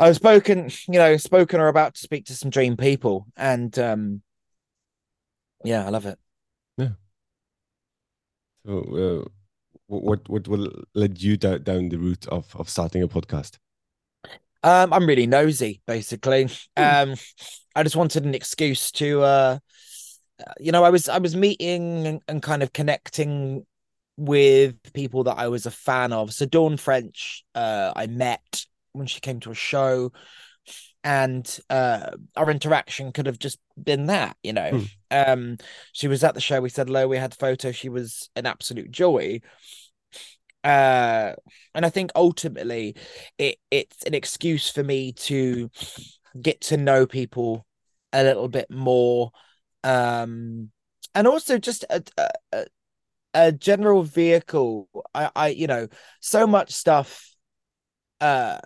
i've 0.00 0.16
spoken 0.16 0.70
you 0.88 0.98
know 0.98 1.16
spoken 1.16 1.60
or 1.60 1.68
about 1.68 1.94
to 1.94 2.00
speak 2.00 2.24
to 2.24 2.34
some 2.34 2.50
dream 2.50 2.76
people 2.76 3.26
and 3.36 3.78
um 3.78 4.22
yeah 5.64 5.86
i 5.86 5.90
love 5.90 6.06
it 6.06 6.18
Yeah. 6.76 6.90
So, 8.66 9.24
uh, 9.24 9.28
what 9.86 10.28
what 10.28 10.48
will 10.48 10.70
lead 10.94 11.20
you 11.20 11.36
down, 11.36 11.62
down 11.62 11.88
the 11.88 11.98
route 11.98 12.26
of 12.28 12.54
of 12.56 12.68
starting 12.68 13.02
a 13.02 13.08
podcast? 13.08 13.58
Um, 14.62 14.92
I'm 14.92 15.06
really 15.06 15.26
nosy, 15.26 15.80
basically. 15.86 16.48
Um, 16.76 17.14
I 17.74 17.82
just 17.82 17.96
wanted 17.96 18.24
an 18.24 18.34
excuse 18.34 18.90
to, 18.92 19.22
uh, 19.22 19.58
you 20.58 20.72
know, 20.72 20.84
I 20.84 20.90
was 20.90 21.08
I 21.08 21.18
was 21.18 21.34
meeting 21.34 22.06
and, 22.06 22.22
and 22.28 22.42
kind 22.42 22.62
of 22.62 22.72
connecting 22.72 23.66
with 24.16 24.74
people 24.92 25.24
that 25.24 25.38
I 25.38 25.48
was 25.48 25.66
a 25.66 25.70
fan 25.70 26.12
of. 26.12 26.32
So 26.32 26.44
Dawn 26.44 26.76
French, 26.76 27.44
uh, 27.54 27.92
I 27.96 28.06
met 28.06 28.66
when 28.92 29.06
she 29.06 29.20
came 29.20 29.40
to 29.40 29.50
a 29.50 29.54
show, 29.54 30.12
and 31.02 31.58
uh, 31.70 32.10
our 32.36 32.50
interaction 32.50 33.12
could 33.12 33.26
have 33.26 33.38
just 33.38 33.58
been 33.82 34.06
that, 34.06 34.36
you 34.42 34.52
know. 34.52 34.70
Hmm. 34.70 34.84
Um, 35.10 35.56
she 35.92 36.08
was 36.08 36.22
at 36.24 36.34
the 36.34 36.40
show. 36.40 36.60
We 36.60 36.68
said 36.68 36.88
hello. 36.88 37.08
We 37.08 37.16
had 37.16 37.34
photos. 37.34 37.76
She 37.76 37.88
was 37.88 38.30
an 38.36 38.46
absolute 38.46 38.90
joy. 38.90 39.40
Uh, 40.62 41.32
and 41.74 41.86
I 41.86 41.88
think 41.88 42.10
ultimately 42.14 42.94
it 43.38 43.56
it's 43.70 44.02
an 44.04 44.12
excuse 44.12 44.68
for 44.68 44.84
me 44.84 45.12
to 45.12 45.70
get 46.40 46.60
to 46.62 46.76
know 46.76 47.06
people 47.06 47.66
a 48.12 48.22
little 48.22 48.48
bit 48.48 48.70
more 48.70 49.30
um 49.84 50.70
and 51.14 51.26
also 51.26 51.58
just 51.58 51.84
a, 51.90 52.02
a, 52.18 52.28
a- 52.52 52.66
a 53.34 53.52
general 53.52 54.02
vehicle 54.02 54.88
i 55.14 55.30
i 55.36 55.48
you 55.48 55.66
know 55.66 55.88
so 56.20 56.46
much 56.46 56.72
stuff 56.72 57.29
uh 58.20 58.58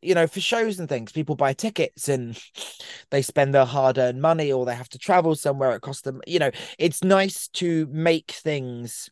you 0.00 0.14
know 0.14 0.26
for 0.26 0.40
shows 0.40 0.78
and 0.78 0.88
things 0.88 1.12
people 1.12 1.34
buy 1.34 1.52
tickets 1.52 2.08
and 2.08 2.40
they 3.10 3.22
spend 3.22 3.52
their 3.52 3.64
hard-earned 3.64 4.20
money 4.20 4.52
or 4.52 4.64
they 4.64 4.74
have 4.74 4.88
to 4.88 4.98
travel 4.98 5.34
somewhere 5.34 5.72
it 5.72 5.80
costs 5.80 6.02
them 6.02 6.20
you 6.26 6.38
know 6.38 6.50
it's 6.78 7.02
nice 7.02 7.48
to 7.48 7.86
make 7.90 8.30
things 8.30 9.10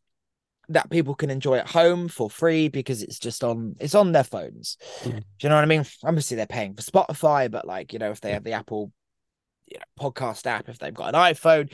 that 0.69 0.91
people 0.91 1.15
can 1.15 1.31
enjoy 1.31 1.57
at 1.57 1.69
home 1.69 2.09
for 2.09 2.29
free 2.29 2.69
because 2.69 3.03
it's 3.03 3.19
just 3.19 3.45
on 3.45 3.77
it's 3.79 3.95
on 3.95 4.13
their 4.13 4.25
phones. 4.25 4.77
Mhm. 5.03 5.19
Do 5.19 5.25
you 5.43 5.49
know 5.49 5.55
what 5.55 5.63
I 5.63 5.67
mean? 5.67 5.85
Obviously 6.05 6.37
they're 6.37 6.47
paying 6.47 6.75
for 6.75 6.83
Spotify, 6.83 7.51
but 7.51 7.67
like, 7.67 7.93
you 7.93 7.99
know, 7.99 8.11
if 8.11 8.21
they 8.21 8.33
have 8.33 8.45
the 8.45 8.53
Apple 8.53 8.93
you 9.67 9.79
know, 9.79 9.85
podcast 10.11 10.47
app, 10.47 10.69
if 10.69 10.79
they've 10.79 10.95
got 10.95 11.15
an 11.15 11.21
iPhone, 11.21 11.73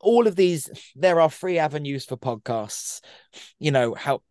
all 0.00 0.26
of 0.26 0.36
these 0.36 0.70
there 0.96 1.20
are 1.20 1.30
free 1.30 1.58
avenues 1.58 2.04
for 2.04 2.16
podcasts, 2.16 3.00
you 3.58 3.70
know, 3.70 3.94
how 3.94 4.22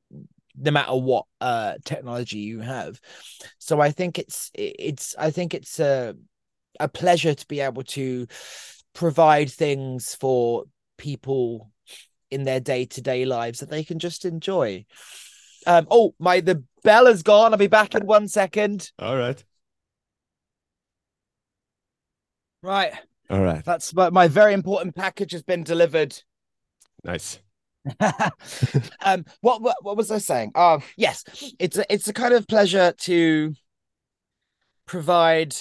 no 0.56 0.72
matter 0.72 0.96
what 0.96 1.26
uh 1.42 1.76
technology 1.84 2.40
you 2.40 2.60
have. 2.60 3.00
So 3.58 3.80
I 3.82 3.92
think 3.92 4.20
it's 4.20 4.52
it's 4.54 5.16
I 5.18 5.32
think 5.32 5.54
it's 5.54 5.80
a 5.80 6.16
a 6.80 6.88
pleasure 6.88 7.34
to 7.34 7.48
be 7.48 7.60
able 7.60 7.84
to 7.84 8.28
provide 8.94 9.50
things 9.50 10.16
for 10.16 10.66
people 10.98 11.72
in 12.32 12.44
their 12.44 12.60
day-to-day 12.60 13.26
lives 13.26 13.60
that 13.60 13.70
they 13.70 13.84
can 13.84 14.00
just 14.00 14.26
enjoy. 14.26 14.86
Um 15.66 15.88
oh 15.90 16.16
my 16.20 16.40
the 16.42 16.64
bell 16.84 17.08
is 17.08 17.24
gone. 17.24 17.54
I'll 17.54 17.58
be 17.58 17.68
back 17.68 17.96
in 17.96 18.06
one 18.06 18.28
second. 18.28 18.92
All 19.00 19.18
right. 19.18 19.44
Right. 22.62 22.94
All 23.30 23.42
right. 23.42 23.64
That's 23.66 23.94
my, 23.94 24.10
my 24.10 24.28
very 24.28 24.54
important 24.54 24.96
package 24.96 25.32
has 25.34 25.44
been 25.44 25.64
delivered. 25.64 26.18
Nice. 27.04 27.40
um 29.04 29.26
what, 29.42 29.62
what 29.62 29.76
what 29.82 29.98
was 29.98 30.12
I 30.12 30.18
saying? 30.18 30.52
Oh 30.56 30.80
yes, 30.96 31.24
it's 31.60 31.78
a 31.78 31.94
it's 31.94 32.08
a 32.08 32.14
kind 32.14 32.34
of 32.34 32.48
pleasure 32.48 32.94
to 33.00 33.54
provide 34.86 35.56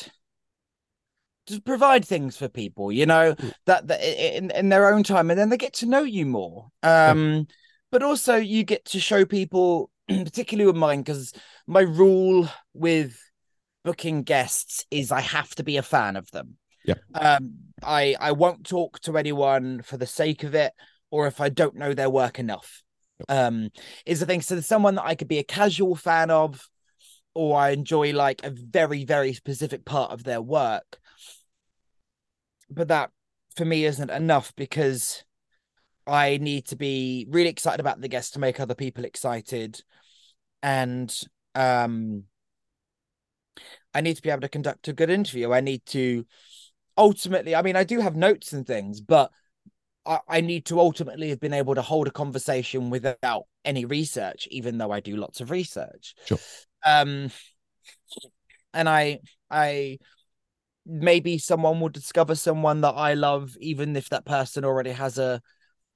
to 1.47 1.61
provide 1.61 2.05
things 2.05 2.37
for 2.37 2.49
people, 2.49 2.93
you 2.93 3.07
know, 3.07 3.35
Mm. 3.35 3.53
that, 3.67 3.87
that 3.89 4.01
in 4.37 4.51
in 4.53 4.69
their 4.69 4.93
own 4.93 5.03
time, 5.03 5.31
and 5.31 5.39
then 5.39 5.49
they 5.49 5.57
get 5.57 5.75
to 5.75 5.87
know 5.87 6.03
you 6.03 6.27
more. 6.27 6.69
Um, 6.83 7.47
but 7.91 8.03
also 8.03 8.37
you 8.37 8.65
get 8.65 8.85
to 8.87 9.01
show 9.01 9.25
people, 9.25 9.91
particularly 10.09 10.67
with 10.67 10.77
mine, 10.77 11.01
because 11.01 11.33
my 11.67 11.81
rule 11.81 12.49
with 12.75 13.19
booking 13.85 14.23
guests 14.23 14.87
is 14.91 15.11
I 15.11 15.21
have 15.21 15.55
to 15.57 15.65
be 15.65 15.77
a 15.77 15.83
fan 15.83 16.17
of 16.17 16.31
them. 16.31 16.57
Yeah. 16.85 16.95
Um, 17.15 17.55
I 17.83 18.15
I 18.21 18.33
won't 18.33 18.67
talk 18.67 19.01
to 19.01 19.19
anyone 19.19 19.83
for 19.83 19.97
the 19.97 20.07
sake 20.07 20.45
of 20.45 20.55
it, 20.55 20.73
or 21.13 21.27
if 21.27 21.41
I 21.41 21.51
don't 21.51 21.77
know 21.77 21.95
their 21.95 22.11
work 22.11 22.41
enough. 22.41 22.83
Um, 23.29 23.71
is 24.05 24.19
the 24.19 24.27
thing. 24.27 24.41
So 24.41 24.55
there's 24.55 24.67
someone 24.67 24.97
that 24.97 25.05
I 25.05 25.15
could 25.15 25.29
be 25.29 25.39
a 25.39 25.45
casual 25.45 25.95
fan 25.95 26.31
of, 26.31 26.69
or 27.35 27.57
I 27.57 27.71
enjoy 27.71 28.13
like 28.13 28.45
a 28.45 28.51
very 28.51 29.05
very 29.05 29.33
specific 29.33 29.85
part 29.85 30.11
of 30.11 30.25
their 30.25 30.43
work. 30.43 30.99
But 32.69 32.89
that 32.89 33.11
for 33.55 33.65
me 33.65 33.85
isn't 33.85 34.11
enough 34.11 34.53
because 34.57 35.23
I 36.07 36.39
need 36.39 36.67
to 36.69 36.77
be 36.77 37.27
really 37.29 37.51
excited 37.51 37.79
about 37.79 38.01
the 38.01 38.09
guest 38.09 38.33
to 38.33 38.41
make 38.41 38.59
other 38.59 38.75
people 38.75 39.05
excited, 39.05 39.81
and 40.63 41.15
um, 41.55 42.25
I 43.95 44.01
need 44.01 44.17
to 44.17 44.23
be 44.23 44.31
able 44.31 44.41
to 44.41 44.49
conduct 44.49 44.89
a 44.89 44.95
good 44.95 45.11
interview. 45.11 45.53
I 45.53 45.61
need 45.61 45.85
to 45.87 46.27
ultimately, 46.97 47.55
I 47.55 47.63
mean, 47.63 47.77
I 47.77 47.85
do 47.85 48.01
have 48.01 48.17
notes 48.17 48.53
and 48.53 48.67
things, 48.67 49.01
but 49.01 49.31
I, 50.05 50.19
I 50.29 50.41
need 50.41 50.67
to 50.67 50.81
ultimately 50.81 51.31
have 51.31 51.41
been 51.41 51.53
able 51.53 51.75
to 51.75 51.83
hold 51.83 52.09
a 52.09 52.13
conversation 52.13 52.91
without 52.91 53.45
any 53.65 53.85
research, 53.85 54.49
even 54.51 54.79
though 54.79 54.91
I 54.91 55.01
do 55.01 55.17
lots 55.17 55.41
of 55.41 55.51
research. 55.51 56.15
Sure. 56.25 56.39
Um, 56.85 57.31
and 58.75 58.89
I, 58.89 59.21
I 59.51 59.99
maybe 60.85 61.39
someone 61.39 61.81
will 61.81 61.89
discover 61.89 62.35
someone 62.35 62.81
that 62.81 62.95
I 62.95 63.15
love, 63.15 63.57
even 63.61 63.97
if 63.97 64.09
that 64.09 64.25
person 64.25 64.65
already 64.65 64.91
has 64.91 65.19
a, 65.19 65.41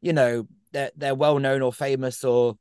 you 0.01 0.13
know, 0.13 0.47
they're 0.73 0.91
they're 0.97 1.15
well 1.15 1.39
known 1.39 1.63
or 1.63 1.73
famous 1.73 2.23
or 2.23 2.57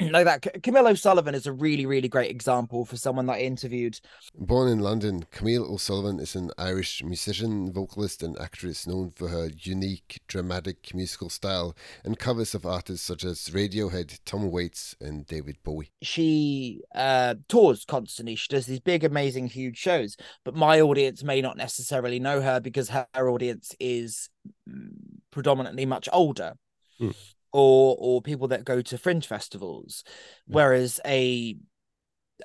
like 0.10 0.24
that. 0.24 0.62
Camille 0.62 0.88
O'Sullivan 0.88 1.34
is 1.34 1.46
a 1.46 1.52
really 1.52 1.86
really 1.86 2.08
great 2.08 2.30
example 2.30 2.84
for 2.84 2.96
someone 2.96 3.26
that 3.26 3.34
I 3.36 3.40
interviewed. 3.40 4.00
Born 4.34 4.68
in 4.68 4.80
London, 4.80 5.26
Camille 5.30 5.64
O'Sullivan 5.64 6.20
is 6.20 6.34
an 6.34 6.50
Irish 6.58 7.02
musician, 7.04 7.72
vocalist, 7.72 8.22
and 8.22 8.38
actress 8.38 8.86
known 8.86 9.12
for 9.14 9.28
her 9.28 9.50
unique, 9.58 10.20
dramatic 10.26 10.94
musical 10.94 11.28
style 11.28 11.76
and 12.04 12.18
covers 12.18 12.54
of 12.54 12.64
artists 12.64 13.06
such 13.06 13.24
as 13.24 13.50
Radiohead, 13.50 14.18
Tom 14.24 14.50
Waits, 14.50 14.96
and 15.00 15.26
David 15.26 15.56
Bowie. 15.62 15.90
She 16.02 16.80
uh 16.94 17.34
tours 17.48 17.84
constantly. 17.84 18.36
She 18.36 18.48
does 18.48 18.66
these 18.66 18.80
big, 18.80 19.04
amazing, 19.04 19.48
huge 19.48 19.76
shows. 19.76 20.16
But 20.44 20.54
my 20.54 20.80
audience 20.80 21.22
may 21.22 21.40
not 21.40 21.56
necessarily 21.56 22.18
know 22.18 22.40
her 22.40 22.60
because 22.60 22.90
her 22.90 23.06
audience 23.14 23.74
is 23.78 24.30
mm, 24.68 24.90
predominantly 25.30 25.86
much 25.86 26.08
older. 26.12 26.54
Hmm. 26.98 27.10
Or 27.52 27.96
or 27.98 28.22
people 28.22 28.48
that 28.48 28.64
go 28.64 28.80
to 28.82 28.98
fringe 28.98 29.26
festivals. 29.26 30.04
Whereas 30.46 31.00
a 31.04 31.56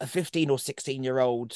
a 0.01 0.07
15 0.07 0.49
or 0.49 0.59
16 0.59 1.03
year 1.03 1.19
old 1.19 1.55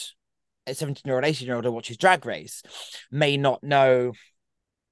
a 0.67 0.73
17 0.73 1.01
year 1.05 1.15
old 1.15 1.25
18 1.25 1.45
year 1.45 1.55
old 1.55 1.65
who 1.65 1.71
watches 1.71 1.97
drag 1.97 2.25
race 2.25 2.63
may 3.11 3.35
not 3.37 3.63
know 3.63 4.13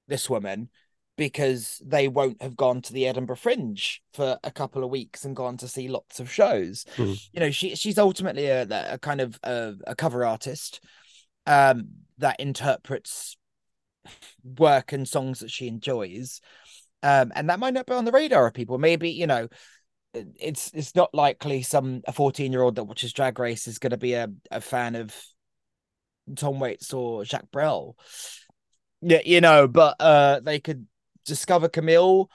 this 0.06 0.28
woman 0.28 0.68
because 1.16 1.80
they 1.84 2.08
won't 2.08 2.42
have 2.42 2.56
gone 2.56 2.82
to 2.82 2.92
the 2.92 3.06
edinburgh 3.06 3.36
fringe 3.36 4.02
for 4.12 4.38
a 4.44 4.50
couple 4.50 4.84
of 4.84 4.90
weeks 4.90 5.24
and 5.24 5.34
gone 5.34 5.56
to 5.56 5.66
see 5.68 5.88
lots 5.88 6.20
of 6.20 6.30
shows 6.30 6.84
Mhm. 6.96 7.18
you 7.32 7.40
know 7.40 7.50
she 7.50 7.74
she's 7.74 7.98
ultimately 7.98 8.46
a, 8.46 8.66
a 8.92 8.98
kind 8.98 9.20
of 9.20 9.38
a, 9.42 9.74
a 9.86 9.94
cover 9.94 10.24
artist 10.26 10.80
um 11.46 11.88
that 12.18 12.38
interprets 12.38 13.36
work 14.58 14.92
and 14.92 15.08
songs 15.08 15.40
that 15.40 15.50
she 15.50 15.68
enjoys 15.68 16.40
um 17.02 17.32
and 17.34 17.48
that 17.50 17.60
might 17.60 17.74
not 17.74 17.86
be 17.86 17.92
on 17.92 18.04
the 18.04 18.12
radar 18.12 18.46
of 18.46 18.54
people. 18.54 18.78
Maybe 18.78 19.10
you 19.10 19.26
know 19.26 19.48
it's 20.14 20.70
it's 20.74 20.94
not 20.94 21.14
likely 21.14 21.62
some 21.62 22.02
a 22.06 22.12
14 22.12 22.52
year 22.52 22.62
old 22.62 22.76
that 22.76 22.84
watches 22.84 23.12
drag 23.12 23.38
race 23.38 23.66
is 23.68 23.78
going 23.78 23.90
to 23.90 23.98
be 23.98 24.14
a, 24.14 24.28
a 24.50 24.60
fan 24.60 24.94
of 24.96 25.14
tom 26.34 26.60
waits 26.60 26.92
or 26.92 27.24
jacques 27.24 27.50
brel. 27.50 27.96
Yeah 29.00 29.20
you 29.24 29.40
know 29.40 29.68
but 29.68 29.96
uh 30.00 30.40
they 30.40 30.60
could 30.60 30.86
discover 31.24 31.68
camille 31.68 32.30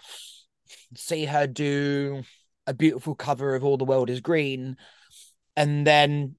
see 0.95 1.25
her 1.25 1.47
do 1.47 2.23
a 2.67 2.73
beautiful 2.73 3.15
cover 3.15 3.55
of 3.55 3.63
all 3.63 3.77
the 3.77 3.85
world 3.85 4.09
is 4.09 4.21
green 4.21 4.77
and 5.55 5.85
then 5.85 6.35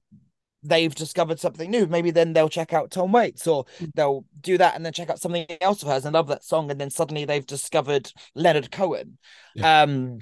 they've 0.67 0.95
discovered 0.95 1.39
something 1.39 1.69
new 1.69 1.85
maybe 1.85 2.11
then 2.11 2.33
they'll 2.33 2.49
check 2.49 2.73
out 2.73 2.89
tom 2.91 3.11
waits 3.11 3.45
or 3.47 3.65
they'll 3.93 4.25
do 4.41 4.57
that 4.57 4.75
and 4.75 4.85
then 4.85 4.91
check 4.91 5.09
out 5.09 5.19
something 5.19 5.45
else 5.61 5.83
of 5.83 5.89
hers 5.89 6.05
and 6.05 6.13
love 6.13 6.27
that 6.27 6.43
song 6.43 6.71
and 6.71 6.81
then 6.81 6.89
suddenly 6.89 7.23
they've 7.25 7.45
discovered 7.45 8.11
leonard 8.33 8.71
cohen. 8.71 9.17
Um 9.63 10.19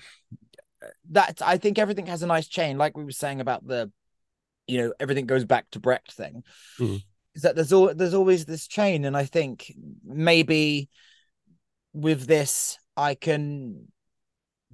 that 1.11 1.41
i 1.41 1.57
think 1.57 1.79
everything 1.79 2.07
has 2.07 2.23
a 2.23 2.27
nice 2.27 2.47
chain 2.47 2.77
like 2.77 2.97
we 2.97 3.05
were 3.05 3.11
saying 3.11 3.39
about 3.39 3.65
the 3.65 3.89
you 4.67 4.77
know 4.77 4.93
everything 4.99 5.25
goes 5.25 5.45
back 5.45 5.69
to 5.71 5.79
brecht 5.79 6.11
thing 6.11 6.43
Mhm. 6.79 7.01
is 7.35 7.41
that 7.43 7.55
there's 7.55 7.71
all 7.73 7.93
there's 7.93 8.13
always 8.13 8.45
this 8.45 8.67
chain 8.67 9.05
and 9.05 9.15
i 9.15 9.25
think 9.25 9.73
maybe 10.03 10.89
with 11.93 12.25
this 12.27 12.77
i 12.97 13.15
can 13.15 13.87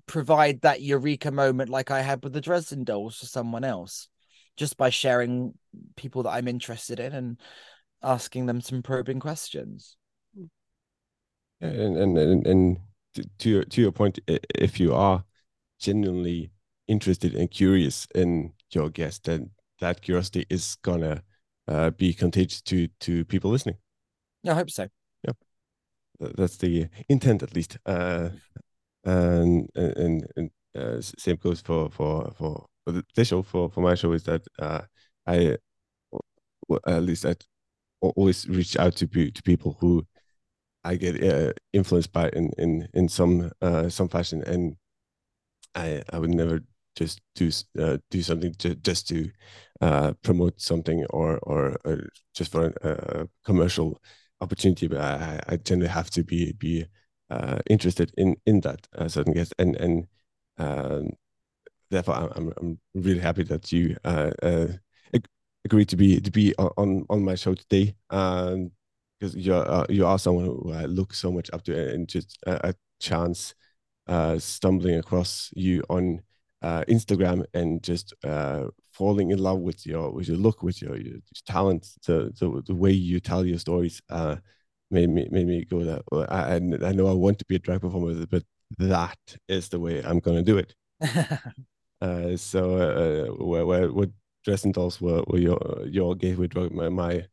provide 0.08 0.62
that 0.62 0.82
eureka 0.82 1.32
moment 1.32 1.70
like 1.70 1.92
i 1.92 2.02
had 2.02 2.24
with 2.24 2.34
the 2.34 2.42
dresden 2.42 2.84
dolls 2.84 3.20
for 3.20 3.28
someone 3.28 3.64
else 3.64 4.10
just 4.60 4.78
by 4.78 4.90
sharing 4.90 5.54
people 5.96 6.24
that 6.24 6.32
i'm 6.32 6.48
interested 6.48 7.00
in 7.00 7.14
and 7.14 7.40
asking 8.04 8.46
them 8.46 8.62
some 8.62 8.84
probing 8.84 9.20
questions 9.20 9.98
and 11.62 11.98
and 11.98 12.18
and, 12.18 12.48
and 12.48 12.78
to, 13.14 13.24
to 13.40 13.50
your 13.50 13.64
to 13.64 13.82
your 13.82 13.92
point, 13.92 14.20
if 14.28 14.80
you 14.80 14.94
are 14.94 15.24
genuinely 15.80 16.52
interested 16.88 17.36
and 17.36 17.50
curious 17.52 18.08
in 18.16 18.54
your 18.72 18.90
guest, 18.90 19.26
then 19.26 19.52
that 19.80 20.02
curiosity 20.02 20.46
is 20.50 20.76
gonna 20.82 21.24
uh, 21.68 21.90
be 21.92 22.14
contagious 22.14 22.62
to 22.64 22.88
to 23.00 23.26
people 23.26 23.52
listening. 23.52 23.78
i 24.48 24.54
hope 24.54 24.70
so 24.70 24.88
Yep, 25.28 25.38
That's 26.20 26.58
the 26.58 26.88
intent, 27.10 27.44
at 27.44 27.56
least. 27.56 27.78
Uh, 27.86 28.30
and 29.04 29.70
and 29.76 30.28
and, 30.36 30.52
uh, 30.76 31.02
same 31.02 31.38
goes 31.38 31.62
for 31.62 31.90
for 31.90 32.32
for 32.38 32.68
the, 32.92 33.26
show. 33.26 33.42
For 33.44 33.70
for 33.70 33.82
my 33.82 33.96
show, 33.96 34.14
is 34.14 34.24
that 34.24 34.44
uh, 34.60 34.82
I 35.28 35.58
at 36.88 37.04
least 37.04 37.26
I 37.26 37.36
always 38.02 38.48
reach 38.48 38.78
out 38.78 38.96
to 38.98 39.08
to 39.08 39.44
people 39.44 39.78
who 39.80 40.06
I 40.84 40.96
get 40.96 41.22
uh, 41.24 41.54
influenced 41.74 42.14
by 42.14 42.30
in 42.30 42.52
in 42.58 42.88
in 42.94 43.10
some 43.10 43.52
uh, 43.62 43.90
some 43.90 44.10
fashion, 44.10 44.44
and 44.44 44.78
I 45.76 46.04
I 46.12 46.20
would 46.20 46.34
never 46.34 46.62
just 46.96 47.22
do 47.36 47.50
uh, 47.80 47.98
do 48.12 48.22
something 48.22 48.54
ju- 48.58 48.76
just 48.76 49.08
to 49.10 49.30
uh, 49.82 50.14
promote 50.24 50.62
something 50.62 51.06
or 51.10 51.40
or, 51.44 51.78
or 51.86 52.10
just 52.34 52.52
for 52.52 52.74
a, 52.82 53.22
a 53.22 53.28
commercial 53.46 54.02
opportunity. 54.42 54.88
But 54.88 55.02
I 55.02 55.40
I 55.48 55.58
generally 55.58 55.90
have 55.90 56.10
to 56.12 56.24
be 56.24 56.54
be 56.54 56.86
uh, 57.30 57.60
interested 57.70 58.12
in 58.18 58.36
in 58.46 58.62
that 58.62 58.88
uh, 58.98 59.08
certain 59.08 59.34
guest, 59.34 59.54
and 59.60 59.76
and 59.76 60.08
um, 60.58 61.12
therefore 61.90 62.16
I'm 62.36 62.54
I'm 62.58 62.80
really 62.94 63.20
happy 63.20 63.44
that 63.44 63.72
you 63.72 63.98
uh, 64.04 64.32
uh, 64.42 64.68
agreed 65.66 65.90
to 65.90 65.98
be 65.98 66.20
to 66.22 66.32
be 66.32 66.56
on 66.58 67.06
on, 67.10 67.24
my 67.24 67.36
show 67.36 67.54
today. 67.56 67.96
Um, 68.10 68.72
because 69.20 69.36
you're 69.36 69.70
uh, 69.70 69.86
you 69.90 70.06
are 70.06 70.18
someone 70.18 70.46
who 70.46 70.72
I 70.74 70.86
look 70.86 71.14
so 71.14 71.32
much 71.32 71.50
up 71.52 71.64
to, 71.64 71.94
and 71.94 72.08
just 72.08 72.38
a, 72.48 72.70
a 72.70 72.74
chance 73.00 73.54
uh, 74.08 74.40
stumbling 74.40 74.98
across 74.98 75.52
you 75.56 75.84
on 75.90 76.22
uh, 76.62 76.84
Instagram 76.90 77.46
and 77.54 77.84
just 77.84 78.14
uh, 78.24 78.66
falling 78.92 79.32
in 79.32 79.40
love 79.40 79.60
with 79.60 79.86
your 79.86 80.12
with 80.12 80.28
your 80.28 80.38
look, 80.38 80.64
with 80.64 80.82
your, 80.82 80.98
your 80.98 81.18
talent, 81.46 81.88
the, 82.06 82.32
the 82.40 82.64
the 82.68 82.76
way 82.76 82.92
you 82.92 83.20
tell 83.20 83.46
your 83.46 83.60
stories 83.60 84.02
uh, 84.10 84.38
made 84.92 85.10
me 85.10 85.28
made 85.32 85.48
me 85.48 85.66
go 85.66 85.84
that. 85.84 86.02
I 86.30 86.56
I 86.86 86.92
know 86.94 87.08
I 87.08 87.14
want 87.14 87.40
to 87.40 87.46
be 87.46 87.56
a 87.56 87.60
drag 87.60 87.82
performer, 87.82 88.26
but 88.26 88.44
that 88.78 89.20
is 89.48 89.70
the 89.70 89.80
way 89.80 90.02
I'm 90.04 90.20
gonna 90.20 90.44
do 90.44 90.58
it. 90.58 90.76
Uh, 92.02 92.38
so 92.38 92.76
uh, 92.78 93.44
where 93.44 93.66
where 93.66 93.92
what 93.92 94.10
Dresden 94.46 94.72
Dolls 94.72 95.02
were, 95.02 95.24
were 95.28 95.40
your 95.40 95.60
your 95.86 96.16
gateway 96.16 96.48
drug. 96.48 96.72
My, 96.72 96.90
my 96.90 97.26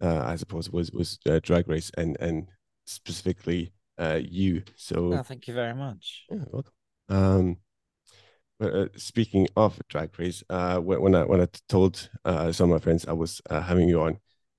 uh, 0.00 0.22
I 0.24 0.36
suppose 0.36 0.70
was 0.70 0.90
was 0.92 1.18
uh, 1.28 1.40
Drag 1.42 1.68
Race 1.68 1.90
and 1.96 2.16
and 2.20 2.48
specifically 2.86 3.72
uh, 3.98 4.20
you. 4.22 4.62
So 4.76 5.14
oh, 5.14 5.22
thank 5.22 5.48
you 5.48 5.54
very 5.54 5.74
much 5.74 6.26
yeah, 6.30 6.44
welcome. 6.50 6.72
Um, 7.08 7.56
but, 8.58 8.74
uh, 8.74 8.88
speaking 8.96 9.48
of 9.56 9.78
Drag 9.88 10.18
Race, 10.18 10.42
uh, 10.48 10.78
when, 10.78 11.00
when 11.02 11.14
I 11.14 11.24
when 11.24 11.40
I 11.40 11.48
told 11.68 12.08
uh, 12.24 12.52
some 12.52 12.70
of 12.70 12.80
my 12.80 12.82
friends 12.82 13.06
I 13.06 13.12
was 13.12 13.40
uh, 13.50 13.60
having 13.60 13.88
you 13.88 14.00
on, 14.00 14.18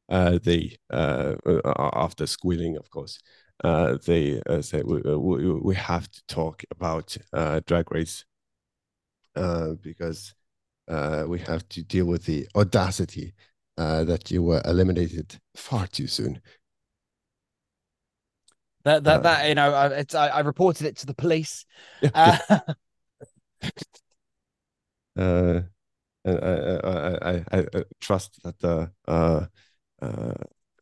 uh, 0.10 0.40
they 0.44 0.78
uh, 0.92 1.36
uh, 1.46 1.90
after 1.94 2.28
squealing, 2.28 2.78
of 2.78 2.90
course, 2.92 3.20
uh, 3.64 3.98
they 4.06 4.42
uh, 4.48 4.62
said 4.62 4.86
we, 4.86 5.02
uh, 5.04 5.18
we 5.18 5.52
we 5.52 5.76
have 5.76 6.10
to 6.12 6.22
talk 6.28 6.64
about 6.70 7.18
uh, 7.34 7.62
Drag 7.66 7.92
Race 7.92 8.26
uh, 9.38 9.74
because 9.82 10.34
uh, 10.88 11.26
we 11.28 11.40
have 11.40 11.68
to 11.70 11.84
deal 11.84 12.06
with 12.06 12.26
the 12.26 12.48
audacity 12.56 13.34
uh, 13.78 14.04
that 14.06 14.32
you 14.32 14.44
were 14.44 14.62
eliminated 14.66 15.40
far 15.56 15.88
too 15.88 16.08
soon 16.08 16.42
That 18.84 19.04
that 19.04 19.18
Uh, 19.18 19.22
that 19.24 19.50
you 19.50 19.56
know, 19.56 19.74
I, 19.74 19.88
it's 19.88 20.16
I, 20.16 20.28
I 20.28 20.40
reported 20.42 20.88
it 20.88 20.98
to 20.98 21.06
the 21.06 21.14
police. 21.14 21.66
Yeah, 22.02 22.10
Uh, 22.14 22.38
uh, 25.18 25.62
and 26.26 26.40
I, 26.40 26.80
I, 26.84 27.32
I, 27.32 27.44
I, 27.52 27.60
I 27.76 27.84
trust 28.02 28.42
that 28.44 28.60
the 28.60 28.92
uh, 29.08 29.46
uh, 30.02 30.34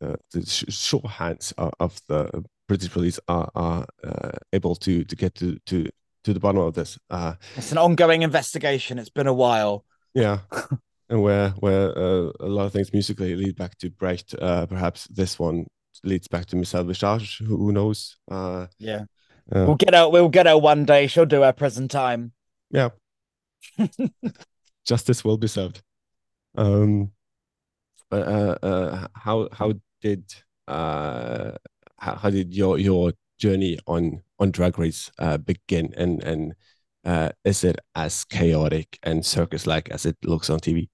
uh, 0.02 0.16
the 0.32 0.46
sh- 0.46 0.66
sure 0.70 1.08
hands 1.10 1.54
of, 1.58 1.72
of 1.80 2.02
the 2.08 2.44
British 2.68 2.92
police 2.92 3.20
are 3.28 3.50
are 3.56 3.86
uh, 4.04 4.32
able 4.54 4.76
to 4.78 5.04
to 5.06 5.16
get 5.16 5.36
to 5.36 5.58
to 5.68 5.88
to 6.26 6.34
the 6.34 6.40
bottom 6.40 6.62
of 6.62 6.74
this. 6.74 7.00
Uh, 7.10 7.34
it's 7.56 7.72
an 7.72 7.78
ongoing 7.78 8.22
investigation. 8.24 9.00
It's 9.00 9.10
been 9.10 9.28
a 9.28 9.34
while. 9.34 9.86
yeah, 10.14 10.40
and 11.10 11.22
where 11.24 11.50
where 11.62 11.98
uh, 11.98 12.32
a 12.40 12.48
lot 12.48 12.66
of 12.66 12.74
things 12.74 12.92
musically 12.94 13.36
lead 13.36 13.56
back 13.56 13.78
to 13.80 13.90
Brecht, 13.90 14.36
uh, 14.42 14.66
perhaps 14.66 15.08
this 15.08 15.40
one 15.40 15.68
leads 16.04 16.28
back 16.28 16.46
to 16.48 16.56
Michelle 16.56 16.84
Visage. 16.84 17.38
Who, 17.40 17.58
who 17.58 17.72
knows? 17.72 18.18
Uh, 18.30 18.68
Yeah, 18.80 19.06
uh, 19.54 19.66
we'll 19.66 19.76
get 19.76 19.94
her. 19.94 20.10
We'll 20.10 20.30
get 20.30 20.46
her 20.48 20.58
one 20.58 20.86
day. 20.86 21.08
She'll 21.08 21.26
do 21.26 21.42
her 21.42 21.54
present 21.54 21.90
time. 21.92 22.34
yeah, 22.72 22.90
justice 24.86 25.24
will 25.24 25.38
be 25.38 25.48
served. 25.48 25.82
Um, 26.58 27.12
uh, 28.12 28.16
uh, 28.16 28.58
uh, 28.66 29.08
how 29.14 29.50
how 29.52 29.74
did 30.02 30.24
uh 30.68 31.52
how, 31.98 32.16
how 32.16 32.30
did 32.30 32.54
your 32.54 32.78
your 32.78 33.14
journey 33.38 33.78
on 33.88 34.22
on 34.40 34.52
Drag 34.52 34.78
Race 34.78 35.12
uh 35.20 35.38
begin, 35.38 35.94
and 35.96 36.24
and 36.24 36.54
uh 37.04 37.30
is 37.44 37.64
it 37.64 37.80
as 37.96 38.24
chaotic 38.26 39.00
and 39.04 39.26
circus 39.26 39.68
like 39.68 39.90
as 39.90 40.06
it 40.06 40.18
looks 40.24 40.50
on 40.50 40.60
TV? 40.60 40.90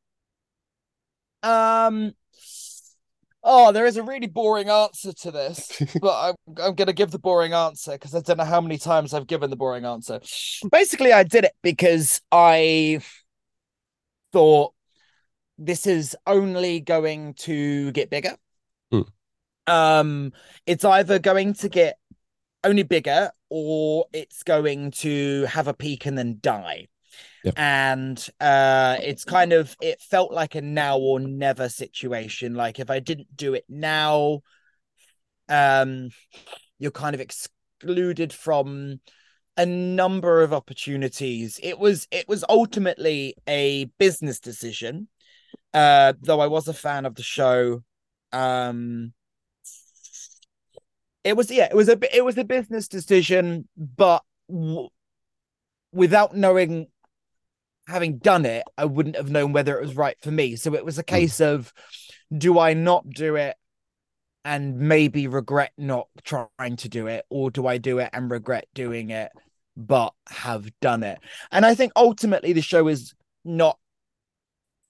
Um. 1.44 2.14
Oh, 3.44 3.72
there 3.72 3.88
is 3.88 3.98
a 3.98 4.04
really 4.04 4.28
boring 4.28 4.70
answer 4.70 5.14
to 5.14 5.32
this, 5.32 5.82
but 6.02 6.30
I'm 6.30 6.36
I'm 6.62 6.76
gonna 6.76 6.94
give 6.94 7.10
the 7.10 7.20
boring 7.20 7.54
answer 7.54 7.94
because 7.94 8.14
I 8.14 8.22
don't 8.22 8.38
know 8.38 8.46
how 8.46 8.62
many 8.62 8.78
times 8.78 9.14
I've 9.14 9.26
given 9.26 9.50
the 9.50 9.56
boring 9.56 9.86
answer. 9.86 10.20
Basically, 10.72 11.12
I 11.12 11.24
did 11.24 11.46
it 11.46 11.54
because 11.64 12.22
I 12.32 13.02
thought 14.32 14.74
this 15.58 15.86
is 15.86 16.16
only 16.26 16.80
going 16.80 17.34
to 17.36 17.92
get 17.92 18.10
bigger. 18.10 18.36
Hmm. 18.92 19.02
Um, 19.68 20.34
it's 20.66 20.86
either 20.86 21.20
going 21.20 21.54
to 21.56 21.70
get 21.70 21.98
only 22.64 22.84
bigger 22.84 23.32
or 23.50 24.06
it's 24.14 24.44
going 24.44 24.92
to 24.92 25.46
have 25.46 25.68
a 25.68 25.74
peak 25.74 26.06
and 26.06 26.18
then 26.18 26.38
die. 26.42 26.88
Yep. 27.44 27.54
And 27.58 28.30
uh 28.40 28.98
it's 29.02 29.26
kind 29.26 29.52
of 29.52 29.76
it 29.82 30.00
felt 30.00 30.32
like 30.32 30.56
a 30.56 30.62
now 30.62 30.98
or 30.98 31.20
never 31.20 31.70
situation. 31.70 32.54
Like 32.54 32.80
if 32.80 32.90
I 32.90 33.00
didn't 33.00 33.36
do 33.36 33.54
it 33.54 33.66
now, 33.68 34.42
um 35.50 36.10
you're 36.80 36.92
kind 36.92 37.16
of 37.16 37.22
excluded 37.22 38.32
from 38.32 39.00
a 39.58 39.66
number 39.66 40.42
of 40.42 40.54
opportunities. 40.54 41.60
It 41.62 41.80
was 41.80 42.08
it 42.12 42.28
was 42.28 42.46
ultimately 42.48 43.36
a 43.48 43.86
business 43.98 44.40
decision. 44.40 45.08
Uh 45.74 46.14
though 46.22 46.40
I 46.40 46.48
was 46.48 46.68
a 46.68 46.74
fan 46.74 47.06
of 47.06 47.16
the 47.16 47.24
show. 47.24 47.84
Um 48.32 49.14
it 51.24 51.36
was 51.36 51.52
yeah, 51.52 51.66
it 51.66 51.76
was 51.76 51.90
a 51.90 51.98
it 52.16 52.24
was 52.24 52.38
a 52.38 52.44
business 52.44 52.88
decision, 52.88 53.68
but 53.78 54.24
w- 54.50 54.90
without 55.92 56.36
knowing 56.36 56.88
having 57.88 58.18
done 58.18 58.46
it, 58.46 58.64
I 58.78 58.86
wouldn't 58.86 59.18
have 59.18 59.30
known 59.30 59.54
whether 59.54 59.78
it 59.78 59.86
was 59.86 59.96
right 59.96 60.18
for 60.22 60.32
me. 60.32 60.56
So 60.56 60.74
it 60.76 60.86
was 60.86 60.98
a 60.98 61.04
case 61.04 61.42
of 61.42 61.74
do 62.36 62.58
I 62.58 62.74
not 62.74 63.10
do 63.10 63.36
it 63.36 63.56
and 64.44 64.80
maybe 64.80 65.28
regret 65.28 65.72
not 65.78 66.08
trying 66.24 66.78
to 66.78 66.90
do 66.90 67.08
it, 67.08 67.26
or 67.30 67.52
do 67.52 67.68
I 67.68 67.78
do 67.78 68.00
it 68.00 68.10
and 68.14 68.32
regret 68.32 68.68
doing 68.74 69.10
it 69.12 69.32
but 69.78 70.14
have 70.30 70.70
done 70.80 71.04
it? 71.04 71.20
And 71.52 71.66
I 71.66 71.76
think 71.76 71.92
ultimately 71.96 72.54
the 72.54 72.62
show 72.62 72.88
is 72.88 73.14
not 73.46 73.78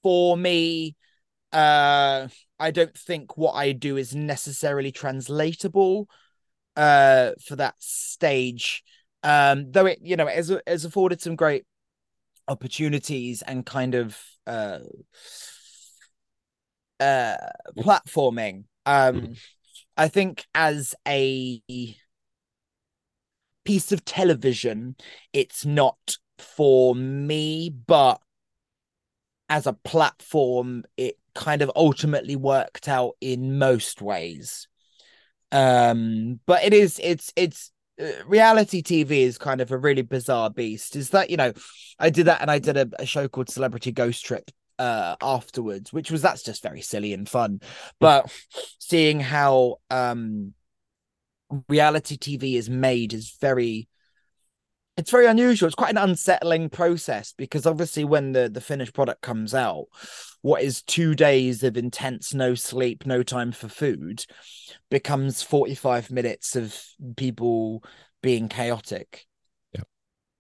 for 0.03 0.37
me. 0.37 0.95
Uh 1.51 2.27
I 2.59 2.71
don't 2.71 2.95
think 2.95 3.37
what 3.37 3.53
I 3.53 3.71
do 3.71 3.97
is 3.97 4.15
necessarily 4.15 4.91
translatable 4.91 6.07
uh 6.75 7.31
for 7.45 7.55
that 7.57 7.75
stage. 7.79 8.83
Um 9.23 9.71
though 9.71 9.85
it, 9.87 9.99
you 10.01 10.15
know, 10.15 10.27
it 10.27 10.35
has, 10.35 10.49
it 10.49 10.63
has 10.67 10.85
afforded 10.85 11.21
some 11.21 11.35
great 11.35 11.65
opportunities 12.47 13.41
and 13.41 13.65
kind 13.65 13.95
of 13.95 14.17
uh 14.47 14.79
uh 16.99 17.35
platforming. 17.77 18.65
Um 18.85 19.35
i 19.97 20.07
think 20.07 20.45
as 20.55 20.95
a 21.07 21.61
piece 23.63 23.91
of 23.91 24.03
television 24.03 24.95
it's 25.33 25.65
not 25.65 26.17
for 26.37 26.95
me 26.95 27.69
but 27.69 28.19
as 29.49 29.67
a 29.67 29.73
platform 29.73 30.83
it 30.97 31.17
kind 31.35 31.61
of 31.61 31.71
ultimately 31.75 32.35
worked 32.35 32.87
out 32.87 33.13
in 33.21 33.57
most 33.59 34.01
ways 34.01 34.67
um 35.51 36.39
but 36.45 36.63
it 36.63 36.73
is 36.73 36.99
it's 37.03 37.31
it's 37.35 37.71
uh, 38.01 38.11
reality 38.25 38.81
TV 38.81 39.23
is 39.23 39.37
kind 39.37 39.61
of 39.61 39.71
a 39.71 39.77
really 39.77 40.01
bizarre 40.01 40.49
beast. 40.49 40.95
Is 40.95 41.09
that 41.11 41.29
you 41.29 41.37
know, 41.37 41.53
I 41.99 42.09
did 42.09 42.27
that 42.27 42.41
and 42.41 42.49
I 42.49 42.59
did 42.59 42.77
a, 42.77 42.89
a 42.99 43.05
show 43.05 43.27
called 43.27 43.49
Celebrity 43.49 43.91
Ghost 43.91 44.25
Trip 44.25 44.49
uh 44.79 45.15
afterwards, 45.21 45.93
which 45.93 46.09
was 46.09 46.21
that's 46.21 46.43
just 46.43 46.63
very 46.63 46.81
silly 46.81 47.13
and 47.13 47.27
fun. 47.27 47.61
But 47.99 48.31
seeing 48.79 49.19
how 49.19 49.77
um 49.89 50.53
reality 51.67 52.17
TV 52.17 52.55
is 52.55 52.69
made 52.69 53.13
is 53.13 53.35
very 53.41 53.87
it's 54.97 55.11
very 55.11 55.25
unusual. 55.25 55.67
It's 55.67 55.75
quite 55.75 55.91
an 55.91 55.97
unsettling 55.97 56.69
process 56.69 57.33
because 57.37 57.65
obviously 57.65 58.03
when 58.03 58.33
the 58.33 58.49
the 58.49 58.61
finished 58.61 58.93
product 58.93 59.21
comes 59.21 59.53
out, 59.53 59.85
what 60.41 60.61
is 60.61 60.81
two 60.81 61.15
days 61.15 61.63
of 61.63 61.77
intense 61.77 62.33
no 62.33 62.55
sleep, 62.55 63.05
no 63.05 63.23
time 63.23 63.51
for 63.51 63.67
food, 63.67 64.25
becomes 64.89 65.41
45 65.41 66.11
minutes 66.11 66.55
of 66.55 66.79
people 67.15 67.83
being 68.21 68.49
chaotic. 68.49 69.25
Yeah. 69.73 69.83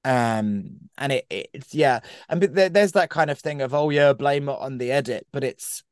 Um, 0.03 0.79
and 0.97 1.13
it, 1.13 1.25
it's 1.29 1.73
yeah, 1.73 2.01
and 2.27 2.41
but 2.41 2.53
there, 2.53 2.69
there's 2.69 2.91
that 2.93 3.09
kind 3.09 3.29
of 3.29 3.39
thing 3.39 3.61
of 3.61 3.73
oh 3.73 3.89
yeah, 3.89 4.13
blame 4.13 4.49
it 4.49 4.57
on 4.59 4.77
the 4.77 4.91
edit, 4.91 5.27
but 5.31 5.43
it's 5.43 5.83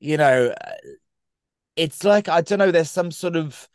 you 0.00 0.18
know, 0.18 0.48
uh, 0.48 0.74
it's 1.76 2.04
like 2.04 2.28
I 2.28 2.42
don't 2.42 2.58
know, 2.58 2.70
there's 2.70 2.90
some 2.90 3.10
sort 3.10 3.36
of 3.36 3.68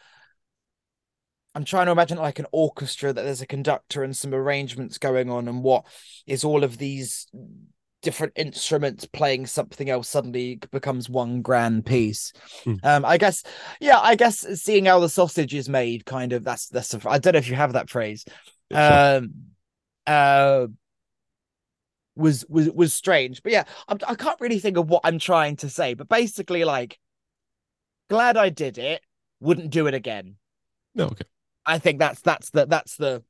I'm 1.54 1.66
trying 1.66 1.88
to 1.88 1.92
imagine 1.92 2.18
like 2.18 2.40
an 2.40 2.48
orchestra 2.52 3.12
that 3.12 3.22
there's 3.22 3.42
a 3.42 3.48
conductor 3.48 4.04
and 4.04 4.16
some 4.16 4.34
arrangements 4.34 4.98
going 4.98 5.30
on, 5.30 5.48
and 5.48 5.64
what 5.64 5.86
is 6.26 6.44
all 6.44 6.64
of 6.64 6.78
these 6.78 7.28
different 8.02 8.34
instruments 8.36 9.06
playing 9.06 9.46
something 9.46 9.90
else 9.90 10.10
suddenly 10.10 10.60
becomes 10.72 11.10
one 11.10 11.42
grand 11.42 11.86
piece. 11.86 12.34
Hmm. 12.64 12.76
Um, 12.84 13.06
I 13.06 13.18
guess, 13.18 13.44
yeah, 13.80 14.00
I 14.00 14.16
guess 14.16 14.40
seeing 14.62 14.86
how 14.86 15.00
the 15.00 15.10
sausage 15.10 15.54
is 15.54 15.70
made, 15.70 16.06
kind 16.06 16.34
of 16.34 16.44
that's 16.44 16.68
that's. 16.70 16.94
I 17.06 17.18
don't 17.18 17.34
know 17.34 17.40
if 17.40 17.50
you 17.50 17.56
have 17.56 17.74
that 17.74 17.90
phrase. 17.90 18.26
Um, 18.74 19.34
uh, 20.08 20.68
was 22.16 22.46
was 22.48 22.70
was 22.72 22.94
strange, 22.94 23.44
but 23.44 23.52
yeah, 23.52 23.64
I'm, 23.88 24.00
I 24.08 24.16
can't 24.16 24.40
really 24.40 24.60
think 24.60 24.78
of 24.78 24.90
what 24.90 25.02
I'm 25.04 25.20
trying 25.20 25.58
to 25.58 25.70
say. 25.70 25.94
But 25.94 26.10
basically, 26.10 26.64
like, 26.64 26.98
glad 28.10 28.38
I 28.38 28.50
did 28.50 28.78
it. 28.78 29.02
Wouldn't 29.40 29.72
do 29.72 29.88
it 29.88 29.94
again. 29.94 30.36
No, 30.94 31.06
okay. 31.06 31.26
I 31.66 31.80
think 31.80 32.00
that's 32.00 32.22
that's 32.22 32.50
the 32.52 32.66
that's 32.66 32.98
the 32.98 33.24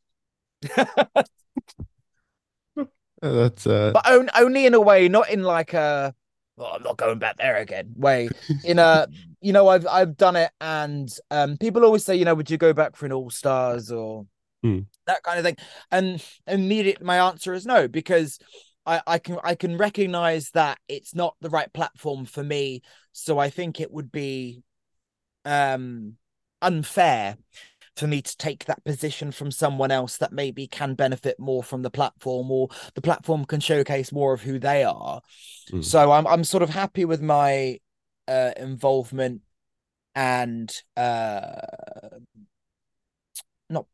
Uh, 3.21 3.31
that's 3.33 3.67
uh, 3.67 3.93
but 3.93 4.07
on, 4.07 4.29
only 4.35 4.65
in 4.65 4.73
a 4.73 4.81
way, 4.81 5.07
not 5.07 5.29
in 5.29 5.43
like 5.43 5.73
a 5.73 6.13
well, 6.57 6.73
I'm 6.75 6.83
not 6.83 6.97
going 6.97 7.19
back 7.19 7.37
there 7.37 7.57
again 7.57 7.93
way. 7.95 8.29
In 8.63 8.79
a 8.79 9.07
you 9.41 9.53
know, 9.53 9.67
I've 9.67 9.87
I've 9.87 10.17
done 10.17 10.35
it, 10.35 10.51
and 10.61 11.09
um, 11.29 11.57
people 11.57 11.83
always 11.83 12.05
say, 12.05 12.15
you 12.15 12.25
know, 12.25 12.35
would 12.35 12.49
you 12.49 12.57
go 12.57 12.73
back 12.73 12.95
for 12.95 13.05
an 13.05 13.13
All 13.13 13.29
Stars 13.29 13.91
or 13.91 14.25
Hmm. 14.63 14.79
that 15.07 15.23
kind 15.23 15.39
of 15.39 15.45
thing? 15.45 15.57
And 15.91 16.23
immediate 16.47 17.01
my 17.03 17.19
answer 17.29 17.53
is 17.53 17.65
no 17.65 17.87
because 17.87 18.39
I 18.85 19.01
I 19.07 19.19
can 19.19 19.39
I 19.43 19.55
can 19.55 19.77
recognize 19.77 20.51
that 20.51 20.79
it's 20.87 21.15
not 21.15 21.35
the 21.41 21.49
right 21.49 21.71
platform 21.73 22.25
for 22.25 22.43
me. 22.43 22.81
So 23.13 23.39
I 23.39 23.49
think 23.49 23.79
it 23.79 23.91
would 23.91 24.11
be 24.11 24.63
um 25.45 26.15
unfair 26.61 27.37
for 28.01 28.07
me 28.07 28.19
to 28.19 28.35
take 28.37 28.65
that 28.65 28.83
position 28.83 29.31
from 29.31 29.51
someone 29.51 29.91
else 29.91 30.17
that 30.17 30.33
maybe 30.33 30.65
can 30.65 30.95
benefit 30.95 31.39
more 31.39 31.61
from 31.61 31.83
the 31.83 31.91
platform 31.91 32.49
or 32.49 32.67
the 32.95 33.01
platform 33.01 33.45
can 33.45 33.59
showcase 33.59 34.11
more 34.11 34.33
of 34.33 34.41
who 34.41 34.57
they 34.57 34.83
are. 34.83 35.21
Mm. 35.71 35.85
So 35.85 36.11
I'm 36.11 36.25
I'm 36.25 36.43
sort 36.43 36.63
of 36.63 36.71
happy 36.71 37.05
with 37.05 37.21
my 37.21 37.77
uh 38.27 38.53
involvement 38.57 39.43
and 40.15 40.71
uh 40.97 41.61
not 43.69 43.85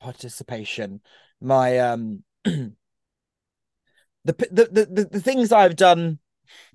participation 0.00 1.00
my 1.40 1.78
um 1.78 2.24
the, 2.44 2.74
the 4.24 4.34
the 4.50 4.88
the 4.90 5.08
the 5.12 5.20
things 5.20 5.52
I've 5.52 5.76
done 5.76 6.18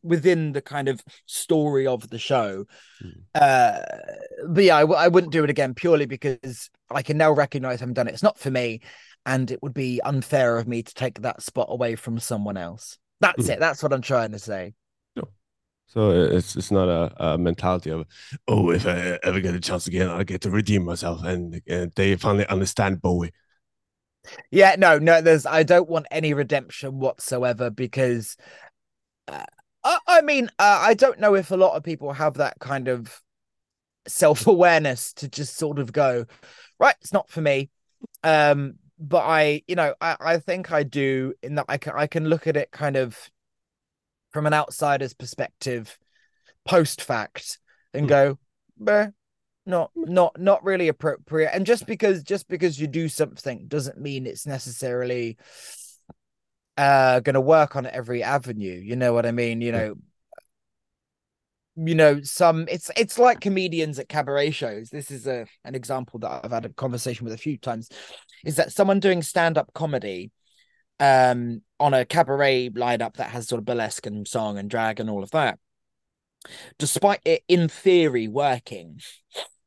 within 0.02 0.54
the 0.54 0.62
kind 0.62 0.88
of 0.88 1.04
story 1.26 1.88
of 1.88 2.10
the 2.10 2.20
show. 2.20 2.66
Mm. 3.04 3.22
Uh, 3.36 3.80
but 4.48 4.64
yeah, 4.64 4.78
I, 4.78 4.82
w- 4.82 5.00
I 5.00 5.08
wouldn't 5.08 5.34
do 5.34 5.44
it 5.44 5.50
again 5.50 5.74
purely 5.74 6.06
because 6.06 6.70
I 6.90 7.02
can 7.02 7.18
now 7.18 7.32
recognize 7.32 7.80
I 7.80 7.84
haven't 7.84 7.96
done 7.96 8.08
it. 8.08 8.14
It's 8.14 8.24
not 8.24 8.40
for 8.40 8.52
me, 8.52 8.82
and 9.26 9.50
it 9.52 9.62
would 9.64 9.74
be 9.74 10.02
unfair 10.02 10.58
of 10.58 10.68
me 10.68 10.84
to 10.84 10.94
take 10.94 11.22
that 11.22 11.42
spot 11.42 11.68
away 11.70 11.96
from 11.96 12.20
someone 12.20 12.58
else. 12.58 12.98
That's 13.20 13.48
Mm. 13.48 13.54
it. 13.54 13.60
That's 13.60 13.82
what 13.82 13.94
I'm 13.94 14.02
trying 14.02 14.32
to 14.32 14.40
say. 14.40 14.74
So 15.88 16.10
it's 16.10 16.56
it's 16.56 16.72
not 16.72 16.90
a, 16.90 17.34
a 17.34 17.38
mentality 17.38 17.92
of 17.92 18.08
oh 18.48 18.72
if 18.72 18.88
I 18.88 19.20
ever 19.22 19.40
get 19.40 19.54
a 19.54 19.60
chance 19.60 19.86
again 19.86 20.10
I'll 20.10 20.24
get 20.24 20.42
to 20.42 20.50
redeem 20.50 20.86
myself 20.86 21.24
and 21.24 21.62
uh, 21.70 21.86
they 21.96 22.16
finally 22.16 22.48
understand 22.48 23.00
Bowie. 23.00 23.32
Yeah, 24.50 24.76
no, 24.78 24.98
no, 24.98 25.22
there's 25.22 25.46
I 25.46 25.62
don't 25.62 25.90
want 25.90 26.08
any 26.10 26.34
redemption 26.34 27.00
whatsoever 27.00 27.70
because 27.70 28.38
uh, 29.28 29.46
I, 29.84 30.00
I 30.08 30.22
mean, 30.22 30.50
uh, 30.60 30.80
I 30.82 30.94
don't 30.94 31.20
know 31.20 31.36
if 31.36 31.52
a 31.52 31.58
lot 31.58 31.76
of 31.76 31.84
people 31.84 32.14
have 32.14 32.36
that 32.36 32.60
kind 32.60 32.88
of 32.88 33.22
self-awareness 34.08 35.14
to 35.14 35.28
just 35.30 35.58
sort 35.58 35.80
of 35.80 35.92
go, 35.94 36.26
right, 36.80 36.96
it's 37.02 37.14
not 37.14 37.30
for 37.30 37.42
me. 37.42 37.70
Um, 38.24 38.76
but 39.00 39.24
I, 39.26 39.64
you 39.68 39.76
know, 39.76 39.96
I, 40.02 40.18
I 40.20 40.38
think 40.40 40.72
I 40.72 40.84
do 40.84 41.34
in 41.44 41.56
that 41.56 41.66
I 41.70 41.78
can 41.78 41.94
I 41.96 42.08
can 42.08 42.30
look 42.30 42.48
at 42.48 42.58
it 42.58 42.72
kind 42.72 42.96
of 42.96 43.18
from 44.32 44.46
an 44.46 44.54
outsider's 44.54 45.14
perspective, 45.14 45.98
post 46.66 47.02
fact, 47.02 47.60
and 47.94 48.06
Hmm. 48.06 48.10
go, 48.10 48.40
"Meh, 48.80 49.08
not 49.66 49.92
not 49.96 50.40
not 50.40 50.64
really 50.64 50.90
appropriate 50.90 51.52
and 51.54 51.66
just 51.66 51.86
because 51.88 52.24
just 52.24 52.48
because 52.50 52.80
you 52.80 52.88
do 52.88 53.10
something 53.10 53.68
doesn't 53.68 54.00
mean 54.00 54.28
it's 54.28 54.46
necessarily 54.48 55.38
uh 56.78 57.20
going 57.20 57.34
to 57.36 57.42
work 57.42 57.76
on 57.76 57.86
every 57.86 58.24
avenue 58.24 58.80
you 58.84 58.96
know 58.96 59.14
what 59.14 59.26
i 59.26 59.32
mean? 59.32 59.62
You 59.62 59.72
know 59.72 59.96
you 61.76 61.96
know 61.96 62.22
some 62.22 62.68
it's 62.70 62.92
it's 62.96 63.18
like 63.18 63.40
comedians 63.40 63.98
at 63.98 64.08
cabaret 64.08 64.52
shows. 64.52 64.90
This 64.90 65.10
is 65.10 65.26
a 65.26 65.48
an 65.64 65.74
example 65.74 66.20
that 66.20 66.42
i've 66.44 66.52
had 66.52 66.66
a 66.66 66.70
conversation 66.70 67.24
with 67.26 67.34
a 67.34 67.38
few 67.38 67.58
times 67.58 67.90
is 68.46 68.58
that 68.58 68.72
someone 68.72 69.00
doing 69.00 69.22
stand-up 69.22 69.74
comedy 69.74 70.32
um 71.00 71.62
on 71.80 71.94
a 71.94 72.06
cabaret 72.06 72.70
lineup 72.70 73.16
that 73.16 73.32
has 73.32 73.48
sort 73.48 73.60
of 73.60 73.66
burlesque 73.66 74.06
and 74.06 74.28
song 74.28 74.58
and 74.58 74.70
drag 74.70 75.00
and 75.00 75.10
all 75.10 75.24
of 75.24 75.32
that 75.32 75.58
despite 76.78 77.22
it 77.26 77.42
in 77.48 77.68
theory 77.68 78.28
working 78.28 79.00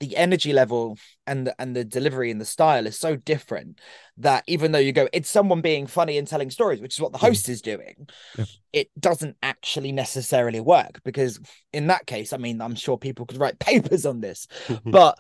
the 0.01 0.17
energy 0.17 0.53
level 0.53 0.99
and 1.27 1.47
the, 1.47 1.61
and 1.61 1.75
the 1.75 1.85
delivery 1.85 2.31
and 2.31 2.41
the 2.41 2.45
style 2.45 2.87
is 2.87 2.99
so 2.99 3.17
different 3.17 3.81
that 4.19 4.45
even 4.47 4.73
though 4.73 4.79
you 4.79 4.93
go 4.93 5.09
it's 5.13 5.29
someone 5.29 5.61
being 5.61 5.87
funny 5.87 6.19
and 6.19 6.29
telling 6.29 6.51
stories 6.51 6.81
which 6.81 6.95
is 6.95 7.01
what 7.01 7.13
the 7.13 7.19
Mhm. 7.19 7.29
host 7.29 7.49
is 7.49 7.63
doing 7.63 8.07
Yeah. 8.37 8.45
it 8.73 8.91
doesn't 8.99 9.37
actually 9.43 9.93
necessarily 9.93 10.61
work 10.61 11.01
because 11.05 11.41
in 11.73 11.87
that 11.87 12.07
case 12.07 12.33
i 12.33 12.37
mean 12.37 12.61
i'm 12.61 12.75
sure 12.75 12.99
people 12.99 13.27
could 13.27 13.39
write 13.39 13.59
papers 13.71 14.05
on 14.05 14.21
this 14.21 14.47
but 14.85 15.19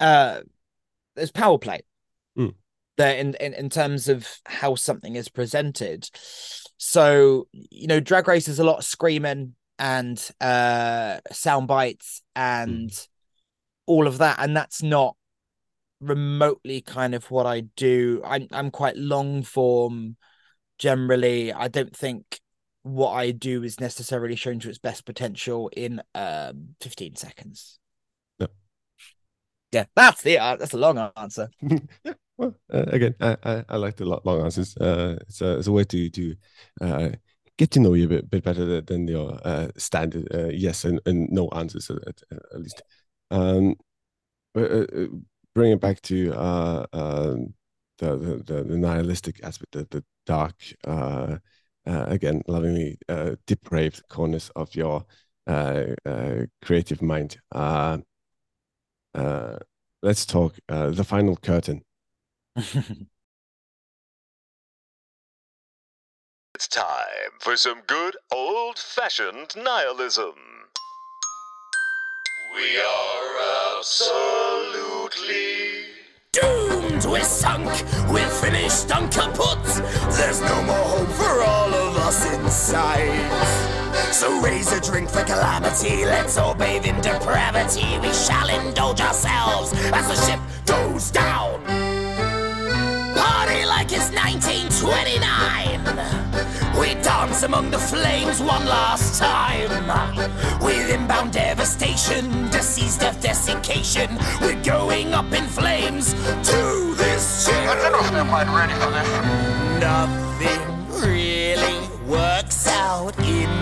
uh 0.00 0.40
there's 1.16 1.32
power 1.32 1.58
play 1.58 1.80
Mm. 2.36 2.54
there 2.96 3.16
in, 3.16 3.34
in 3.34 3.52
in 3.54 3.68
terms 3.70 4.08
of 4.08 4.26
how 4.46 4.74
something 4.74 5.14
is 5.14 5.28
presented 5.28 6.08
so 6.78 7.46
you 7.52 7.86
know 7.86 8.00
drag 8.00 8.26
race 8.26 8.48
is 8.48 8.58
a 8.58 8.64
lot 8.64 8.78
of 8.78 8.84
screaming 8.84 9.54
and 9.78 10.30
uh 10.40 11.18
sound 11.30 11.68
bites 11.68 12.22
and 12.34 13.06
all 13.86 14.06
of 14.06 14.18
that 14.18 14.36
and 14.38 14.56
that's 14.56 14.82
not 14.82 15.16
remotely 16.00 16.80
kind 16.80 17.14
of 17.14 17.30
what 17.30 17.46
i 17.46 17.60
do 17.76 18.20
i'm 18.24 18.46
i'm 18.52 18.70
quite 18.70 18.96
long 18.96 19.42
form 19.42 20.16
generally 20.78 21.52
i 21.52 21.68
don't 21.68 21.96
think 21.96 22.40
what 22.82 23.12
i 23.12 23.30
do 23.30 23.62
is 23.62 23.80
necessarily 23.80 24.36
shown 24.36 24.58
to 24.58 24.68
its 24.68 24.78
best 24.78 25.06
potential 25.06 25.70
in 25.76 26.02
um 26.14 26.74
15 26.80 27.16
seconds 27.16 27.78
Yep. 28.38 28.50
yeah 29.72 29.84
that's 29.94 30.22
the 30.22 30.38
uh, 30.38 30.56
that's 30.56 30.74
a 30.74 30.78
long 30.78 30.98
answer 31.16 31.48
yeah. 32.04 32.12
Well, 32.36 32.56
uh, 32.72 32.84
again, 32.88 33.14
I, 33.20 33.36
I, 33.44 33.64
I 33.68 33.76
like 33.76 33.96
the 33.96 34.06
long 34.06 34.42
answers. 34.42 34.76
Uh, 34.76 35.18
it's 35.20 35.40
a 35.40 35.58
it's 35.58 35.68
a 35.68 35.72
way 35.72 35.84
to 35.84 36.10
to 36.10 36.34
uh, 36.80 37.08
get 37.56 37.70
to 37.72 37.80
know 37.80 37.94
you 37.94 38.06
a 38.06 38.08
bit, 38.08 38.28
bit 38.28 38.42
better 38.42 38.80
than- 38.80 39.06
your 39.06 39.38
uh, 39.44 39.68
standard 39.76 40.26
uh, 40.34 40.48
yes 40.48 40.84
and, 40.84 41.00
and 41.06 41.30
no 41.30 41.48
answers 41.50 41.90
at, 41.90 42.22
at 42.32 42.60
least. 42.60 42.82
Um, 43.30 43.76
but, 44.54 44.70
uh, 44.70 44.86
uh, 44.96 45.06
bring 45.54 45.72
it 45.72 45.80
back 45.80 46.00
to 46.02 46.32
uh, 46.34 46.86
um, 46.92 47.54
the, 47.98 48.16
the 48.46 48.64
the 48.64 48.76
nihilistic 48.78 49.42
aspect, 49.44 49.72
the, 49.72 49.86
the 49.90 50.04
dark, 50.26 50.56
uh, 50.86 51.38
uh, 51.86 52.04
again, 52.08 52.42
lovingly 52.48 52.98
uh, 53.08 53.36
depraved 53.46 54.02
corners 54.08 54.50
of 54.56 54.74
your 54.74 55.04
uh, 55.46 55.84
uh, 56.06 56.42
creative 56.62 57.02
mind. 57.02 57.38
Uh, 57.52 57.98
uh, 59.14 59.56
let's 60.02 60.26
talk 60.26 60.54
uh, 60.68 60.90
the 60.90 61.04
final 61.04 61.36
curtain. 61.36 61.82
It's 66.56 66.66
time 66.66 67.38
for 67.38 67.56
some 67.56 67.82
good 67.82 68.16
old 68.32 68.76
fashioned 68.76 69.54
nihilism. 69.54 70.68
We 72.54 72.78
are 72.78 73.78
absolutely 73.78 74.14
Doomed, 76.32 77.04
we're 77.04 77.24
sunk, 77.24 77.68
we're 78.12 78.28
finished 78.28 78.92
and 78.92 79.10
kaput. 79.10 79.58
There's 80.16 80.40
no 80.40 80.62
more 80.62 80.76
hope 80.76 81.08
for 81.08 81.42
all 81.42 81.74
of 81.74 81.96
us 81.96 82.32
inside. 82.32 83.10
So 84.12 84.40
raise 84.40 84.70
a 84.72 84.80
drink 84.80 85.10
for 85.10 85.24
calamity, 85.24 86.04
let's 86.04 86.38
all 86.38 86.54
bathe 86.54 86.86
in 86.86 87.00
depravity. 87.00 87.98
We 87.98 88.12
shall 88.12 88.48
indulge 88.48 89.00
ourselves 89.00 89.72
as 89.92 90.06
the 90.06 90.14
ship 90.24 90.38
goes 90.64 91.10
down. 91.10 91.60
Party 93.16 93.64
like 93.66 93.90
it's 93.90 94.12
1929. 94.12 95.43
Dance 97.34 97.42
among 97.42 97.70
the 97.72 97.78
flames 97.78 98.40
one 98.40 98.64
last 98.64 99.18
time. 99.18 99.68
With 100.62 100.88
inbound 100.88 101.32
devastation, 101.32 102.48
disease, 102.50 102.96
death, 102.96 103.20
desiccation. 103.20 104.08
We're 104.40 104.62
going 104.62 105.14
up 105.14 105.32
in 105.32 105.44
flames 105.46 106.12
to 106.12 106.94
this 106.94 107.44
ship. 107.44 107.56
I 107.56 107.74
don't 107.74 107.90
know 107.90 108.04
if 108.04 108.12
they're 108.12 108.24
quite 108.24 108.46
ready 108.54 108.74
for 108.74 108.90
this. 108.94 109.08
Nothing 109.80 110.62
really 111.02 111.88
works 112.06 112.68
out 112.68 113.18
in 113.18 113.53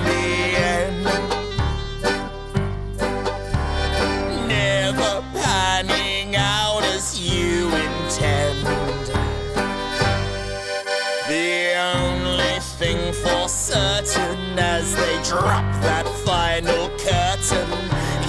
as 15.45 15.51
drop 15.51 15.82
that 15.82 16.07
final 16.24 16.88
curtain 16.99 17.70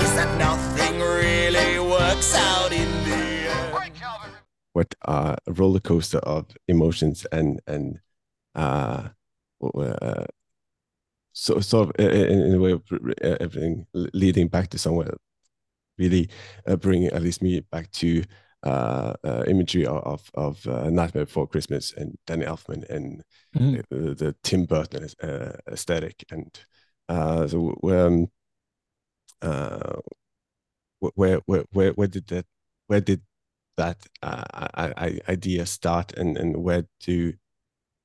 is 0.01 0.15
that 0.15 0.37
nothing 0.37 0.99
really 0.99 1.79
works 1.79 2.35
out 2.35 2.71
in 2.71 2.89
the 3.03 3.49
end. 3.49 3.73
Right, 3.73 3.93
Calvin. 3.93 4.31
what 4.73 4.95
uh, 5.05 5.35
a 5.47 5.51
roller 5.53 5.79
coaster 5.79 6.19
of 6.19 6.45
emotions 6.67 7.25
and 7.31 7.59
and 7.67 7.99
uh, 8.55 9.09
uh, 9.75 10.25
so 11.33 11.59
sort 11.59 11.89
of 11.89 11.95
i- 12.05 12.09
i- 12.09 12.27
in, 12.27 12.39
in 12.41 12.53
a 12.55 12.59
way 12.59 12.71
of 12.71 12.83
uh, 12.91 13.37
everything 13.39 13.87
leading 13.93 14.47
back 14.47 14.69
to 14.69 14.77
somewhere 14.77 15.13
really 15.97 16.29
uh, 16.67 16.75
bringing 16.75 17.07
at 17.09 17.21
least 17.21 17.41
me 17.41 17.59
back 17.71 17.89
to 17.91 18.23
uh, 18.63 19.13
uh, 19.23 19.43
imagery 19.47 19.85
of 19.85 20.01
of, 20.05 20.31
of 20.35 20.67
uh, 20.67 20.89
Nightmare 20.89 21.25
Before 21.25 21.47
Christmas 21.47 21.93
and 21.97 22.17
Danny 22.27 22.45
Elfman 22.45 22.87
and 22.89 23.23
Mhm. 23.55 23.83
the, 23.91 24.15
the 24.15 24.35
Tim 24.43 24.65
Burton 24.65 25.07
uh, 25.21 25.51
aesthetic 25.71 26.23
and 26.31 26.49
uh, 27.13 27.47
so 27.47 27.77
um, 27.83 28.27
uh, 29.41 29.99
where 30.99 31.37
where 31.45 31.63
where 31.71 31.91
where 31.91 32.07
did 32.07 32.27
that 32.27 32.45
where 32.87 33.01
did 33.01 33.21
that 33.77 33.97
uh, 34.23 34.43
I, 34.53 34.93
I, 34.97 35.19
idea 35.29 35.65
start 35.65 36.13
and 36.13 36.37
and 36.37 36.63
where 36.63 36.85
do 36.99 37.33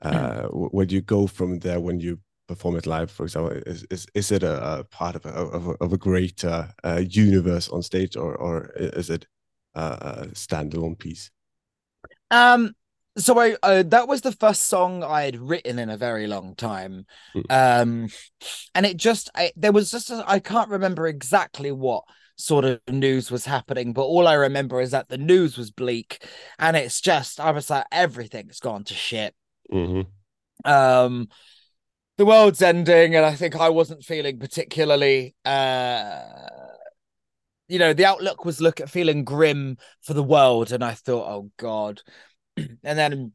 uh, 0.03 0.43
wh- 0.49 0.75
where 0.75 0.87
do 0.87 0.95
you 0.95 1.01
go 1.01 1.27
from 1.27 1.61
there 1.61 1.81
when 1.81 2.01
you 2.01 2.21
perform 2.49 2.77
it 2.77 2.87
live 2.87 3.11
for 3.11 3.25
example? 3.25 3.53
Is 3.67 3.87
is, 3.91 4.07
is 4.15 4.31
it 4.31 4.43
a, 4.43 4.81
a 4.81 4.85
part 4.85 5.17
of 5.17 5.25
a, 5.25 5.31
of 5.31 5.67
a, 5.69 5.71
of 5.85 5.93
a 5.93 5.99
greater 5.99 6.71
uh, 6.85 7.03
universe 7.09 7.69
on 7.71 7.83
stage 7.83 8.17
or 8.17 8.35
or 8.37 8.71
is 8.77 9.09
it 9.11 9.27
uh, 9.75 9.97
a 10.01 10.27
standalone 10.29 10.99
piece? 10.99 11.31
Um, 12.31 12.75
so 13.19 13.39
I 13.39 13.57
uh, 13.63 13.83
that 13.87 14.09
was 14.09 14.23
the 14.23 14.33
first 14.33 14.65
song 14.65 15.03
I 15.03 15.23
had 15.23 15.37
written 15.37 15.79
in 15.79 15.91
a 15.91 15.97
very 15.97 16.27
long 16.27 16.55
time. 16.55 17.07
Mm. 17.35 17.45
Um, 17.51 18.09
and 18.75 18.87
it 18.87 18.97
just 18.97 19.31
I, 19.35 19.53
there 19.57 19.73
was 19.73 19.91
just 19.91 20.11
I 20.11 20.25
I 20.27 20.39
can't 20.39 20.71
remember 20.71 21.07
exactly 21.07 21.73
what 21.73 22.05
sort 22.37 22.65
of 22.65 22.81
news 22.89 23.31
was 23.31 23.45
happening, 23.45 23.93
but 23.93 24.05
all 24.05 24.29
I 24.29 24.35
remember 24.35 24.81
is 24.81 24.93
that 24.93 25.09
the 25.09 25.19
news 25.19 25.59
was 25.59 25.71
bleak, 25.71 26.27
and 26.59 26.77
it's 26.77 27.01
just 27.01 27.41
I 27.41 27.51
was 27.51 27.69
like 27.71 27.87
everything's 27.93 28.61
gone 28.61 28.85
to 28.85 28.95
shit. 28.95 29.35
mm-hmm. 29.73 30.03
Um, 30.71 31.29
the 32.17 32.27
world's 32.27 32.63
ending, 32.63 33.15
and 33.15 33.25
I 33.25 33.35
think 33.35 33.57
I 33.57 33.69
wasn't 33.69 34.05
feeling 34.05 34.39
particularly. 34.39 35.35
uh 35.45 36.23
you 37.69 37.79
know, 37.79 37.93
the 37.93 38.07
outlook 38.07 38.47
was 38.47 38.63
look 38.63 38.81
at 38.81 38.89
feeling 38.89 39.25
grim 39.25 39.77
for 40.01 40.15
the 40.15 40.23
world, 40.23 40.73
and 40.73 40.83
I 40.83 40.95
thought, 40.95 41.29
oh 41.29 41.51
God. 41.59 42.01
and 42.85 42.99
then 42.99 43.33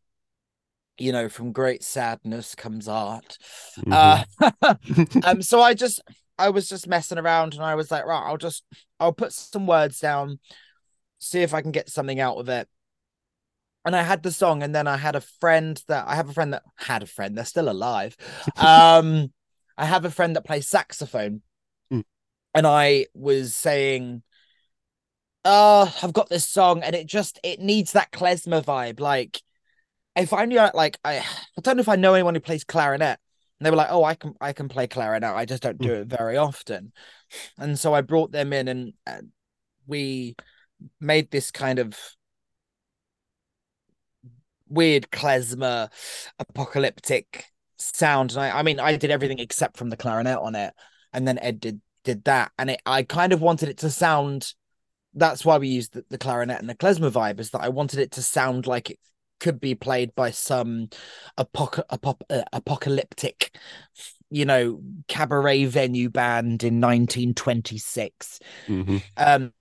you 0.97 1.11
know, 1.11 1.30
from 1.30 1.51
great 1.51 1.84
sadness 1.84 2.55
comes 2.55 2.88
art. 2.88 3.38
Mm-hmm. 3.80 4.43
Uh, 4.61 4.76
um, 5.24 5.41
so 5.41 5.61
I 5.61 5.74
just, 5.74 6.01
I 6.38 6.49
was 6.49 6.69
just 6.69 6.88
messing 6.88 7.17
around, 7.17 7.53
and 7.53 7.63
I 7.63 7.76
was 7.76 7.91
like, 7.91 8.05
right, 8.05 8.24
I'll 8.26 8.38
just, 8.38 8.63
I'll 8.99 9.13
put 9.13 9.34
some 9.34 9.67
words 9.67 9.99
down, 9.99 10.39
see 11.19 11.41
if 11.41 11.53
I 11.53 11.61
can 11.61 11.71
get 11.71 11.89
something 11.89 12.19
out 12.19 12.38
of 12.38 12.49
it. 12.49 12.67
And 13.86 13.95
I 13.95 14.03
had 14.03 14.24
the 14.24 14.32
song, 14.32 14.63
and 14.63 14.74
then 14.74 14.88
I 14.88 14.97
had 14.97 15.15
a 15.15 15.21
friend 15.21 15.82
that 15.88 16.07
I 16.07 16.15
have 16.15 16.30
a 16.30 16.34
friend 16.34 16.53
that 16.53 16.63
had 16.78 17.03
a 17.03 17.07
friend. 17.07 17.38
They're 17.38 17.45
still 17.45 17.69
alive. 17.69 18.15
um, 18.57 19.32
I 19.78 19.86
have 19.86 20.05
a 20.05 20.11
friend 20.11 20.36
that 20.36 20.45
plays 20.45 20.67
saxophone, 20.67 21.41
Mm. 21.91 22.03
and 22.53 22.67
I 22.67 23.07
was 23.13 23.55
saying, 23.55 24.24
"Oh, 25.46 25.94
I've 26.02 26.14
got 26.14 26.30
this 26.30 26.48
song, 26.48 26.84
and 26.84 26.96
it 26.96 27.08
just 27.08 27.39
it 27.44 27.60
needs 27.60 27.94
that 27.94 28.12
klezmer 28.12 28.64
vibe, 28.64 29.00
like." 29.00 29.41
if 30.16 30.34
I 30.34 30.46
knew 30.46 30.60
like 30.74 30.98
I 31.04 31.20
I 31.20 31.62
don't 31.62 31.78
know 31.78 31.82
if 31.82 31.89
I 31.89 31.96
know 31.96 32.14
anyone 32.14 32.36
who 32.36 32.41
plays 32.41 32.64
clarinet. 32.64 33.20
And 33.60 33.66
they 33.66 33.70
were 33.70 33.78
like, 33.78 33.91
"Oh, 33.91 34.04
I 34.04 34.16
can 34.16 34.34
I 34.41 34.54
can 34.54 34.68
play 34.68 34.88
clarinet. 34.88 35.34
I 35.34 35.46
just 35.46 35.64
don't 35.64 35.80
do 35.80 35.94
it 35.94 36.08
very 36.08 36.38
often." 36.38 36.91
And 37.58 37.80
so 37.80 37.94
I 37.94 38.02
brought 38.02 38.32
them 38.32 38.54
in, 38.54 38.68
and 38.68 38.94
uh, 39.08 39.22
we 39.88 40.36
made 41.00 41.32
this 41.32 41.52
kind 41.52 41.80
of 41.80 41.98
weird 44.68 45.12
klezmer 45.12 45.89
apocalyptic 46.39 47.46
sound. 47.78 48.32
And 48.32 48.41
I, 48.41 48.60
I 48.60 48.64
mean, 48.64 48.80
I 48.80 48.98
did 48.98 49.12
everything 49.12 49.39
except 49.39 49.78
from 49.78 49.89
the 49.89 49.98
clarinet 49.98 50.39
on 50.39 50.56
it, 50.56 50.74
and 51.14 51.28
then 51.28 51.39
Ed 51.39 51.60
did 51.60 51.82
did 52.04 52.24
that, 52.26 52.52
and 52.58 52.72
it 52.72 52.82
I 52.86 53.04
kind 53.04 53.34
of 53.34 53.41
wanted 53.41 53.70
it 53.70 53.78
to 53.80 53.89
sound. 53.89 54.54
That's 55.14 55.45
why 55.45 55.57
we 55.57 55.68
used 55.68 55.93
the, 55.93 56.05
the 56.09 56.18
clarinet 56.18 56.59
and 56.59 56.70
the 56.70 56.76
klezmer 56.76 57.11
vibe. 57.11 57.39
Is 57.39 57.51
that 57.51 57.61
I 57.61 57.70
wanted 57.70 57.99
it 57.99 58.11
to 58.14 58.22
sound 58.22 58.68
like 58.68 58.89
it 58.89 58.99
could 59.39 59.59
be 59.59 59.76
played 59.76 60.16
by 60.16 60.32
some 60.32 60.88
apoc- 61.38 61.84
apop- 61.91 62.22
uh, 62.30 62.43
apocalyptic 62.53 63.57
you 64.30 64.45
know 64.45 64.82
cabaret 65.07 65.66
venue 65.66 66.09
band 66.09 66.64
in 66.64 66.80
1926 66.80 68.39
Mhm. 68.68 69.03
um 69.18 69.53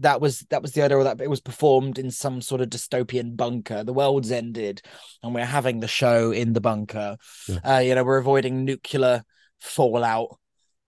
that 0.00 0.20
was 0.20 0.40
that 0.50 0.62
was 0.62 0.72
the 0.72 0.82
idea 0.82 0.98
of 0.98 1.04
that 1.04 1.20
it 1.20 1.30
was 1.30 1.40
performed 1.40 1.98
in 1.98 2.10
some 2.10 2.40
sort 2.40 2.60
of 2.62 2.68
dystopian 2.70 3.36
bunker 3.36 3.84
the 3.84 3.92
world's 3.92 4.32
ended 4.32 4.82
and 5.22 5.34
we're 5.34 5.44
having 5.44 5.80
the 5.80 5.86
show 5.88 6.32
in 6.32 6.52
the 6.52 6.60
bunker 6.60 7.16
Yeah. 7.48 7.76
uh 7.76 7.78
you 7.80 7.94
know 7.94 8.02
we're 8.02 8.16
avoiding 8.18 8.64
nuclear 8.64 9.22
fallout 9.60 10.38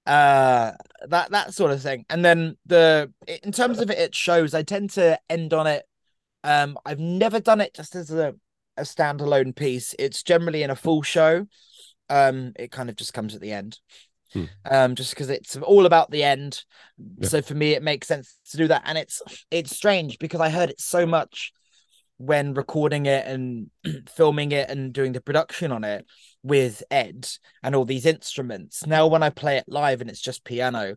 uh 0.07 0.72
that 1.11 1.30
that 1.30 1.55
sort 1.55 1.70
of 1.70 1.82
thing 1.82 2.05
and 2.11 2.24
then 2.24 2.57
the 2.66 3.12
in 3.44 3.52
terms 3.52 3.78
of 3.80 3.90
it, 3.90 3.98
it 3.98 4.14
shows 4.14 4.55
i 4.55 4.62
tend 4.62 4.90
to 4.90 5.18
end 5.28 5.52
on 5.52 5.66
it 5.66 5.84
um, 6.44 6.78
I've 6.84 7.00
never 7.00 7.40
done 7.40 7.62
it 7.62 7.74
just 7.74 7.96
as 7.96 8.11
a, 8.11 8.34
a 8.76 8.82
standalone 8.82 9.57
piece. 9.57 9.94
It's 9.98 10.22
generally 10.22 10.62
in 10.62 10.70
a 10.70 10.76
full 10.76 11.02
show. 11.02 11.46
Um, 12.11 12.52
it 12.57 12.70
kind 12.70 12.90
of 12.90 12.96
just 12.96 13.14
comes 13.14 13.34
at 13.34 13.40
the 13.40 13.52
end. 13.52 13.78
Hmm. 14.34 14.44
Um, 14.70 14.94
just 14.94 15.11
because 15.11 15.30
it's 15.30 15.57
all 15.57 15.86
about 15.86 16.11
the 16.11 16.22
end. 16.22 16.62
Yeah. 17.18 17.28
So 17.28 17.40
for 17.42 17.55
me, 17.55 17.72
it 17.72 17.82
makes 17.82 18.07
sense 18.07 18.38
to 18.50 18.59
do 18.59 18.68
that. 18.68 18.82
And 18.84 18.98
it's 18.98 19.22
it's 19.50 19.74
strange 19.74 20.18
because 20.18 20.40
I 20.40 20.50
heard 20.50 20.68
it 20.68 20.80
so 20.80 21.07
much 21.07 21.52
when 22.18 22.54
recording 22.54 23.06
it 23.06 23.26
and 23.26 23.70
filming 24.08 24.52
it 24.52 24.70
and 24.70 24.92
doing 24.92 25.12
the 25.12 25.20
production 25.20 25.72
on 25.72 25.84
it 25.84 26.06
with 26.42 26.82
Ed 26.90 27.28
and 27.62 27.74
all 27.74 27.84
these 27.84 28.06
instruments. 28.06 28.86
Now 28.86 29.06
when 29.06 29.22
I 29.22 29.30
play 29.30 29.56
it 29.56 29.64
live 29.66 30.00
and 30.00 30.10
it's 30.10 30.20
just 30.20 30.44
piano, 30.44 30.96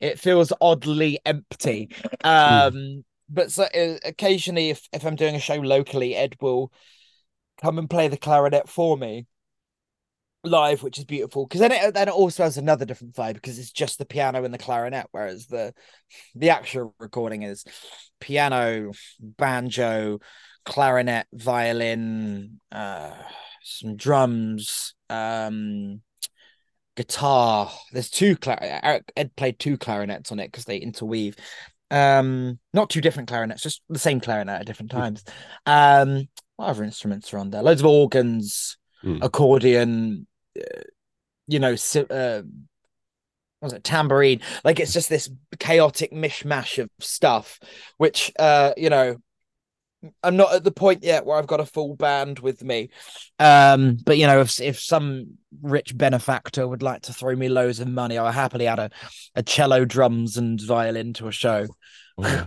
it 0.00 0.18
feels 0.18 0.52
oddly 0.60 1.20
empty. 1.24 1.90
Um 2.24 3.04
but 3.28 3.52
so 3.52 3.64
uh, 3.64 3.98
occasionally 4.04 4.70
if, 4.70 4.88
if 4.92 5.04
i'm 5.04 5.16
doing 5.16 5.34
a 5.34 5.40
show 5.40 5.56
locally 5.56 6.14
ed 6.14 6.34
will 6.40 6.72
come 7.60 7.78
and 7.78 7.90
play 7.90 8.08
the 8.08 8.16
clarinet 8.16 8.68
for 8.68 8.96
me 8.96 9.26
live 10.44 10.82
which 10.82 10.98
is 10.98 11.04
beautiful 11.04 11.46
because 11.46 11.60
then 11.60 11.72
it 11.72 11.94
then 11.94 12.08
it 12.08 12.14
also 12.14 12.44
has 12.44 12.56
another 12.56 12.84
different 12.84 13.14
vibe 13.14 13.34
because 13.34 13.58
it's 13.58 13.72
just 13.72 13.98
the 13.98 14.06
piano 14.06 14.44
and 14.44 14.54
the 14.54 14.58
clarinet 14.58 15.06
whereas 15.10 15.46
the 15.46 15.74
the 16.36 16.50
actual 16.50 16.94
recording 17.00 17.42
is 17.42 17.64
piano 18.20 18.92
banjo 19.20 20.20
clarinet 20.68 21.24
violin 21.32 22.60
uh 22.70 23.10
some 23.62 23.96
drums 23.96 24.94
um 25.10 26.02
guitar. 26.96 27.70
There's 27.92 28.10
two 28.10 28.36
clar- 28.36 28.58
Eric 28.60 29.12
ed 29.16 29.34
played 29.36 29.58
two 29.58 29.78
clarinets 29.78 30.30
on 30.32 30.40
it 30.40 30.50
because 30.52 30.64
they 30.64 30.78
interweave. 30.78 31.36
Um 31.90 32.58
not 32.74 32.90
two 32.90 33.00
different 33.00 33.28
clarinets 33.28 33.62
just 33.62 33.82
the 33.88 33.98
same 33.98 34.20
clarinet 34.20 34.60
at 34.60 34.66
different 34.66 34.90
times. 34.90 35.24
Um 35.64 36.28
what 36.56 36.66
other 36.66 36.84
instruments 36.84 37.32
are 37.32 37.38
on 37.38 37.50
there? 37.50 37.62
Loads 37.62 37.80
of 37.80 37.86
organs 37.86 38.76
Mm. 39.04 39.22
accordion 39.22 40.26
uh, 40.58 40.80
you 41.46 41.60
know 41.60 41.76
uh 42.10 42.42
what 43.60 43.66
was 43.66 43.72
it 43.72 43.84
tambourine. 43.84 44.40
Like 44.64 44.80
it's 44.80 44.92
just 44.92 45.08
this 45.08 45.30
chaotic 45.60 46.12
mishmash 46.12 46.78
of 46.82 46.90
stuff 47.00 47.60
which 47.96 48.32
uh 48.38 48.72
you 48.76 48.90
know 48.90 49.16
i'm 50.22 50.36
not 50.36 50.54
at 50.54 50.62
the 50.62 50.70
point 50.70 51.02
yet 51.02 51.26
where 51.26 51.36
i've 51.36 51.46
got 51.46 51.60
a 51.60 51.66
full 51.66 51.96
band 51.96 52.38
with 52.38 52.62
me 52.62 52.88
um 53.40 53.96
but 54.04 54.16
you 54.16 54.26
know 54.26 54.40
if 54.40 54.60
if 54.60 54.78
some 54.78 55.26
rich 55.62 55.96
benefactor 55.96 56.68
would 56.68 56.82
like 56.82 57.02
to 57.02 57.12
throw 57.12 57.34
me 57.34 57.48
loads 57.48 57.80
of 57.80 57.88
money 57.88 58.16
i'll 58.16 58.30
happily 58.30 58.66
add 58.66 58.78
a, 58.78 58.90
a 59.34 59.42
cello 59.42 59.84
drums 59.84 60.36
and 60.36 60.60
violin 60.60 61.12
to 61.12 61.26
a 61.26 61.32
show 61.32 61.66
Oh, 62.18 62.26
yeah. 62.26 62.46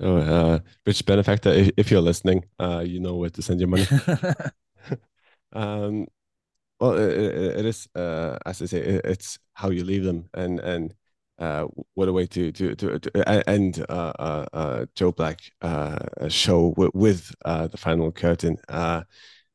So, 0.00 0.16
uh, 0.16 0.58
rich 0.86 1.04
benefactor, 1.04 1.50
if, 1.50 1.70
if 1.76 1.90
you're 1.90 2.00
listening, 2.00 2.44
uh, 2.58 2.84
you 2.86 3.00
know 3.00 3.16
where 3.16 3.30
to 3.30 3.42
send 3.42 3.60
your 3.60 3.68
money. 3.68 3.86
um, 5.52 6.06
well, 6.80 6.96
it, 6.96 7.58
it 7.58 7.66
is, 7.66 7.88
uh, 7.94 8.38
as 8.46 8.62
I 8.62 8.66
say, 8.66 8.78
it, 8.78 9.04
it's 9.04 9.38
how 9.54 9.70
you 9.70 9.84
leave 9.84 10.04
them, 10.04 10.28
and 10.34 10.60
and 10.60 10.94
uh, 11.38 11.66
what 11.94 12.08
a 12.08 12.12
way 12.12 12.26
to 12.26 12.50
to 12.52 12.74
to, 12.74 12.98
to 12.98 13.48
end 13.48 13.84
uh, 13.88 14.12
uh, 14.18 14.46
uh, 14.52 14.86
Joe 14.94 15.12
Black 15.12 15.40
uh, 15.62 15.98
show 16.28 16.74
with, 16.76 16.94
with 16.94 17.34
uh, 17.44 17.68
the 17.68 17.76
final 17.76 18.12
curtain. 18.12 18.56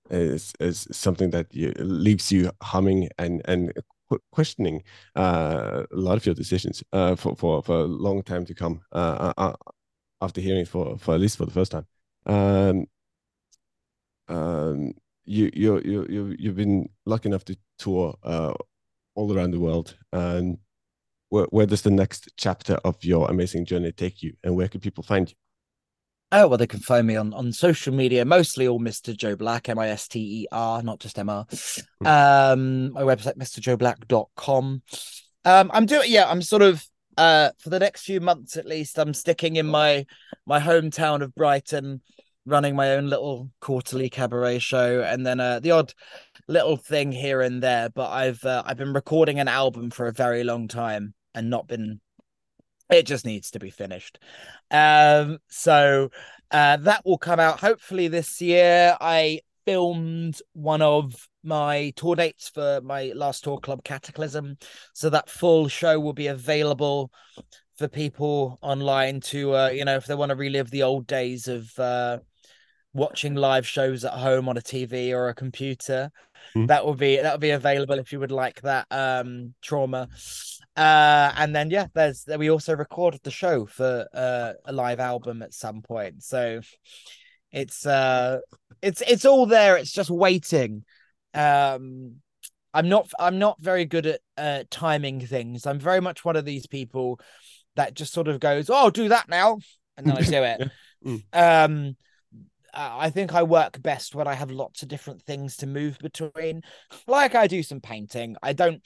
Is 0.09 0.53
is 0.59 0.85
something 0.91 1.31
that 1.31 1.47
you, 1.53 1.71
leaves 1.77 2.31
you 2.31 2.51
humming 2.61 3.09
and 3.17 3.41
and 3.45 3.71
questioning 4.31 4.83
a 5.15 5.85
lot 5.91 6.17
of 6.17 6.25
your 6.25 6.35
decisions 6.35 6.83
for 6.91 7.35
for 7.35 7.63
for 7.63 7.79
a 7.79 7.85
long 7.85 8.21
time 8.21 8.45
to 8.45 8.53
come. 8.53 8.81
After 10.21 10.39
hearing 10.39 10.65
for 10.65 10.97
for 10.97 11.15
at 11.15 11.19
least 11.21 11.37
for 11.37 11.45
the 11.45 11.51
first 11.51 11.71
time. 11.71 11.85
Um, 12.25 12.85
um, 14.29 14.93
you 15.25 15.49
you 15.53 15.81
you 15.83 16.05
you 16.09 16.35
you've 16.37 16.55
been 16.55 16.89
lucky 17.05 17.29
enough 17.29 17.45
to 17.45 17.57
tour 17.77 18.15
all 19.15 19.35
around 19.35 19.51
the 19.51 19.59
world. 19.59 19.95
And 20.11 20.57
where 21.33 21.45
where 21.45 21.65
does 21.65 21.81
the 21.81 21.89
next 21.89 22.31
chapter 22.37 22.75
of 22.85 23.03
your 23.03 23.27
amazing 23.27 23.65
journey 23.65 23.91
take 23.91 24.21
you, 24.21 24.33
and 24.43 24.55
where 24.55 24.67
can 24.67 24.79
people 24.79 25.03
find 25.03 25.29
you? 25.29 25.35
Oh, 26.31 26.47
well, 26.47 26.59
they 26.59 26.67
can 26.67 26.79
find 26.79 27.07
me 27.07 27.15
on, 27.15 27.33
on 27.33 27.51
social 27.51 27.93
media, 27.93 28.23
mostly 28.23 28.67
all 28.67 28.79
Mr. 28.79 29.17
Joe 29.17 29.35
Black, 29.35 29.67
M 29.67 29.79
I 29.79 29.89
S 29.89 30.07
T 30.07 30.43
E 30.43 30.47
R, 30.51 30.83
not 30.83 30.99
just 30.99 31.17
M 31.17 31.29
R. 31.29 31.45
Um, 32.05 32.93
my 32.93 33.01
website, 33.01 33.37
mrjoeblack.com. 33.37 34.81
Um, 35.45 35.71
I'm 35.73 35.85
doing, 35.87 36.11
yeah, 36.11 36.29
I'm 36.29 36.41
sort 36.41 36.61
of, 36.61 36.85
uh, 37.17 37.49
for 37.59 37.69
the 37.69 37.79
next 37.79 38.03
few 38.03 38.19
months 38.21 38.55
at 38.55 38.65
least, 38.65 38.97
I'm 38.97 39.13
sticking 39.13 39.55
in 39.55 39.67
my, 39.67 40.05
my 40.45 40.59
hometown 40.59 41.21
of 41.21 41.35
Brighton, 41.35 42.01
running 42.45 42.75
my 42.75 42.91
own 42.91 43.07
little 43.07 43.49
quarterly 43.59 44.09
cabaret 44.09 44.59
show, 44.59 45.01
and 45.01 45.25
then, 45.25 45.39
uh, 45.39 45.59
the 45.59 45.71
odd 45.71 45.93
little 46.47 46.77
thing 46.77 47.11
here 47.11 47.41
and 47.41 47.61
there. 47.61 47.89
But 47.89 48.09
I've, 48.11 48.43
uh, 48.43 48.63
I've 48.65 48.77
been 48.77 48.93
recording 48.93 49.39
an 49.39 49.47
album 49.47 49.89
for 49.89 50.07
a 50.07 50.13
very 50.13 50.43
long 50.43 50.67
time 50.67 51.13
and 51.35 51.49
not 51.49 51.67
been, 51.67 51.99
it 52.89 53.05
just 53.05 53.25
needs 53.25 53.51
to 53.51 53.59
be 53.59 53.69
finished. 53.69 54.19
Um, 54.71 55.39
so 55.47 56.09
uh, 56.51 56.77
that 56.77 57.05
will 57.05 57.17
come 57.17 57.39
out 57.39 57.59
hopefully 57.59 58.07
this 58.07 58.41
year. 58.41 58.97
I 58.99 59.41
filmed 59.65 60.39
one 60.53 60.81
of 60.81 61.27
my 61.43 61.93
tour 61.95 62.15
dates 62.15 62.49
for 62.49 62.81
my 62.83 63.11
last 63.15 63.43
tour 63.43 63.57
club 63.59 63.83
Cataclysm, 63.83 64.57
so 64.93 65.09
that 65.09 65.29
full 65.29 65.67
show 65.67 65.99
will 65.99 66.13
be 66.13 66.27
available 66.27 67.11
for 67.77 67.87
people 67.87 68.59
online 68.61 69.19
to, 69.19 69.55
uh, 69.55 69.69
you 69.69 69.83
know, 69.83 69.95
if 69.95 70.05
they 70.05 70.15
want 70.15 70.29
to 70.29 70.35
relive 70.35 70.69
the 70.69 70.83
old 70.83 71.07
days 71.07 71.47
of 71.47 71.77
uh, 71.79 72.19
watching 72.93 73.35
live 73.35 73.67
shows 73.67 74.05
at 74.05 74.13
home 74.13 74.47
on 74.47 74.57
a 74.57 74.61
TV 74.61 75.13
or 75.13 75.29
a 75.29 75.33
computer. 75.33 76.11
Mhm. 76.55 76.67
That 76.67 76.85
will 76.85 76.95
be 76.95 77.17
that 77.17 77.31
will 77.31 77.39
be 77.39 77.51
available 77.51 77.97
if 77.99 78.11
you 78.11 78.19
would 78.19 78.31
like 78.31 78.61
that 78.61 78.85
um 78.91 79.55
trauma 79.61 80.09
uh 80.75 81.31
and 81.37 81.55
then 81.55 81.69
yeah 81.69 81.87
there's 81.93 82.25
we 82.37 82.49
also 82.49 82.75
recorded 82.75 83.21
the 83.23 83.31
show 83.31 83.65
for 83.65 84.07
uh, 84.13 84.53
a 84.65 84.73
live 84.73 84.99
album 84.99 85.43
at 85.43 85.53
some 85.53 85.81
point 85.81 86.23
so 86.23 86.61
it's 87.51 87.85
uh 87.85 88.39
it's 88.81 89.01
it's 89.01 89.25
all 89.25 89.45
there 89.45 89.77
it's 89.77 89.91
just 89.91 90.09
waiting 90.09 90.83
um 91.35 92.15
I'm 92.73 92.89
not 92.89 93.11
I'm 93.19 93.39
not 93.39 93.61
very 93.61 93.85
good 93.85 94.05
at 94.07 94.19
uh 94.37 94.63
timing 94.69 95.19
things. 95.19 95.65
I'm 95.65 95.79
very 95.79 96.01
much 96.01 96.25
one 96.25 96.35
of 96.35 96.45
these 96.45 96.65
people 96.65 97.19
that 97.75 97.93
just 97.93 98.13
sort 98.13 98.27
of 98.27 98.39
goes, 98.39 98.69
"Oh, 98.69 98.89
do 98.89 99.09
that 99.09 99.29
now," 99.29 99.59
and 99.97 100.07
then 100.07 100.17
I 100.17 100.21
do 100.21 100.43
it. 100.43 100.71
Mm. 101.03 101.21
Um 101.33 101.97
I 102.73 103.09
think 103.09 103.33
I 103.33 103.43
work 103.43 103.81
best 103.81 104.15
when 104.15 104.27
I 104.27 104.33
have 104.33 104.49
lots 104.51 104.81
of 104.81 104.89
different 104.89 105.21
things 105.23 105.57
to 105.57 105.67
move 105.67 105.97
between. 105.99 106.61
Like 107.07 107.35
I 107.35 107.47
do 107.47 107.61
some 107.63 107.79
painting. 107.79 108.35
I 108.41 108.53
don't 108.53 108.83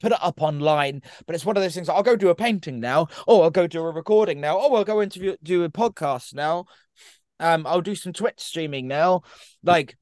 put 0.00 0.12
it 0.12 0.18
up 0.20 0.42
online, 0.42 1.02
but 1.26 1.34
it's 1.34 1.44
one 1.44 1.56
of 1.56 1.62
those 1.62 1.74
things. 1.74 1.88
I'll 1.88 2.02
go 2.02 2.16
do 2.16 2.30
a 2.30 2.34
painting 2.34 2.80
now. 2.80 3.06
Oh, 3.28 3.42
I'll 3.42 3.50
go 3.50 3.66
do 3.66 3.80
a 3.82 3.90
recording 3.92 4.40
now. 4.40 4.58
Oh, 4.58 4.74
I'll 4.74 4.84
go 4.84 5.00
interview 5.02 5.36
do 5.42 5.64
a 5.64 5.68
podcast 5.70 6.34
now. 6.34 6.64
Um, 7.38 7.66
I'll 7.66 7.80
do 7.80 7.94
some 7.94 8.12
Twitch 8.12 8.40
streaming 8.40 8.88
now. 8.88 9.22
Like 9.62 9.96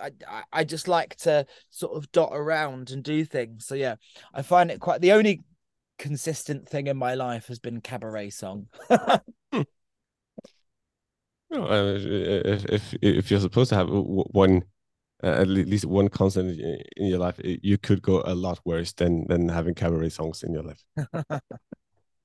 I, 0.00 0.10
I- 0.28 0.42
I 0.52 0.64
just 0.64 0.88
like 0.88 1.16
to 1.16 1.46
sort 1.70 1.96
of 1.96 2.10
dot 2.12 2.30
around 2.32 2.90
and 2.90 3.02
do 3.02 3.24
things. 3.24 3.66
So 3.66 3.74
yeah, 3.74 3.96
I 4.32 4.42
find 4.42 4.70
it 4.70 4.80
quite 4.80 5.00
the 5.00 5.12
only 5.12 5.42
consistent 5.98 6.68
thing 6.68 6.86
in 6.86 6.96
my 6.96 7.14
life 7.14 7.46
has 7.48 7.58
been 7.58 7.80
cabaret 7.80 8.30
song. 8.30 8.66
No, 11.52 11.66
uh, 11.66 11.98
if 11.98 12.64
if 12.64 12.94
if 13.02 13.30
you're 13.30 13.38
supposed 13.38 13.68
to 13.68 13.76
have 13.76 13.88
one, 13.90 14.64
uh, 15.22 15.26
at 15.26 15.48
least 15.48 15.84
one 15.84 16.08
constant 16.08 16.58
in 16.96 17.06
your 17.06 17.18
life, 17.18 17.38
you 17.44 17.76
could 17.76 18.00
go 18.00 18.22
a 18.24 18.34
lot 18.34 18.58
worse 18.64 18.94
than 18.94 19.26
than 19.28 19.50
having 19.50 19.74
cabaret 19.74 20.08
songs 20.08 20.42
in 20.42 20.54
your 20.54 20.62
life, 20.62 20.82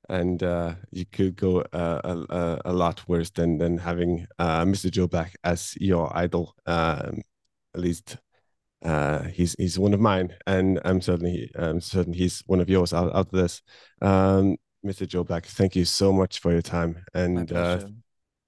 and 0.10 0.42
uh, 0.44 0.76
you 0.92 1.06
could 1.06 1.36
go 1.36 1.60
uh, 1.74 2.00
a, 2.06 2.36
a 2.36 2.62
a 2.72 2.74
lot 2.74 3.06
worse 3.10 3.30
than 3.32 3.58
than 3.58 3.78
having 3.78 4.28
uh, 4.40 4.64
Mr. 4.64 4.90
Joe 4.90 5.08
Black 5.08 5.36
as 5.44 5.76
your 5.78 6.10
idol. 6.16 6.56
Um, 6.66 7.22
at 7.76 7.82
least 7.82 8.16
uh, 8.86 9.24
he's 9.24 9.58
he's 9.60 9.78
one 9.78 9.94
of 9.94 10.00
mine, 10.00 10.34
and 10.48 10.80
I'm 10.86 11.02
certainly 11.02 11.52
I'm 11.56 11.82
certain 11.82 12.14
he's 12.14 12.44
one 12.48 12.62
of 12.62 12.70
yours 12.70 12.94
out 12.94 13.14
out 13.14 13.28
of 13.28 13.32
this. 13.32 13.62
Um, 14.02 14.56
Mr. 14.86 15.06
Joe 15.06 15.26
Black, 15.26 15.46
thank 15.46 15.76
you 15.76 15.84
so 15.84 16.14
much 16.14 16.40
for 16.40 16.54
your 16.54 16.62
time, 16.62 17.04
and 17.14 17.52
uh. 17.52 17.82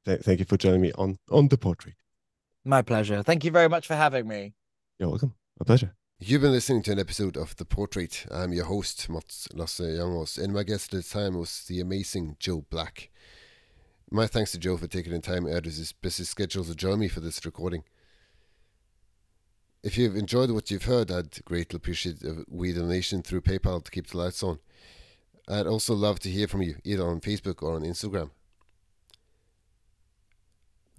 Th- 0.06 0.22
thank 0.22 0.40
you 0.40 0.46
for 0.46 0.58
joining 0.58 0.82
me 0.82 0.92
on 0.94 1.18
on 1.30 1.48
the 1.48 1.58
portrait. 1.58 1.96
My 2.66 2.82
pleasure. 2.82 3.24
Thank 3.24 3.44
you 3.44 3.52
very 3.52 3.70
much 3.70 3.88
for 3.88 3.96
having 3.96 4.28
me. 4.28 4.54
You're 5.00 5.10
welcome. 5.10 5.34
A 5.60 5.66
pleasure. 5.66 5.96
You've 6.22 6.42
been 6.42 6.52
listening 6.52 6.84
to 6.84 6.92
an 6.92 7.00
episode 7.00 7.38
of 7.38 7.56
The 7.56 7.64
Portrait. 7.64 8.26
I'm 8.30 8.52
your 8.52 8.66
host, 8.66 9.10
Mats 9.10 9.48
Lasse 9.54 9.80
Youngås, 9.80 10.38
and 10.38 10.54
my 10.54 10.64
guest 10.64 10.94
at 10.94 11.04
the 11.04 11.10
time 11.10 11.38
was 11.38 11.64
the 11.64 11.80
amazing 11.80 12.36
Joe 12.40 12.66
Black. 12.70 13.10
My 14.12 14.28
thanks 14.28 14.52
to 14.52 14.58
Joe 14.58 14.76
for 14.76 14.88
taking 14.88 15.14
the 15.14 15.20
time 15.20 15.48
out 15.48 15.60
of 15.60 15.64
his 15.64 15.94
busy 15.94 16.26
schedule 16.26 16.66
to 16.66 16.76
join 16.76 17.00
me 17.00 17.08
for 17.08 17.22
this 17.22 17.46
recording. 17.46 17.84
If 19.82 19.98
you've 19.98 20.18
enjoyed 20.18 20.52
what 20.52 20.70
you've 20.70 20.84
heard, 20.84 21.10
I'd 21.10 21.46
greatly 21.46 21.78
appreciate 21.78 22.22
a 22.24 22.44
wee 22.50 22.74
donation 22.74 23.22
through 23.22 23.42
PayPal 23.42 23.82
to 23.86 23.92
keep 23.92 24.08
the 24.08 24.18
lights 24.18 24.44
on. 24.44 24.60
I'd 25.48 25.68
also 25.68 25.94
love 25.94 26.20
to 26.20 26.30
hear 26.30 26.50
from 26.50 26.62
you, 26.64 26.76
either 26.84 27.08
on 27.08 27.22
Facebook 27.22 27.64
or 27.64 27.76
on 27.76 27.84
Instagram. 27.84 28.32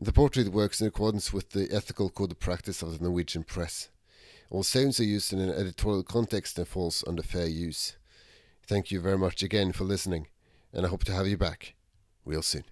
The 0.02 0.14
portrait 0.14 0.48
works 0.48 0.80
in 0.80 0.86
accordance 0.86 1.30
with 1.30 1.50
the 1.50 1.70
ethical 1.70 2.08
code 2.08 2.30
of 2.30 2.40
practice 2.40 2.80
of 2.80 2.90
the 2.98 3.04
Norwegian 3.04 3.44
press. 3.44 3.90
All 4.50 4.62
sounds 4.62 4.98
are 4.98 5.04
used 5.04 5.30
in 5.30 5.40
an 5.40 5.50
editorial 5.50 6.02
context 6.02 6.58
and 6.58 6.66
falls 6.66 7.04
under 7.06 7.22
fair 7.22 7.46
use. 7.46 7.98
Thank 8.66 8.90
you 8.90 8.98
very 8.98 9.18
much 9.18 9.42
again 9.42 9.72
for 9.72 9.84
listening, 9.84 10.28
and 10.72 10.86
I 10.86 10.88
hope 10.88 11.04
to 11.04 11.12
have 11.12 11.26
you 11.26 11.36
back 11.36 11.74
real 12.24 12.40
soon. 12.40 12.64